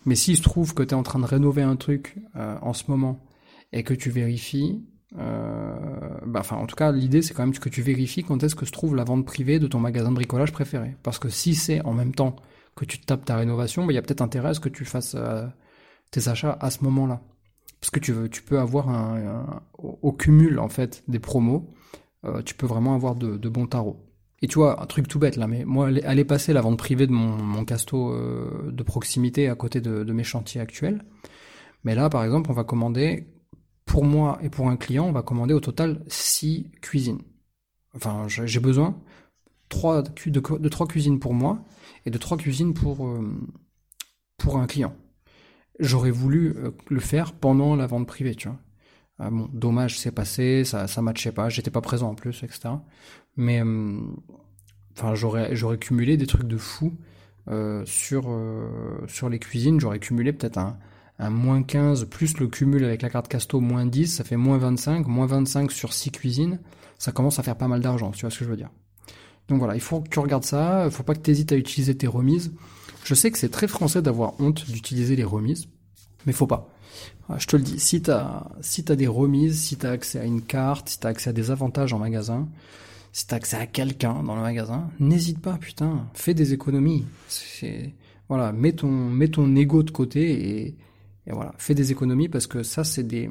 Mais 0.05 0.15
s'il 0.15 0.37
se 0.37 0.41
trouve 0.41 0.73
que 0.73 0.83
tu 0.83 0.89
es 0.89 0.93
en 0.93 1.03
train 1.03 1.19
de 1.19 1.25
rénover 1.25 1.63
un 1.63 1.75
truc 1.75 2.17
en 2.35 2.73
ce 2.73 2.83
moment 2.89 3.19
et 3.71 3.83
que 3.83 3.93
tu 3.93 4.09
vérifies, 4.09 4.81
euh, 5.17 5.75
bah, 6.25 6.41
en 6.51 6.65
tout 6.65 6.75
cas, 6.75 6.91
l'idée 6.91 7.21
c'est 7.21 7.33
quand 7.33 7.43
même 7.43 7.53
que 7.53 7.69
tu 7.69 7.81
vérifies 7.81 8.23
quand 8.23 8.41
est-ce 8.43 8.55
que 8.55 8.65
se 8.65 8.71
trouve 8.71 8.95
la 8.95 9.03
vente 9.03 9.25
privée 9.25 9.59
de 9.59 9.67
ton 9.67 9.79
magasin 9.79 10.09
de 10.09 10.15
bricolage 10.15 10.51
préféré. 10.51 10.95
Parce 11.03 11.19
que 11.19 11.29
si 11.29 11.55
c'est 11.55 11.81
en 11.85 11.93
même 11.93 12.13
temps 12.13 12.35
que 12.75 12.85
tu 12.85 12.99
tapes 12.99 13.25
ta 13.25 13.35
rénovation, 13.35 13.85
bah, 13.85 13.91
il 13.91 13.95
y 13.95 13.99
a 13.99 14.01
peut-être 14.01 14.21
intérêt 14.21 14.49
à 14.49 14.53
ce 14.53 14.59
que 14.59 14.69
tu 14.69 14.85
fasses 14.85 15.15
euh, 15.15 15.45
tes 16.11 16.27
achats 16.27 16.57
à 16.59 16.71
ce 16.71 16.83
moment-là. 16.83 17.21
Parce 17.79 17.91
que 17.91 17.99
tu, 17.99 18.13
veux, 18.13 18.29
tu 18.29 18.43
peux 18.43 18.59
avoir 18.59 18.89
un, 18.89 19.63
au 19.79 20.11
cumul 20.11 20.59
en 20.59 20.69
fait 20.69 21.03
des 21.07 21.17
promos, 21.19 21.67
euh, 22.25 22.43
tu 22.43 22.53
peux 22.53 22.67
vraiment 22.67 22.93
avoir 22.93 23.15
de, 23.15 23.49
bons 23.49 23.65
tarots. 23.65 23.99
Et 24.41 24.47
tu 24.47 24.55
vois, 24.55 24.81
un 24.81 24.85
truc 24.87 25.07
tout 25.07 25.19
bête 25.19 25.35
là, 25.35 25.47
mais 25.47 25.65
moi, 25.65 25.89
aller 26.03 26.25
passer 26.25 26.53
la 26.53 26.61
vente 26.61 26.77
privée 26.77 27.05
de 27.05 27.11
mon, 27.11 27.37
mon 27.37 27.63
casto 27.63 28.15
de 28.71 28.83
proximité 28.83 29.49
à 29.49 29.55
côté 29.55 29.81
de, 29.81 30.03
de 30.03 30.13
mes 30.13 30.23
chantiers 30.23 30.59
actuels. 30.59 31.05
Mais 31.83 31.95
là, 31.95 32.09
par 32.09 32.23
exemple, 32.23 32.49
on 32.49 32.53
va 32.53 32.63
commander 32.63 33.27
pour 33.85 34.05
moi 34.05 34.39
et 34.41 34.49
pour 34.49 34.69
un 34.69 34.77
client, 34.77 35.05
on 35.05 35.11
va 35.11 35.21
commander 35.21 35.53
au 35.53 35.59
total 35.59 36.03
6 36.07 36.71
cuisines. 36.81 37.21
Enfin, 37.95 38.27
j'ai 38.27 38.59
besoin 38.59 38.97
de, 39.69 40.57
de 40.57 40.69
3 40.69 40.87
cuisines 40.87 41.19
pour 41.19 41.33
moi 41.33 41.63
et 42.05 42.09
de 42.11 42.17
3 42.17 42.37
cuisines 42.37 42.73
pour, 42.73 43.07
euh, 43.07 43.29
pour 44.37 44.57
un 44.57 44.67
client. 44.67 44.95
J'aurais 45.79 46.11
voulu 46.11 46.55
euh, 46.57 46.71
le 46.89 46.99
faire 46.99 47.33
pendant 47.33 47.75
la 47.75 47.87
vente 47.87 48.07
privée, 48.07 48.35
tu 48.35 48.47
vois. 48.47 48.59
Ah 49.19 49.29
bon, 49.29 49.49
dommage, 49.53 49.99
c'est 49.99 50.11
passé, 50.11 50.63
ça 50.63 50.87
ça 50.87 51.01
matchait 51.01 51.31
pas, 51.31 51.47
j'étais 51.49 51.69
pas 51.69 51.81
présent 51.81 52.09
en 52.09 52.15
plus, 52.15 52.43
etc. 52.43 52.69
Mais 53.37 53.63
euh, 53.63 53.99
enfin, 54.97 55.15
j'aurais 55.15 55.55
j'aurais 55.55 55.77
cumulé 55.77 56.17
des 56.17 56.27
trucs 56.27 56.47
de 56.47 56.57
fou 56.57 56.93
sur 57.85 58.39
sur 59.07 59.29
les 59.29 59.39
cuisines. 59.39 59.79
J'aurais 59.79 59.99
cumulé 59.99 60.31
peut-être 60.31 60.57
un 60.57 60.77
un 61.21 61.29
moins 61.29 61.61
15 61.61 62.05
plus 62.05 62.39
le 62.39 62.47
cumul 62.47 62.83
avec 62.83 63.03
la 63.03 63.09
carte 63.09 63.27
Casto 63.27 63.59
moins 63.59 63.85
10, 63.85 64.07
ça 64.07 64.23
fait 64.23 64.37
moins 64.37 64.57
25, 64.57 65.05
moins 65.07 65.27
25 65.27 65.71
sur 65.71 65.93
6 65.93 66.11
cuisines, 66.11 66.59
ça 66.97 67.11
commence 67.11 67.37
à 67.37 67.43
faire 67.43 67.55
pas 67.55 67.67
mal 67.67 67.79
d'argent, 67.79 68.09
tu 68.11 68.21
vois 68.21 68.31
ce 68.31 68.39
que 68.39 68.45
je 68.45 68.49
veux 68.49 68.57
dire. 68.57 68.71
Donc 69.47 69.59
voilà, 69.59 69.75
il 69.75 69.81
faut 69.81 70.01
que 70.01 70.09
tu 70.09 70.19
regardes 70.19 70.43
ça, 70.43 70.85
il 70.85 70.91
faut 70.91 71.03
pas 71.03 71.13
que 71.13 71.21
tu 71.21 71.29
hésites 71.29 71.51
à 71.51 71.55
utiliser 71.55 71.95
tes 71.95 72.07
remises. 72.07 72.51
Je 73.03 73.13
sais 73.13 73.29
que 73.29 73.37
c'est 73.37 73.49
très 73.49 73.67
français 73.67 74.01
d'avoir 74.01 74.39
honte 74.39 74.69
d'utiliser 74.69 75.15
les 75.15 75.23
remises, 75.23 75.67
mais 76.25 76.33
faut 76.33 76.47
pas. 76.47 76.69
Je 77.37 77.45
te 77.45 77.55
le 77.55 77.61
dis, 77.61 77.79
si 77.79 78.01
t'as 78.01 78.47
si 78.61 78.83
as 78.89 78.95
des 78.95 79.07
remises, 79.07 79.61
si 79.61 79.77
t'as 79.77 79.91
accès 79.91 80.19
à 80.19 80.25
une 80.25 80.41
carte, 80.41 80.89
si 80.89 80.99
t'as 80.99 81.09
accès 81.09 81.29
à 81.29 81.33
des 81.33 81.51
avantages 81.51 81.93
en 81.93 81.99
magasin, 81.99 82.47
si 83.11 83.27
t'as 83.27 83.37
accès 83.37 83.57
à 83.57 83.65
quelqu'un 83.65 84.23
dans 84.23 84.35
le 84.35 84.41
magasin, 84.41 84.89
n'hésite 84.99 85.39
pas, 85.39 85.57
putain, 85.57 86.07
fais 86.13 86.33
des 86.33 86.53
économies. 86.53 87.05
Voilà, 88.29 88.53
mets 88.53 88.73
ton 88.73 88.89
mets 88.89 89.27
ton 89.27 89.53
ego 89.55 89.83
de 89.83 89.91
côté 89.91 90.77
et 91.27 91.31
voilà, 91.31 91.53
fais 91.57 91.75
des 91.75 91.91
économies 91.91 92.29
parce 92.29 92.47
que 92.47 92.63
ça, 92.63 92.83
c'est 92.83 93.03
des, 93.03 93.29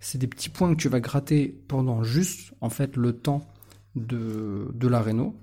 c'est 0.00 0.18
des 0.18 0.26
petits 0.26 0.48
points 0.48 0.72
que 0.74 0.80
tu 0.80 0.88
vas 0.88 1.00
gratter 1.00 1.48
pendant 1.68 2.02
juste, 2.02 2.52
en 2.60 2.70
fait, 2.70 2.96
le 2.96 3.12
temps 3.14 3.46
de, 3.96 4.68
de 4.72 4.88
la 4.88 5.00
réno. 5.00 5.36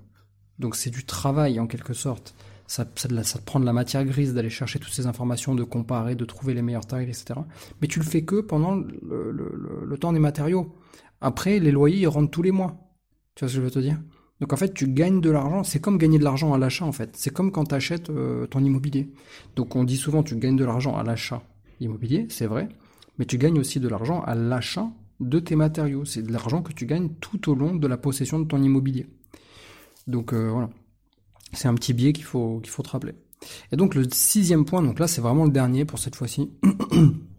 Donc 0.58 0.76
c'est 0.76 0.90
du 0.90 1.04
travail 1.04 1.60
en 1.60 1.66
quelque 1.66 1.92
sorte. 1.92 2.34
Ça, 2.66 2.86
ça, 2.94 3.08
ça 3.24 3.38
te 3.38 3.44
prend 3.44 3.58
de 3.58 3.64
la 3.64 3.72
matière 3.72 4.04
grise 4.04 4.32
d'aller 4.32 4.50
chercher 4.50 4.78
toutes 4.78 4.92
ces 4.92 5.06
informations, 5.06 5.54
de 5.54 5.64
comparer, 5.64 6.14
de 6.14 6.24
trouver 6.24 6.54
les 6.54 6.62
meilleures 6.62 6.86
tailles, 6.86 7.08
etc. 7.08 7.40
Mais 7.80 7.88
tu 7.88 7.98
le 7.98 8.04
fais 8.04 8.22
que 8.22 8.40
pendant 8.40 8.76
le, 8.76 9.32
le, 9.32 9.84
le, 9.84 9.98
temps 9.98 10.12
des 10.12 10.20
matériaux. 10.20 10.76
Après, 11.20 11.58
les 11.58 11.72
loyers, 11.72 12.02
ils 12.02 12.06
rentrent 12.06 12.30
tous 12.30 12.42
les 12.42 12.52
mois. 12.52 12.89
Tu 13.40 13.46
vois 13.46 13.48
ce 13.48 13.54
que 13.54 13.60
je 13.60 13.64
veux 13.64 13.70
te 13.70 13.78
dire? 13.78 13.98
Donc 14.42 14.52
en 14.52 14.56
fait, 14.56 14.74
tu 14.74 14.86
gagnes 14.86 15.22
de 15.22 15.30
l'argent. 15.30 15.64
C'est 15.64 15.80
comme 15.80 15.96
gagner 15.96 16.18
de 16.18 16.24
l'argent 16.24 16.52
à 16.52 16.58
l'achat 16.58 16.84
en 16.84 16.92
fait. 16.92 17.16
C'est 17.16 17.32
comme 17.32 17.50
quand 17.50 17.64
tu 17.64 17.74
achètes 17.74 18.10
euh, 18.10 18.46
ton 18.46 18.62
immobilier. 18.62 19.10
Donc 19.56 19.76
on 19.76 19.84
dit 19.84 19.96
souvent 19.96 20.22
tu 20.22 20.36
gagnes 20.36 20.56
de 20.56 20.64
l'argent 20.66 20.94
à 20.94 21.02
l'achat 21.02 21.42
immobilier, 21.80 22.26
c'est 22.28 22.44
vrai, 22.44 22.68
mais 23.16 23.24
tu 23.24 23.38
gagnes 23.38 23.58
aussi 23.58 23.80
de 23.80 23.88
l'argent 23.88 24.20
à 24.24 24.34
l'achat 24.34 24.90
de 25.20 25.38
tes 25.38 25.56
matériaux. 25.56 26.04
C'est 26.04 26.20
de 26.20 26.30
l'argent 26.30 26.60
que 26.60 26.74
tu 26.74 26.84
gagnes 26.84 27.08
tout 27.18 27.50
au 27.50 27.54
long 27.54 27.74
de 27.74 27.86
la 27.86 27.96
possession 27.96 28.38
de 28.40 28.44
ton 28.44 28.62
immobilier. 28.62 29.06
Donc 30.06 30.34
euh, 30.34 30.50
voilà, 30.50 30.68
c'est 31.54 31.68
un 31.68 31.74
petit 31.74 31.94
biais 31.94 32.12
qu'il 32.12 32.26
faut 32.26 32.60
faut 32.66 32.82
te 32.82 32.90
rappeler. 32.90 33.14
Et 33.72 33.76
donc 33.76 33.94
le 33.94 34.04
sixième 34.12 34.66
point, 34.66 34.82
donc 34.82 34.98
là 34.98 35.06
c'est 35.06 35.22
vraiment 35.22 35.46
le 35.46 35.50
dernier 35.50 35.86
pour 35.86 35.98
cette 35.98 36.14
fois-ci. 36.14 36.50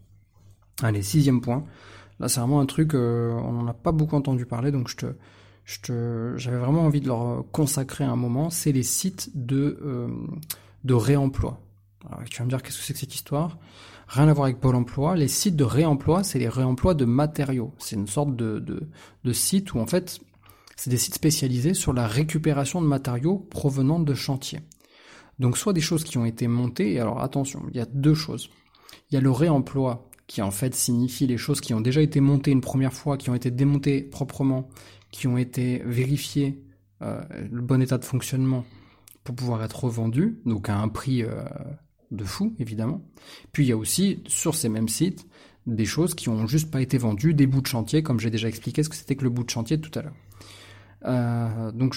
Allez, 0.81 1.03
sixième 1.03 1.41
point. 1.41 1.63
Là 2.19 2.27
c'est 2.27 2.39
vraiment 2.39 2.59
un 2.59 2.65
truc, 2.65 2.95
euh, 2.95 3.33
on 3.33 3.51
n'en 3.51 3.67
a 3.67 3.75
pas 3.75 3.91
beaucoup 3.91 4.15
entendu 4.15 4.47
parler, 4.47 4.71
donc 4.71 4.87
je 4.87 4.95
te, 4.95 5.05
j'avais 5.65 6.58
vraiment 6.58 6.82
envie 6.82 7.02
de 7.02 7.08
leur 7.08 7.45
consacrer 7.52 8.04
un 8.04 8.15
moment. 8.15 8.50
C'est 8.50 8.71
les 8.71 8.84
sites 8.84 9.30
de 9.34 9.80
euh, 9.84 10.08
de 10.84 10.93
réemploi. 10.93 11.62
Alors, 12.10 12.24
tu 12.26 12.39
vas 12.39 12.45
me 12.45 12.50
dire 12.50 12.63
qu'est-ce 12.63 12.80
que 12.80 12.84
c'est 12.84 12.93
que 12.93 13.00
cette 13.00 13.13
histoire? 13.13 13.60
Rien 14.08 14.28
à 14.28 14.34
voir 14.34 14.45
avec 14.45 14.60
Pôle 14.60 14.76
emploi. 14.76 15.15
Les 15.15 15.28
sites 15.28 15.56
de 15.56 15.63
réemploi, 15.63 16.24
c'est 16.24 16.39
les 16.39 16.50
réemplois 16.50 16.95
de 16.95 17.06
matériaux. 17.06 17.74
C'est 17.78 17.95
une 17.95 18.08
sorte 18.08 18.36
de, 18.36 18.60
de, 18.60 18.89
de 19.24 19.34
site 19.34 19.74
où 19.74 19.80
en 19.80 19.86
fait, 19.86 20.19
c'est 20.76 20.89
des 20.89 20.97
sites 20.97 21.13
spécialisés 21.13 21.74
sur 21.74 21.93
la 21.93 22.08
récupération 22.08 22.82
de 22.82 22.88
matériaux 22.88 23.38
provenant 23.38 24.00
de 24.00 24.13
chantiers. 24.13 24.62
Donc 25.39 25.58
soit 25.58 25.74
des 25.74 25.82
choses 25.82 26.04
qui 26.04 26.17
ont 26.17 26.26
été 26.26 26.47
montées, 26.47 26.93
et 26.93 27.00
alors 27.00 27.21
attention, 27.21 27.63
il 27.69 27.78
y 27.78 27.80
a 27.80 27.86
deux 27.86 28.13
choses. 28.13 28.50
Il 29.10 29.15
y 29.15 29.17
a 29.17 29.21
le 29.21 29.32
réemploi 29.32 30.10
qui 30.28 30.41
en 30.41 30.52
fait 30.52 30.74
signifie 30.74 31.28
les 31.28 31.38
choses 31.38 31.62
qui 31.62 31.74
ont 31.74 31.82
déjà 31.82 32.02
été 32.02 32.19
montées 32.19 32.52
une 32.52 32.62
première 32.62 32.93
fois, 32.93 33.17
qui 33.17 33.30
ont 33.30 33.36
été 33.36 33.52
démontées 33.52 34.02
proprement, 34.02 34.69
qui 35.12 35.28
ont 35.28 35.38
été 35.38 35.82
vérifiées, 35.86 36.62
euh, 37.02 37.21
le 37.52 37.62
bon 37.62 37.82
état 37.82 37.97
de 37.97 38.06
fonctionnement 38.06 38.65
pour 39.24 39.36
pouvoir 39.36 39.63
être 39.63 39.84
revendues, 39.84 40.39
donc 40.45 40.69
à 40.69 40.78
un 40.78 40.88
prix 40.88 41.24
euh, 41.24 41.43
de 42.12 42.24
fou 42.24 42.56
évidemment. 42.60 43.02
Puis 43.52 43.65
il 43.65 43.67
y 43.67 43.71
a 43.71 43.78
aussi 43.78 44.24
sur 44.28 44.56
ces 44.56 44.69
mêmes 44.69 44.89
sites 44.89 45.28
des 45.67 45.86
choses 45.86 46.15
qui 46.15 46.30
ont 46.30 46.47
juste 46.47 46.71
pas 46.71 46.82
été 46.82 46.97
vendues, 46.97 47.34
des 47.34 47.45
bouts 47.45 47.62
de 47.62 47.67
chantier, 47.67 48.02
comme 48.02 48.19
j'ai 48.19 48.32
déjà 48.32 48.47
expliqué 48.47 48.82
ce 48.82 48.89
que 48.89 48.95
c'était 48.95 49.15
que 49.15 49.24
le 49.24 49.30
bout 49.30 49.43
de 49.43 49.50
chantier 49.50 49.80
tout 49.80 49.91
à 49.97 50.02
l'heure. 50.02 50.15
Euh, 51.06 51.71
donc 51.71 51.95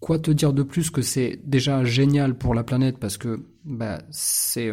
quoi 0.00 0.18
te 0.18 0.30
dire 0.30 0.52
de 0.52 0.62
plus 0.62 0.90
que 0.90 1.02
c'est 1.02 1.40
déjà 1.44 1.84
génial 1.84 2.36
pour 2.36 2.54
la 2.54 2.62
planète? 2.62 2.98
Parce 2.98 3.16
que 3.16 3.44
bah, 3.64 4.02
c'est 4.10 4.70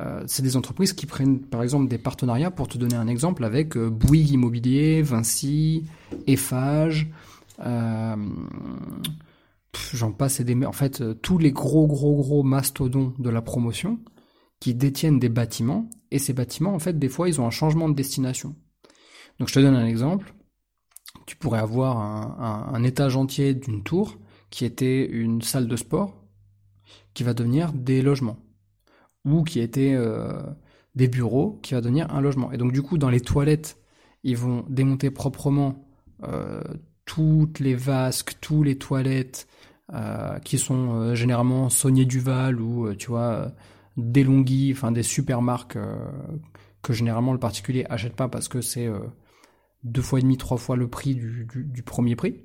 euh, 0.00 0.24
c'est 0.26 0.42
des 0.42 0.56
entreprises 0.56 0.92
qui 0.92 1.06
prennent 1.06 1.40
par 1.40 1.62
exemple 1.62 1.88
des 1.88 1.98
partenariats 1.98 2.50
pour 2.50 2.66
te 2.66 2.78
donner 2.78 2.96
un 2.96 3.06
exemple 3.06 3.44
avec 3.44 3.76
euh, 3.76 3.90
Bouygues 3.90 4.30
Immobilier, 4.30 5.02
Vinci, 5.02 5.84
Eiffage, 6.26 7.08
euh, 7.60 8.16
j'en 9.92 10.10
passe 10.10 10.40
et 10.40 10.44
des 10.44 10.66
en 10.66 10.72
fait 10.72 11.00
euh, 11.00 11.14
tous 11.14 11.38
les 11.38 11.52
gros 11.52 11.86
gros 11.86 12.16
gros 12.16 12.42
mastodons 12.42 13.14
de 13.18 13.30
la 13.30 13.40
promotion 13.40 14.00
qui 14.58 14.74
détiennent 14.74 15.20
des 15.20 15.28
bâtiments 15.28 15.88
et 16.10 16.18
ces 16.18 16.32
bâtiments 16.32 16.74
en 16.74 16.80
fait 16.80 16.98
des 16.98 17.08
fois 17.08 17.28
ils 17.28 17.40
ont 17.40 17.46
un 17.46 17.50
changement 17.50 17.88
de 17.88 17.94
destination. 17.94 18.56
Donc 19.38 19.48
je 19.48 19.54
te 19.54 19.60
donne 19.60 19.76
un 19.76 19.86
exemple. 19.86 20.34
Tu 21.26 21.36
pourrais 21.36 21.60
avoir 21.60 21.96
un 21.98 22.82
étage 22.82 23.16
entier 23.16 23.54
d'une 23.54 23.82
tour 23.82 24.18
qui 24.50 24.64
était 24.64 25.06
une 25.06 25.42
salle 25.42 25.68
de 25.68 25.76
sport 25.76 26.22
qui 27.14 27.22
va 27.22 27.34
devenir 27.34 27.72
des 27.72 28.02
logements 28.02 28.43
ou 29.24 29.42
qui 29.42 29.60
était 29.60 29.94
euh, 29.94 30.42
des 30.94 31.08
bureaux, 31.08 31.58
qui 31.62 31.74
va 31.74 31.80
devenir 31.80 32.12
un 32.14 32.20
logement. 32.20 32.52
Et 32.52 32.56
donc 32.56 32.72
du 32.72 32.82
coup, 32.82 32.98
dans 32.98 33.10
les 33.10 33.20
toilettes, 33.20 33.78
ils 34.22 34.36
vont 34.36 34.64
démonter 34.68 35.10
proprement 35.10 35.86
euh, 36.22 36.62
toutes 37.04 37.60
les 37.60 37.74
vasques, 37.74 38.36
tous 38.40 38.62
les 38.62 38.78
toilettes 38.78 39.46
euh, 39.92 40.38
qui 40.40 40.58
sont 40.58 41.14
généralement 41.14 41.68
Saunier 41.68 42.06
Duval 42.06 42.60
ou 42.60 42.94
tu 42.94 43.08
vois 43.08 43.52
Delonghi, 43.96 44.72
enfin 44.72 44.92
des 44.92 45.02
super 45.02 45.42
marques 45.42 45.78
que 46.82 46.92
généralement 46.92 47.32
le 47.32 47.38
particulier 47.38 47.84
achète 47.88 48.14
pas 48.14 48.28
parce 48.28 48.48
que 48.48 48.60
c'est 48.60 48.88
deux 49.82 50.02
fois 50.02 50.18
et 50.18 50.22
demi, 50.22 50.38
trois 50.38 50.56
fois 50.56 50.76
le 50.76 50.88
prix 50.88 51.14
du 51.14 51.82
premier 51.82 52.16
prix, 52.16 52.44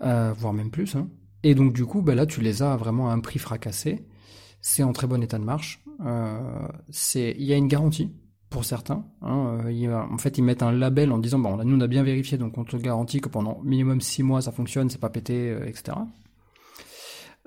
voire 0.00 0.52
même 0.52 0.70
plus. 0.70 0.94
Hein. 0.94 1.08
Et 1.44 1.54
donc 1.54 1.74
du 1.74 1.84
coup, 1.84 2.00
bah, 2.00 2.14
là, 2.14 2.26
tu 2.26 2.40
les 2.40 2.62
as 2.62 2.76
vraiment 2.76 3.10
à 3.10 3.12
un 3.12 3.20
prix 3.20 3.38
fracassé 3.38 4.06
c'est 4.66 4.82
en 4.82 4.94
très 4.94 5.06
bon 5.06 5.22
état 5.22 5.38
de 5.38 5.44
marche. 5.44 5.84
Euh, 6.06 6.66
c'est, 6.88 7.36
il 7.38 7.44
y 7.44 7.52
a 7.52 7.56
une 7.56 7.68
garantie 7.68 8.10
pour 8.48 8.64
certains. 8.64 9.04
Hein, 9.20 9.60
euh, 9.66 10.00
en 10.10 10.16
fait, 10.16 10.38
ils 10.38 10.42
mettent 10.42 10.62
un 10.62 10.72
label 10.72 11.12
en 11.12 11.18
disant 11.18 11.38
bon, 11.38 11.62
nous 11.62 11.76
on 11.76 11.80
a 11.80 11.86
bien 11.86 12.02
vérifié, 12.02 12.38
donc 12.38 12.56
on 12.56 12.64
te 12.64 12.74
garantit 12.78 13.20
que 13.20 13.28
pendant 13.28 13.60
minimum 13.62 14.00
6 14.00 14.22
mois 14.22 14.40
ça 14.40 14.52
fonctionne, 14.52 14.88
c'est 14.88 15.00
pas 15.00 15.10
pété, 15.10 15.50
euh, 15.50 15.66
etc. 15.66 15.98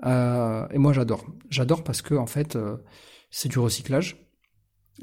Et 0.05 0.77
moi 0.77 0.93
j'adore, 0.93 1.25
j'adore 1.49 1.83
parce 1.83 2.03
que 2.03 2.13
en 2.13 2.27
fait 2.27 2.55
c'est 3.31 3.49
du 3.49 3.57
recyclage. 3.57 4.27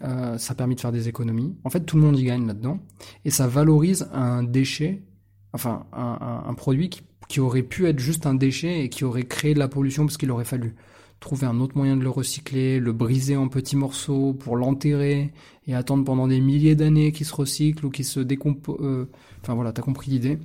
Euh, 0.04 0.38
ça 0.38 0.54
permet 0.54 0.76
de 0.76 0.80
faire 0.80 0.92
des 0.92 1.08
économies. 1.08 1.56
En 1.64 1.70
fait, 1.70 1.80
tout 1.80 1.96
le 1.96 2.02
monde 2.02 2.18
y 2.18 2.24
gagne 2.24 2.46
là-dedans, 2.46 2.78
et 3.24 3.30
ça 3.30 3.46
valorise 3.48 4.08
un 4.12 4.44
déchet, 4.44 5.04
enfin 5.52 5.86
un, 5.92 6.54
produit 6.54 6.90
qui 7.28 7.40
aurait 7.40 7.62
pu 7.62 7.86
être 7.86 7.98
juste 7.98 8.26
un 8.26 8.34
déchet 8.34 8.84
et 8.84 8.88
qui 8.88 9.04
aurait 9.04 9.24
créé 9.24 9.54
de 9.54 9.58
la 9.58 9.68
pollution 9.68 10.04
parce 10.04 10.16
qu'il 10.16 10.30
aurait 10.30 10.44
fallu 10.44 10.76
trouver 11.24 11.46
un 11.46 11.58
autre 11.58 11.74
moyen 11.74 11.96
de 11.96 12.02
le 12.02 12.10
recycler, 12.10 12.78
le 12.78 12.92
briser 12.92 13.34
en 13.34 13.48
petits 13.48 13.76
morceaux 13.76 14.34
pour 14.34 14.56
l'enterrer 14.56 15.32
et 15.66 15.74
attendre 15.74 16.04
pendant 16.04 16.28
des 16.28 16.38
milliers 16.38 16.74
d'années 16.74 17.12
qu'il 17.12 17.24
se 17.24 17.34
recycle 17.34 17.86
ou 17.86 17.90
qu'il 17.90 18.04
se 18.04 18.20
décompose. 18.20 18.76
Euh, 18.80 19.10
enfin 19.40 19.54
voilà, 19.54 19.72
t'as 19.72 19.80
compris 19.80 20.10
l'idée. 20.10 20.38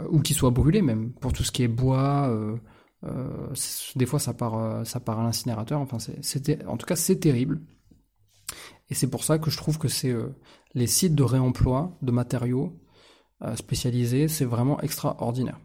Euh, 0.00 0.06
ou 0.10 0.20
qu'il 0.20 0.36
soit 0.36 0.50
brûlé 0.50 0.80
même, 0.80 1.12
pour 1.12 1.32
tout 1.32 1.42
ce 1.42 1.50
qui 1.50 1.64
est 1.64 1.68
bois. 1.68 2.28
Euh, 2.30 2.56
des 3.96 4.06
fois, 4.06 4.20
ça 4.20 4.32
part, 4.32 4.86
ça 4.86 5.00
part 5.00 5.18
à 5.18 5.24
l'incinérateur. 5.24 5.80
Enfin, 5.80 5.98
en 6.68 6.76
tout 6.76 6.86
cas, 6.86 6.94
c'est 6.94 7.16
terrible. 7.16 7.60
Et 8.90 8.94
c'est 8.94 9.10
pour 9.10 9.24
ça 9.24 9.40
que 9.40 9.50
je 9.50 9.56
trouve 9.56 9.76
que 9.76 9.88
c'est 9.88 10.14
les 10.74 10.86
sites 10.86 11.16
de 11.16 11.24
réemploi 11.24 11.98
de 12.00 12.12
matériaux 12.12 12.78
spécialisés, 13.56 14.28
c'est 14.28 14.44
vraiment 14.44 14.80
extraordinaire. 14.82 15.58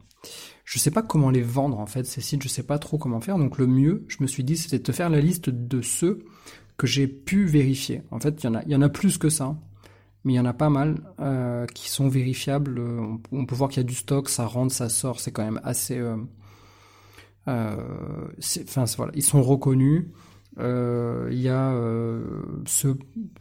Je 0.68 0.80
sais 0.80 0.92
pas 0.92 1.02
comment 1.02 1.30
les 1.30 1.44
vendre 1.44 1.80
en 1.80 1.86
fait 1.86 2.06
ces 2.06 2.20
sites, 2.20 2.44
je 2.44 2.50
sais 2.50 2.62
pas 2.62 2.78
trop 2.78 2.98
comment 2.98 3.22
faire. 3.22 3.38
Donc 3.38 3.58
le 3.58 3.68
mieux, 3.68 4.04
je 4.10 4.18
me 4.20 4.28
suis 4.28 4.44
dit, 4.44 4.58
c'était 4.58 4.80
de 4.80 4.84
te 4.84 4.92
faire 4.92 5.10
la 5.10 5.22
liste 5.22 5.50
de 5.50 5.82
ceux 5.82 6.26
que 6.76 6.86
j'ai 6.86 7.08
pu 7.08 7.46
vérifier. 7.46 8.04
En 8.12 8.20
fait, 8.20 8.44
il 8.44 8.48
y 8.48 8.50
en 8.50 8.56
a, 8.56 8.64
y 8.66 8.76
en 8.76 8.82
a 8.82 8.90
plus 8.90 9.18
que 9.18 9.30
ça, 9.30 9.56
mais 10.26 10.34
il 10.34 10.36
y 10.36 10.40
en 10.42 10.46
a 10.46 10.52
pas 10.52 10.70
mal 10.70 10.98
euh, 11.22 11.66
qui 11.68 11.90
sont 11.90 12.10
vérifiables. 12.10 12.82
On, 13.32 13.46
peut 13.46 13.56
voir 13.56 13.70
qu'il 13.70 13.78
y 13.78 13.86
a 13.86 13.88
du 13.88 13.96
stock, 13.96 14.28
ça 14.28 14.46
rentre, 14.46 14.74
ça 14.74 14.90
sort, 14.90 15.22
c'est 15.22 15.32
quand 15.32 15.46
même 15.46 15.62
assez. 15.64 15.98
Euh, 16.00 16.18
euh, 17.48 17.78
enfin 18.64 18.84
voilà, 18.98 19.14
ils 19.16 19.24
sont 19.24 19.42
reconnus. 19.42 20.08
Euh, 20.60 21.30
il 21.32 21.40
y 21.40 21.50
a 21.50 21.72
euh, 21.72 22.42
ceux 22.66 22.98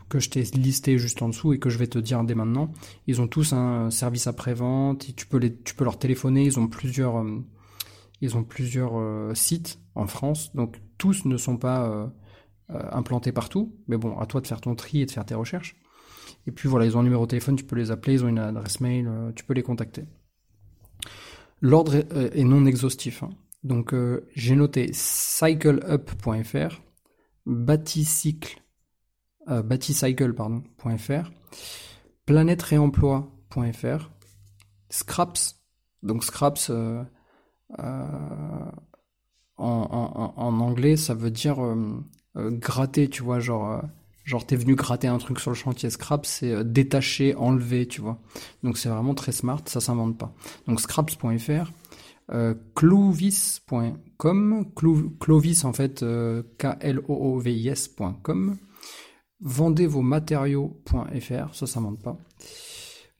que 0.09 0.19
je 0.19 0.29
t'ai 0.29 0.43
listés 0.43 0.99
juste 0.99 1.23
en 1.23 1.29
dessous 1.29 1.55
et 1.55 1.59
que 1.59 1.71
je 1.71 1.79
vais 1.79 1.87
te 1.87 1.99
dire 1.99 2.23
dès 2.25 2.35
maintenant. 2.35 2.73
Ils 3.07 3.21
ont 3.21 3.29
tous 3.29 3.53
un 3.53 3.91
service 3.91 4.27
après-vente. 4.27 5.15
Tu 5.17 5.27
peux 5.27 5.41
tu 5.65 5.75
peux 5.75 5.85
leur 5.85 5.99
téléphoner. 5.99 6.45
Ils 6.45 6.59
ont 6.59 6.69
plusieurs, 6.69 7.19
euh, 7.19 7.45
ils 8.21 8.37
ont 8.37 8.45
plusieurs 8.45 8.99
euh, 8.99 9.35
sites 9.35 9.79
en 9.95 10.07
France. 10.07 10.55
Donc 10.55 10.77
tous 10.99 11.25
ne 11.25 11.37
sont 11.37 11.57
pas 11.57 12.11
implantés 12.69 13.33
partout. 13.33 13.75
Mais 13.89 13.97
bon, 13.97 14.19
à 14.19 14.27
toi 14.27 14.41
de 14.41 14.47
faire 14.47 14.61
ton 14.61 14.75
tri 14.75 15.01
et 15.01 15.07
de 15.07 15.11
faire 15.11 15.25
tes 15.25 15.35
recherches. 15.35 15.77
Et 16.47 16.53
puis 16.53 16.69
voilà, 16.69 16.87
ils 16.87 16.97
ont 16.97 17.01
un 17.01 17.05
numéro 17.05 17.25
de 17.25 17.31
téléphone. 17.31 17.57
Tu 17.57 17.65
peux 17.65 17.77
les 17.77 17.91
appeler. 17.91 18.15
Ils 18.15 18.25
ont 18.25 18.29
une 18.29 18.39
adresse 18.39 18.81
mail. 18.81 19.11
tu 19.35 19.45
peux 19.45 19.55
les 19.55 19.63
contacter. 19.63 20.05
L'ordre 21.63 21.95
est, 21.95 22.39
est, 22.39 22.45
non 22.45 22.67
exhaustif. 22.67 23.23
Hein. 23.23 23.31
Donc 23.65 23.95
j'ai 24.35 24.55
noté 24.55 24.91
cycleup.fr 24.93 26.86
baticycle, 27.47 28.61
euh, 29.49 29.63
scraps, 34.91 35.57
donc 36.03 36.25
scraps 36.25 36.71
euh, 36.71 37.03
euh, 37.79 38.71
en, 39.57 40.35
en, 40.37 40.61
anglais, 40.61 40.97
ça 40.97 41.15
veut 41.15 41.31
dire 41.31 41.63
euh, 41.63 42.05
gratter, 42.35 43.09
tu 43.09 43.23
vois, 43.23 43.41
genre, 43.41 43.83
genre 44.25 44.45
t'es 44.45 44.57
venu 44.57 44.75
gratter 44.75 45.09
un 45.09 45.19
truc 45.19 45.41
sur 45.41 45.51
le 45.51 45.57
chantier. 45.57 45.89
Scraps, 45.89 46.29
c'est 46.29 46.65
détacher, 46.65 47.35
enlever, 47.37 47.87
tu 47.87 48.01
vois. 48.01 48.19
Donc 48.63 48.77
c'est 48.77 48.89
vraiment 48.89 49.15
très 49.15 49.33
smart, 49.33 49.63
ça 49.67 49.81
s'invente 49.81 50.19
pas. 50.19 50.35
Donc 50.67 50.81
scraps.fr, 50.81 51.73
euh, 52.33 52.55
clovis.com, 52.75 54.65
Clovis 55.21 55.65
en 55.65 55.73
fait, 55.73 56.03
euh, 56.03 56.43
K-L-O-O-V-I-S.com, 56.59 58.57
vendez 59.41 59.87
vos 59.87 60.03
matériaux.fr, 60.03 61.55
ça 61.55 61.67
ça 61.67 61.81
monte 61.81 62.03
pas. 62.03 62.19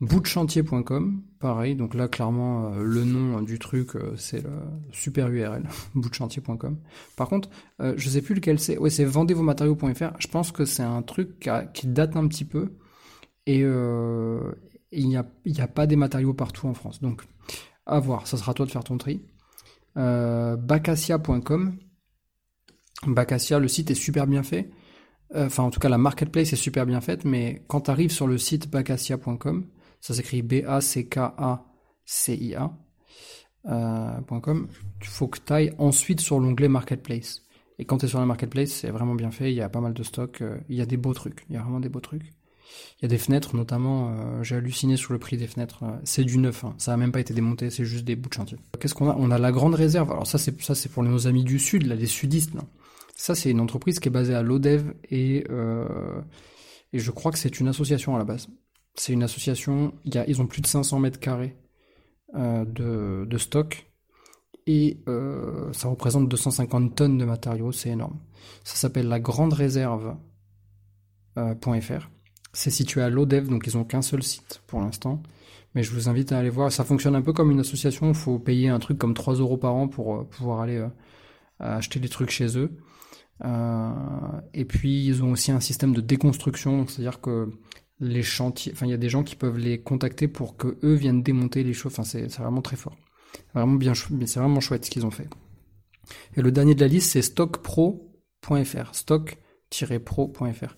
Boutchantier.com, 0.01 1.23
pareil, 1.39 1.77
donc 1.77 1.95
là 1.95 2.09
clairement 2.09 2.67
euh, 2.67 2.83
le 2.83 3.05
nom 3.05 3.41
du 3.43 3.61
truc 3.61 3.93
c'est 4.17 4.43
le 4.43 4.51
super 4.91 5.29
URL, 5.29 5.63
boutchantier.com. 5.95 6.79
Par 7.17 7.29
contre, 7.29 7.49
je 7.79 8.09
sais 8.09 8.23
plus 8.23 8.35
lequel 8.35 8.59
c'est, 8.59 8.77
ouais 8.77 8.91
c'est 8.91 9.05
vendez 9.05 9.35
vos 9.35 9.45
matériaux.fr, 9.45 10.19
je 10.19 10.27
pense 10.27 10.51
que 10.51 10.65
c'est 10.65 10.83
un 10.83 11.03
truc 11.03 11.49
qui, 11.73 11.87
date 11.87 12.17
un 12.17 12.27
petit 12.27 12.45
peu 12.45 12.73
et 13.47 13.61
il 13.61 15.09
n'y 15.09 15.17
a, 15.17 15.25
a 15.59 15.69
pas 15.69 15.87
des 15.87 15.97
matériaux 15.97 16.35
partout 16.35 16.67
en 16.67 16.75
France. 16.75 17.01
Donc 17.01 17.23
à 17.87 18.01
voir, 18.01 18.27
ça 18.27 18.37
sera 18.37 18.53
toi 18.55 18.67
de 18.67 18.71
faire 18.71 18.85
ton 18.85 18.99
tri. 18.99 19.23
Euh, 19.97 20.57
Bacassia.com. 20.57 21.79
Bacassia, 23.07 23.59
le 23.59 23.69
site 23.69 23.91
est 23.91 23.95
super 23.95 24.27
bien 24.27 24.43
fait. 24.43 24.71
Euh, 25.35 25.47
enfin, 25.47 25.63
en 25.65 25.71
tout 25.71 25.81
cas, 25.81 25.89
la 25.89 25.99
marketplace 25.99 26.53
est 26.53 26.57
super 26.57 26.87
bien 26.87 27.01
faite, 27.01 27.25
mais 27.25 27.65
quand 27.69 27.81
tu 27.83 27.91
arrives 27.91 28.13
sur 28.13 28.27
le 28.27 28.39
site 28.39 28.71
bacassia.com, 28.71 29.67
ça 30.01 30.15
s'écrit 30.15 30.43
B-A-C-K-A-C-I-A. 30.43 31.03
Euh, 33.69 34.21
il 35.01 35.07
faut 35.07 35.29
que 35.29 35.39
tu 35.45 35.53
ailles 35.53 35.75
ensuite 35.79 36.21
sur 36.21 36.39
l'onglet 36.39 36.69
marketplace. 36.69 37.43
Et 37.79 37.85
quand 37.85 37.99
tu 37.99 38.07
es 38.07 38.09
sur 38.09 38.21
la 38.21 38.27
marketplace, 38.27 38.71
c'est 38.71 38.91
vraiment 38.91 39.15
bien 39.15 39.31
fait, 39.31 39.53
il 39.53 39.57
y 39.57 39.61
a 39.61 39.69
pas 39.69 39.81
mal 39.81 39.93
de 39.93 40.03
stock, 40.03 40.41
euh, 40.41 40.59
il 40.69 40.77
y 40.77 40.81
a 40.81 40.87
des 40.87 40.97
beaux 40.97 41.13
trucs, 41.13 41.45
il 41.49 41.55
y 41.55 41.59
a 41.59 41.63
vraiment 41.63 41.81
des 41.81 41.89
beaux 41.89 42.01
trucs. 42.01 42.33
Il 42.99 43.03
y 43.03 43.05
a 43.05 43.09
des 43.09 43.19
fenêtres, 43.19 43.55
notamment, 43.55 44.11
euh, 44.11 44.43
j'ai 44.43 44.57
halluciné 44.57 44.97
sur 44.97 45.13
le 45.13 45.19
prix 45.19 45.37
des 45.37 45.47
fenêtres. 45.47 45.83
Euh, 45.83 45.99
c'est 46.05 46.25
du 46.25 46.39
neuf, 46.39 46.65
hein. 46.65 46.75
ça 46.79 46.95
a 46.95 46.97
même 46.97 47.13
pas 47.13 47.21
été 47.21 47.35
démonté, 47.35 47.69
c'est 47.69 47.85
juste 47.85 48.05
des 48.05 48.17
bouts 48.17 48.31
de 48.31 48.35
chantier. 48.35 48.57
Qu'est-ce 48.81 48.95
qu'on 48.95 49.11
a? 49.11 49.17
On 49.19 49.31
a 49.31 49.39
la 49.39 49.53
grande 49.53 49.75
réserve. 49.75 50.11
Alors 50.11 50.27
ça, 50.27 50.39
c'est 50.39 50.89
pour 50.89 51.03
nos 51.03 51.27
amis 51.27 51.45
du 51.45 51.59
sud, 51.59 51.87
les 51.87 52.07
sudistes. 52.07 52.53
Ça, 53.15 53.35
c'est 53.35 53.51
une 53.51 53.61
entreprise 53.61 54.01
qui 54.01 54.09
est 54.09 54.11
basée 54.11 54.35
à 54.35 54.43
Lodev 54.43 54.95
et 55.11 55.45
euh, 55.51 56.23
et 56.93 56.99
je 56.99 57.11
crois 57.11 57.33
que 57.33 57.39
c'est 57.39 57.61
une 57.61 57.69
association 57.69 58.15
à 58.15 58.19
la 58.19 58.25
base. 58.25 58.49
C'est 58.95 59.13
une 59.13 59.23
association. 59.23 59.93
Ils 60.05 60.41
ont 60.41 60.47
plus 60.47 60.63
de 60.63 60.67
500 60.67 60.99
mètres 61.01 61.21
carrés 61.21 61.55
de, 62.35 63.27
de 63.27 63.39
stock 63.39 63.91
et 64.67 65.03
ça 65.73 65.89
représente 65.89 66.29
250 66.29 66.95
tonnes 66.95 67.19
de 67.19 67.25
matériaux, 67.27 67.73
c'est 67.73 67.91
énorme. 67.91 68.19
Ça 68.65 68.77
s'appelle 68.77 69.09
la 69.09 69.21
grande 69.21 69.53
réserve.fr. 69.53 70.17
C'est 72.57 72.71
situé 72.71 73.03
à 73.03 73.11
l'ODEV, 73.11 73.49
donc 73.49 73.67
ils 73.67 73.77
ont 73.77 73.85
qu'un 73.85 74.01
seul 74.01 74.23
site 74.23 74.63
pour 74.67 74.81
l'instant. 74.81 75.23
Mais 75.75 75.83
je 75.83 75.91
vous 75.93 76.09
invite 76.09 76.33
à 76.33 76.39
aller 76.39 76.49
voir. 76.49 76.73
Ça 76.73 76.85
fonctionne 76.85 77.15
un 77.15 77.21
peu 77.21 77.35
comme 77.35 77.51
une 77.51 77.61
association. 77.61 78.09
Il 78.09 78.15
faut 78.15 78.39
payer 78.39 78.71
un 78.71 78.79
truc 78.79 78.97
comme 78.97 79.13
3 79.13 79.35
euros 79.35 79.59
par 79.59 79.75
an 79.75 79.89
pour 79.89 80.17
euh, 80.17 80.25
pouvoir 80.25 80.61
aller 80.61 80.79
euh, 80.79 80.89
acheter 81.59 82.01
des 82.01 82.09
trucs 82.09 82.31
chez 82.31 82.57
eux. 82.57 82.71
Euh, 83.45 83.91
et 84.55 84.65
puis 84.65 85.05
ils 85.05 85.23
ont 85.23 85.33
aussi 85.33 85.53
un 85.53 85.61
système 85.61 85.93
de 85.93 86.01
déconstruction, 86.01 86.87
c'est-à-dire 86.87 87.21
que 87.21 87.51
les 88.01 88.23
chantiers, 88.23 88.73
enfin 88.73 88.87
il 88.87 88.91
y 88.91 88.95
a 88.95 88.99
des 88.99 89.11
gens 89.11 89.23
qui 89.23 89.37
peuvent 89.37 89.59
les 89.59 89.83
contacter 89.83 90.27
pour 90.27 90.57
que 90.57 90.79
eux 90.83 90.95
viennent 90.95 91.23
démonter 91.23 91.63
les 91.63 91.75
choses. 91.75 91.93
Enfin 91.93 92.05
c'est 92.05 92.27
vraiment 92.39 92.63
très 92.63 92.77
fort, 92.77 92.97
c'est 93.55 94.41
vraiment 94.41 94.61
chouette 94.61 94.87
ce 94.87 94.91
qu'ils 94.91 95.05
ont 95.05 95.11
fait. 95.11 95.29
Et 96.37 96.41
le 96.41 96.51
dernier 96.51 96.75
de 96.75 96.81
la 96.81 96.89
liste 96.89 97.11
c'est 97.11 97.21
stockpro.fr, 97.21 98.95
stock-pro.fr. 98.95 100.77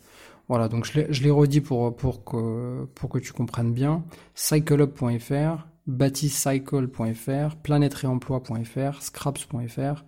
Voilà, 0.49 0.69
donc 0.69 0.87
je 0.87 1.23
l'ai 1.23 1.31
redit 1.31 1.61
pour, 1.61 1.95
pour, 1.95 2.25
que, 2.25 2.87
pour 2.95 3.11
que 3.11 3.19
tu 3.19 3.33
comprennes 3.33 3.75
bien. 3.75 4.05
Cycleup.fr, 4.35 5.67
bâtiscycle.fr, 5.87 7.57
planetreemploi.fr, 7.63 9.03
scraps.fr, 9.03 10.05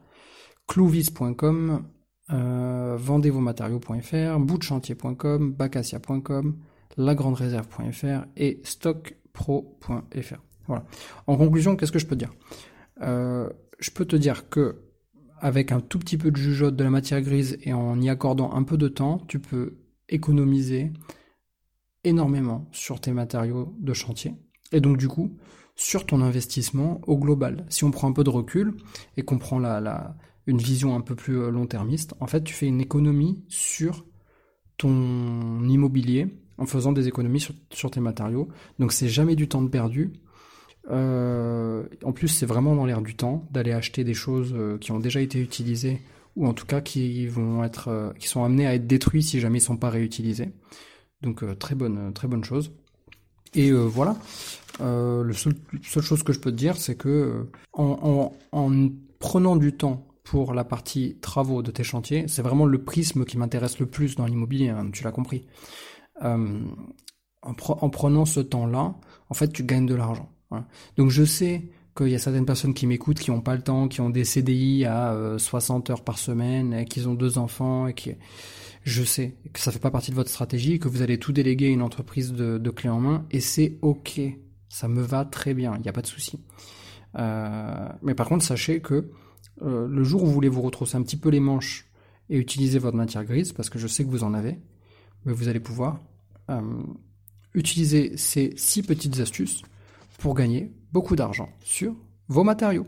clouvis.com, 0.66 1.84
euh, 2.32 2.96
vendezvosmatériaux.fr, 2.98 4.38
boutchantier.com, 4.38 5.52
bacacia.com, 5.52 6.56
lagrandereserve.fr 6.96 8.26
et 8.36 8.60
stockpro.fr. 8.64 10.40
Voilà. 10.66 10.84
En 11.26 11.36
conclusion, 11.36 11.76
qu'est-ce 11.76 11.92
que 11.92 11.98
je 11.98 12.06
peux 12.06 12.16
dire? 12.16 12.30
Euh, 13.02 13.50
Je 13.78 13.90
peux 13.90 14.04
te 14.06 14.16
dire 14.16 14.48
que 14.48 14.82
avec 15.40 15.72
un 15.72 15.80
tout 15.80 15.98
petit 15.98 16.18
peu 16.18 16.30
de 16.30 16.36
jugeote 16.36 16.76
de 16.76 16.84
la 16.84 16.90
matière 16.90 17.20
grise 17.22 17.58
et 17.62 17.72
en 17.72 18.00
y 18.00 18.08
accordant 18.10 18.52
un 18.52 18.62
peu 18.62 18.76
de 18.76 18.88
temps, 18.88 19.18
tu 19.26 19.38
peux 19.38 19.78
économiser 20.10 20.92
énormément 22.04 22.68
sur 22.72 23.00
tes 23.00 23.12
matériaux 23.12 23.74
de 23.78 23.92
chantier. 23.94 24.34
Et 24.72 24.80
donc 24.80 24.96
du 24.96 25.08
coup, 25.08 25.36
sur 25.76 26.04
ton 26.04 26.20
investissement 26.20 27.00
au 27.06 27.16
global. 27.16 27.64
Si 27.70 27.84
on 27.84 27.90
prend 27.90 28.08
un 28.08 28.12
peu 28.12 28.24
de 28.24 28.30
recul 28.30 28.74
et 29.16 29.22
qu'on 29.22 29.38
prend 29.38 29.58
la, 29.58 30.14
une 30.46 30.58
vision 30.58 30.94
un 30.94 31.00
peu 31.00 31.14
plus 31.14 31.38
euh, 31.38 31.50
long-termiste, 31.50 32.14
en 32.20 32.26
fait, 32.26 32.44
tu 32.44 32.52
fais 32.52 32.66
une 32.66 32.80
économie 32.80 33.44
sur 33.48 34.04
ton 34.76 35.66
immobilier 35.68 36.28
en 36.58 36.66
faisant 36.66 36.92
des 36.92 37.08
économies 37.08 37.40
sur, 37.70 37.90
tes 37.90 38.00
matériaux. 38.00 38.48
Donc 38.78 38.92
c'est 38.92 39.08
jamais 39.08 39.36
du 39.36 39.48
temps 39.48 39.62
de 39.62 39.68
perdu. 39.68 40.12
Euh, 40.90 41.84
en 42.04 42.12
plus, 42.12 42.28
c'est 42.28 42.46
vraiment 42.46 42.74
dans 42.74 42.84
l'air 42.84 43.00
du 43.00 43.16
temps 43.16 43.48
d'aller 43.50 43.72
acheter 43.72 44.04
des 44.04 44.14
choses 44.14 44.52
euh, 44.54 44.76
qui 44.78 44.92
ont 44.92 44.98
déjà 44.98 45.20
été 45.20 45.40
utilisées 45.40 46.02
ou 46.36 46.46
en 46.46 46.54
tout 46.54 46.66
cas 46.66 46.80
qui 46.80 47.26
vont 47.26 47.64
être, 47.64 47.88
euh, 47.88 48.12
qui 48.14 48.28
sont 48.28 48.44
amenés 48.44 48.66
à 48.66 48.74
être 48.74 48.86
détruits 48.86 49.22
si 49.22 49.40
jamais 49.40 49.58
ils 49.58 49.62
sont 49.62 49.76
pas 49.76 49.90
réutilisés. 49.90 50.50
Donc 51.22 51.42
euh, 51.42 51.54
très 51.54 51.74
bonne, 51.74 52.12
très 52.12 52.28
bonne 52.28 52.44
chose. 52.44 52.72
Et 53.54 53.70
euh, 53.70 53.82
voilà. 53.82 54.16
seul, 54.78 55.54
seule 55.82 56.02
chose 56.02 56.22
que 56.22 56.32
je 56.32 56.38
peux 56.38 56.52
te 56.52 56.56
dire, 56.56 56.76
c'est 56.76 56.94
que 56.96 57.48
en, 57.72 58.32
en, 58.52 58.88
prenant 59.18 59.56
du 59.56 59.72
temps 59.72 60.06
pour 60.22 60.54
la 60.54 60.64
partie 60.64 61.18
travaux 61.20 61.62
de 61.62 61.70
tes 61.70 61.82
chantiers, 61.82 62.26
c'est 62.28 62.42
vraiment 62.42 62.64
le 62.64 62.82
prisme 62.82 63.24
qui 63.24 63.36
m'intéresse 63.36 63.78
le 63.80 63.86
plus 63.86 64.14
dans 64.14 64.26
l'immobilier, 64.26 64.68
hein, 64.68 64.88
tu 64.92 65.02
l'as 65.02 65.12
compris. 65.12 65.46
en, 66.22 66.60
en, 67.42 67.90
prenant 67.90 68.24
ce 68.24 68.40
temps-là, 68.40 68.94
en 69.28 69.34
fait, 69.34 69.48
tu 69.48 69.64
gagnes 69.64 69.86
de 69.86 69.94
l'argent. 69.94 70.30
Donc 70.96 71.10
je 71.10 71.24
sais 71.24 71.70
qu'il 71.96 72.08
y 72.08 72.14
a 72.14 72.18
certaines 72.18 72.46
personnes 72.46 72.74
qui 72.74 72.86
m'écoutent 72.86 73.18
qui 73.18 73.30
n'ont 73.30 73.40
pas 73.40 73.54
le 73.54 73.62
temps, 73.62 73.88
qui 73.88 74.00
ont 74.00 74.10
des 74.10 74.24
CDI 74.24 74.84
à 74.84 75.36
60 75.38 75.90
euh, 75.90 75.92
heures 75.92 76.04
par 76.04 76.18
semaine, 76.18 76.72
et 76.72 76.84
qui 76.84 77.06
ont 77.06 77.14
deux 77.14 77.38
enfants, 77.38 77.86
et 77.86 77.94
qui, 77.94 78.12
je 78.82 79.02
sais 79.02 79.36
que 79.52 79.60
ça 79.60 79.72
fait 79.72 79.78
pas 79.78 79.90
partie 79.90 80.10
de 80.10 80.16
votre 80.16 80.30
stratégie, 80.30 80.78
que 80.78 80.88
vous 80.88 81.02
allez 81.02 81.18
tout 81.18 81.32
déléguer 81.32 81.66
à 81.66 81.70
une 81.70 81.82
entreprise 81.82 82.32
de, 82.32 82.70
clé 82.70 82.88
en 82.88 83.00
main, 83.00 83.26
et 83.30 83.40
c'est 83.40 83.78
ok, 83.82 84.20
ça 84.68 84.88
me 84.88 85.02
va 85.02 85.24
très 85.24 85.54
bien, 85.54 85.74
il 85.76 85.82
n'y 85.82 85.88
a 85.88 85.92
pas 85.92 86.02
de 86.02 86.06
souci. 86.06 86.38
Euh, 87.18 87.88
mais 88.02 88.14
par 88.14 88.28
contre, 88.28 88.44
sachez 88.44 88.80
que 88.80 89.10
euh, 89.62 89.88
le 89.88 90.04
jour 90.04 90.22
où 90.22 90.26
vous 90.26 90.32
voulez 90.32 90.48
vous 90.48 90.62
retrousser 90.62 90.96
un 90.96 91.02
petit 91.02 91.16
peu 91.16 91.28
les 91.28 91.40
manches 91.40 91.90
et 92.28 92.38
utiliser 92.38 92.78
votre 92.78 92.96
matière 92.96 93.24
grise, 93.24 93.52
parce 93.52 93.68
que 93.68 93.78
je 93.78 93.88
sais 93.88 94.04
que 94.04 94.10
vous 94.10 94.22
en 94.22 94.34
avez, 94.34 94.58
vous 95.24 95.48
allez 95.48 95.60
pouvoir 95.60 96.00
utiliser 97.54 98.16
ces 98.16 98.52
six 98.56 98.82
petites 98.82 99.20
astuces 99.20 99.62
pour 100.20 100.34
gagner 100.34 100.70
beaucoup 100.92 101.16
d'argent 101.16 101.48
sur 101.64 101.94
vos 102.28 102.44
matériaux. 102.44 102.86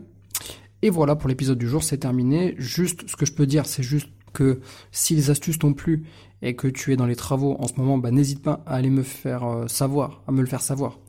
Et 0.81 0.89
voilà 0.89 1.15
pour 1.15 1.29
l'épisode 1.29 1.57
du 1.57 1.67
jour, 1.67 1.83
c'est 1.83 1.97
terminé. 1.97 2.55
Juste 2.57 3.09
ce 3.09 3.15
que 3.15 3.25
je 3.25 3.33
peux 3.33 3.45
dire, 3.45 3.65
c'est 3.65 3.83
juste 3.83 4.09
que 4.33 4.59
si 4.91 5.15
les 5.15 5.29
astuces 5.29 5.59
t'ont 5.59 5.73
plu 5.73 6.03
et 6.41 6.55
que 6.55 6.67
tu 6.67 6.91
es 6.91 6.95
dans 6.95 7.05
les 7.05 7.15
travaux 7.15 7.55
en 7.59 7.67
ce 7.67 7.75
moment, 7.75 7.97
bah, 7.97 8.11
n'hésite 8.11 8.41
pas 8.41 8.63
à 8.65 8.75
aller 8.75 8.89
me 8.89 9.03
faire 9.03 9.43
euh, 9.43 9.67
savoir, 9.67 10.23
à 10.27 10.31
me 10.31 10.41
le 10.41 10.47
faire 10.47 10.61
savoir. 10.61 10.99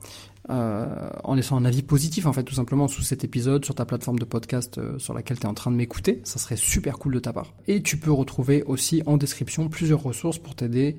Euh, 0.49 1.09
en 1.23 1.33
laissant 1.33 1.57
un 1.57 1.65
avis 1.65 1.81
positif 1.81 2.27
en 2.27 2.31
fait 2.31 2.43
tout 2.43 2.53
simplement 2.53 2.87
sous 2.87 3.01
cet 3.01 3.23
épisode 3.23 3.65
sur 3.65 3.73
ta 3.73 3.83
plateforme 3.83 4.19
de 4.19 4.25
podcast 4.25 4.77
euh, 4.77 4.99
sur 4.99 5.15
laquelle 5.15 5.39
tu 5.39 5.47
es 5.47 5.49
en 5.49 5.55
train 5.55 5.71
de 5.71 5.75
m'écouter, 5.75 6.21
ça 6.23 6.37
serait 6.37 6.55
super 6.55 6.99
cool 6.99 7.15
de 7.15 7.19
ta 7.19 7.33
part. 7.33 7.55
Et 7.67 7.81
tu 7.81 7.97
peux 7.97 8.11
retrouver 8.11 8.61
aussi 8.63 9.01
en 9.07 9.17
description 9.17 9.69
plusieurs 9.69 10.03
ressources 10.03 10.37
pour 10.37 10.55
t'aider 10.55 10.97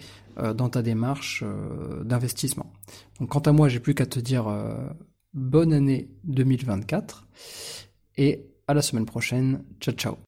dans 0.54 0.68
ta 0.68 0.82
démarche 0.82 1.42
d'investissement. 2.04 2.70
Donc 3.20 3.30
quant 3.30 3.40
à 3.40 3.52
moi, 3.52 3.70
j'ai 3.70 3.80
plus 3.80 3.94
qu'à 3.94 4.04
te 4.04 4.20
dire 4.20 4.54
bonne 5.36 5.72
année 5.72 6.08
2024 6.24 7.28
et 8.16 8.46
à 8.66 8.74
la 8.74 8.82
semaine 8.82 9.06
prochaine. 9.06 9.62
Ciao 9.80 9.94
ciao. 9.94 10.25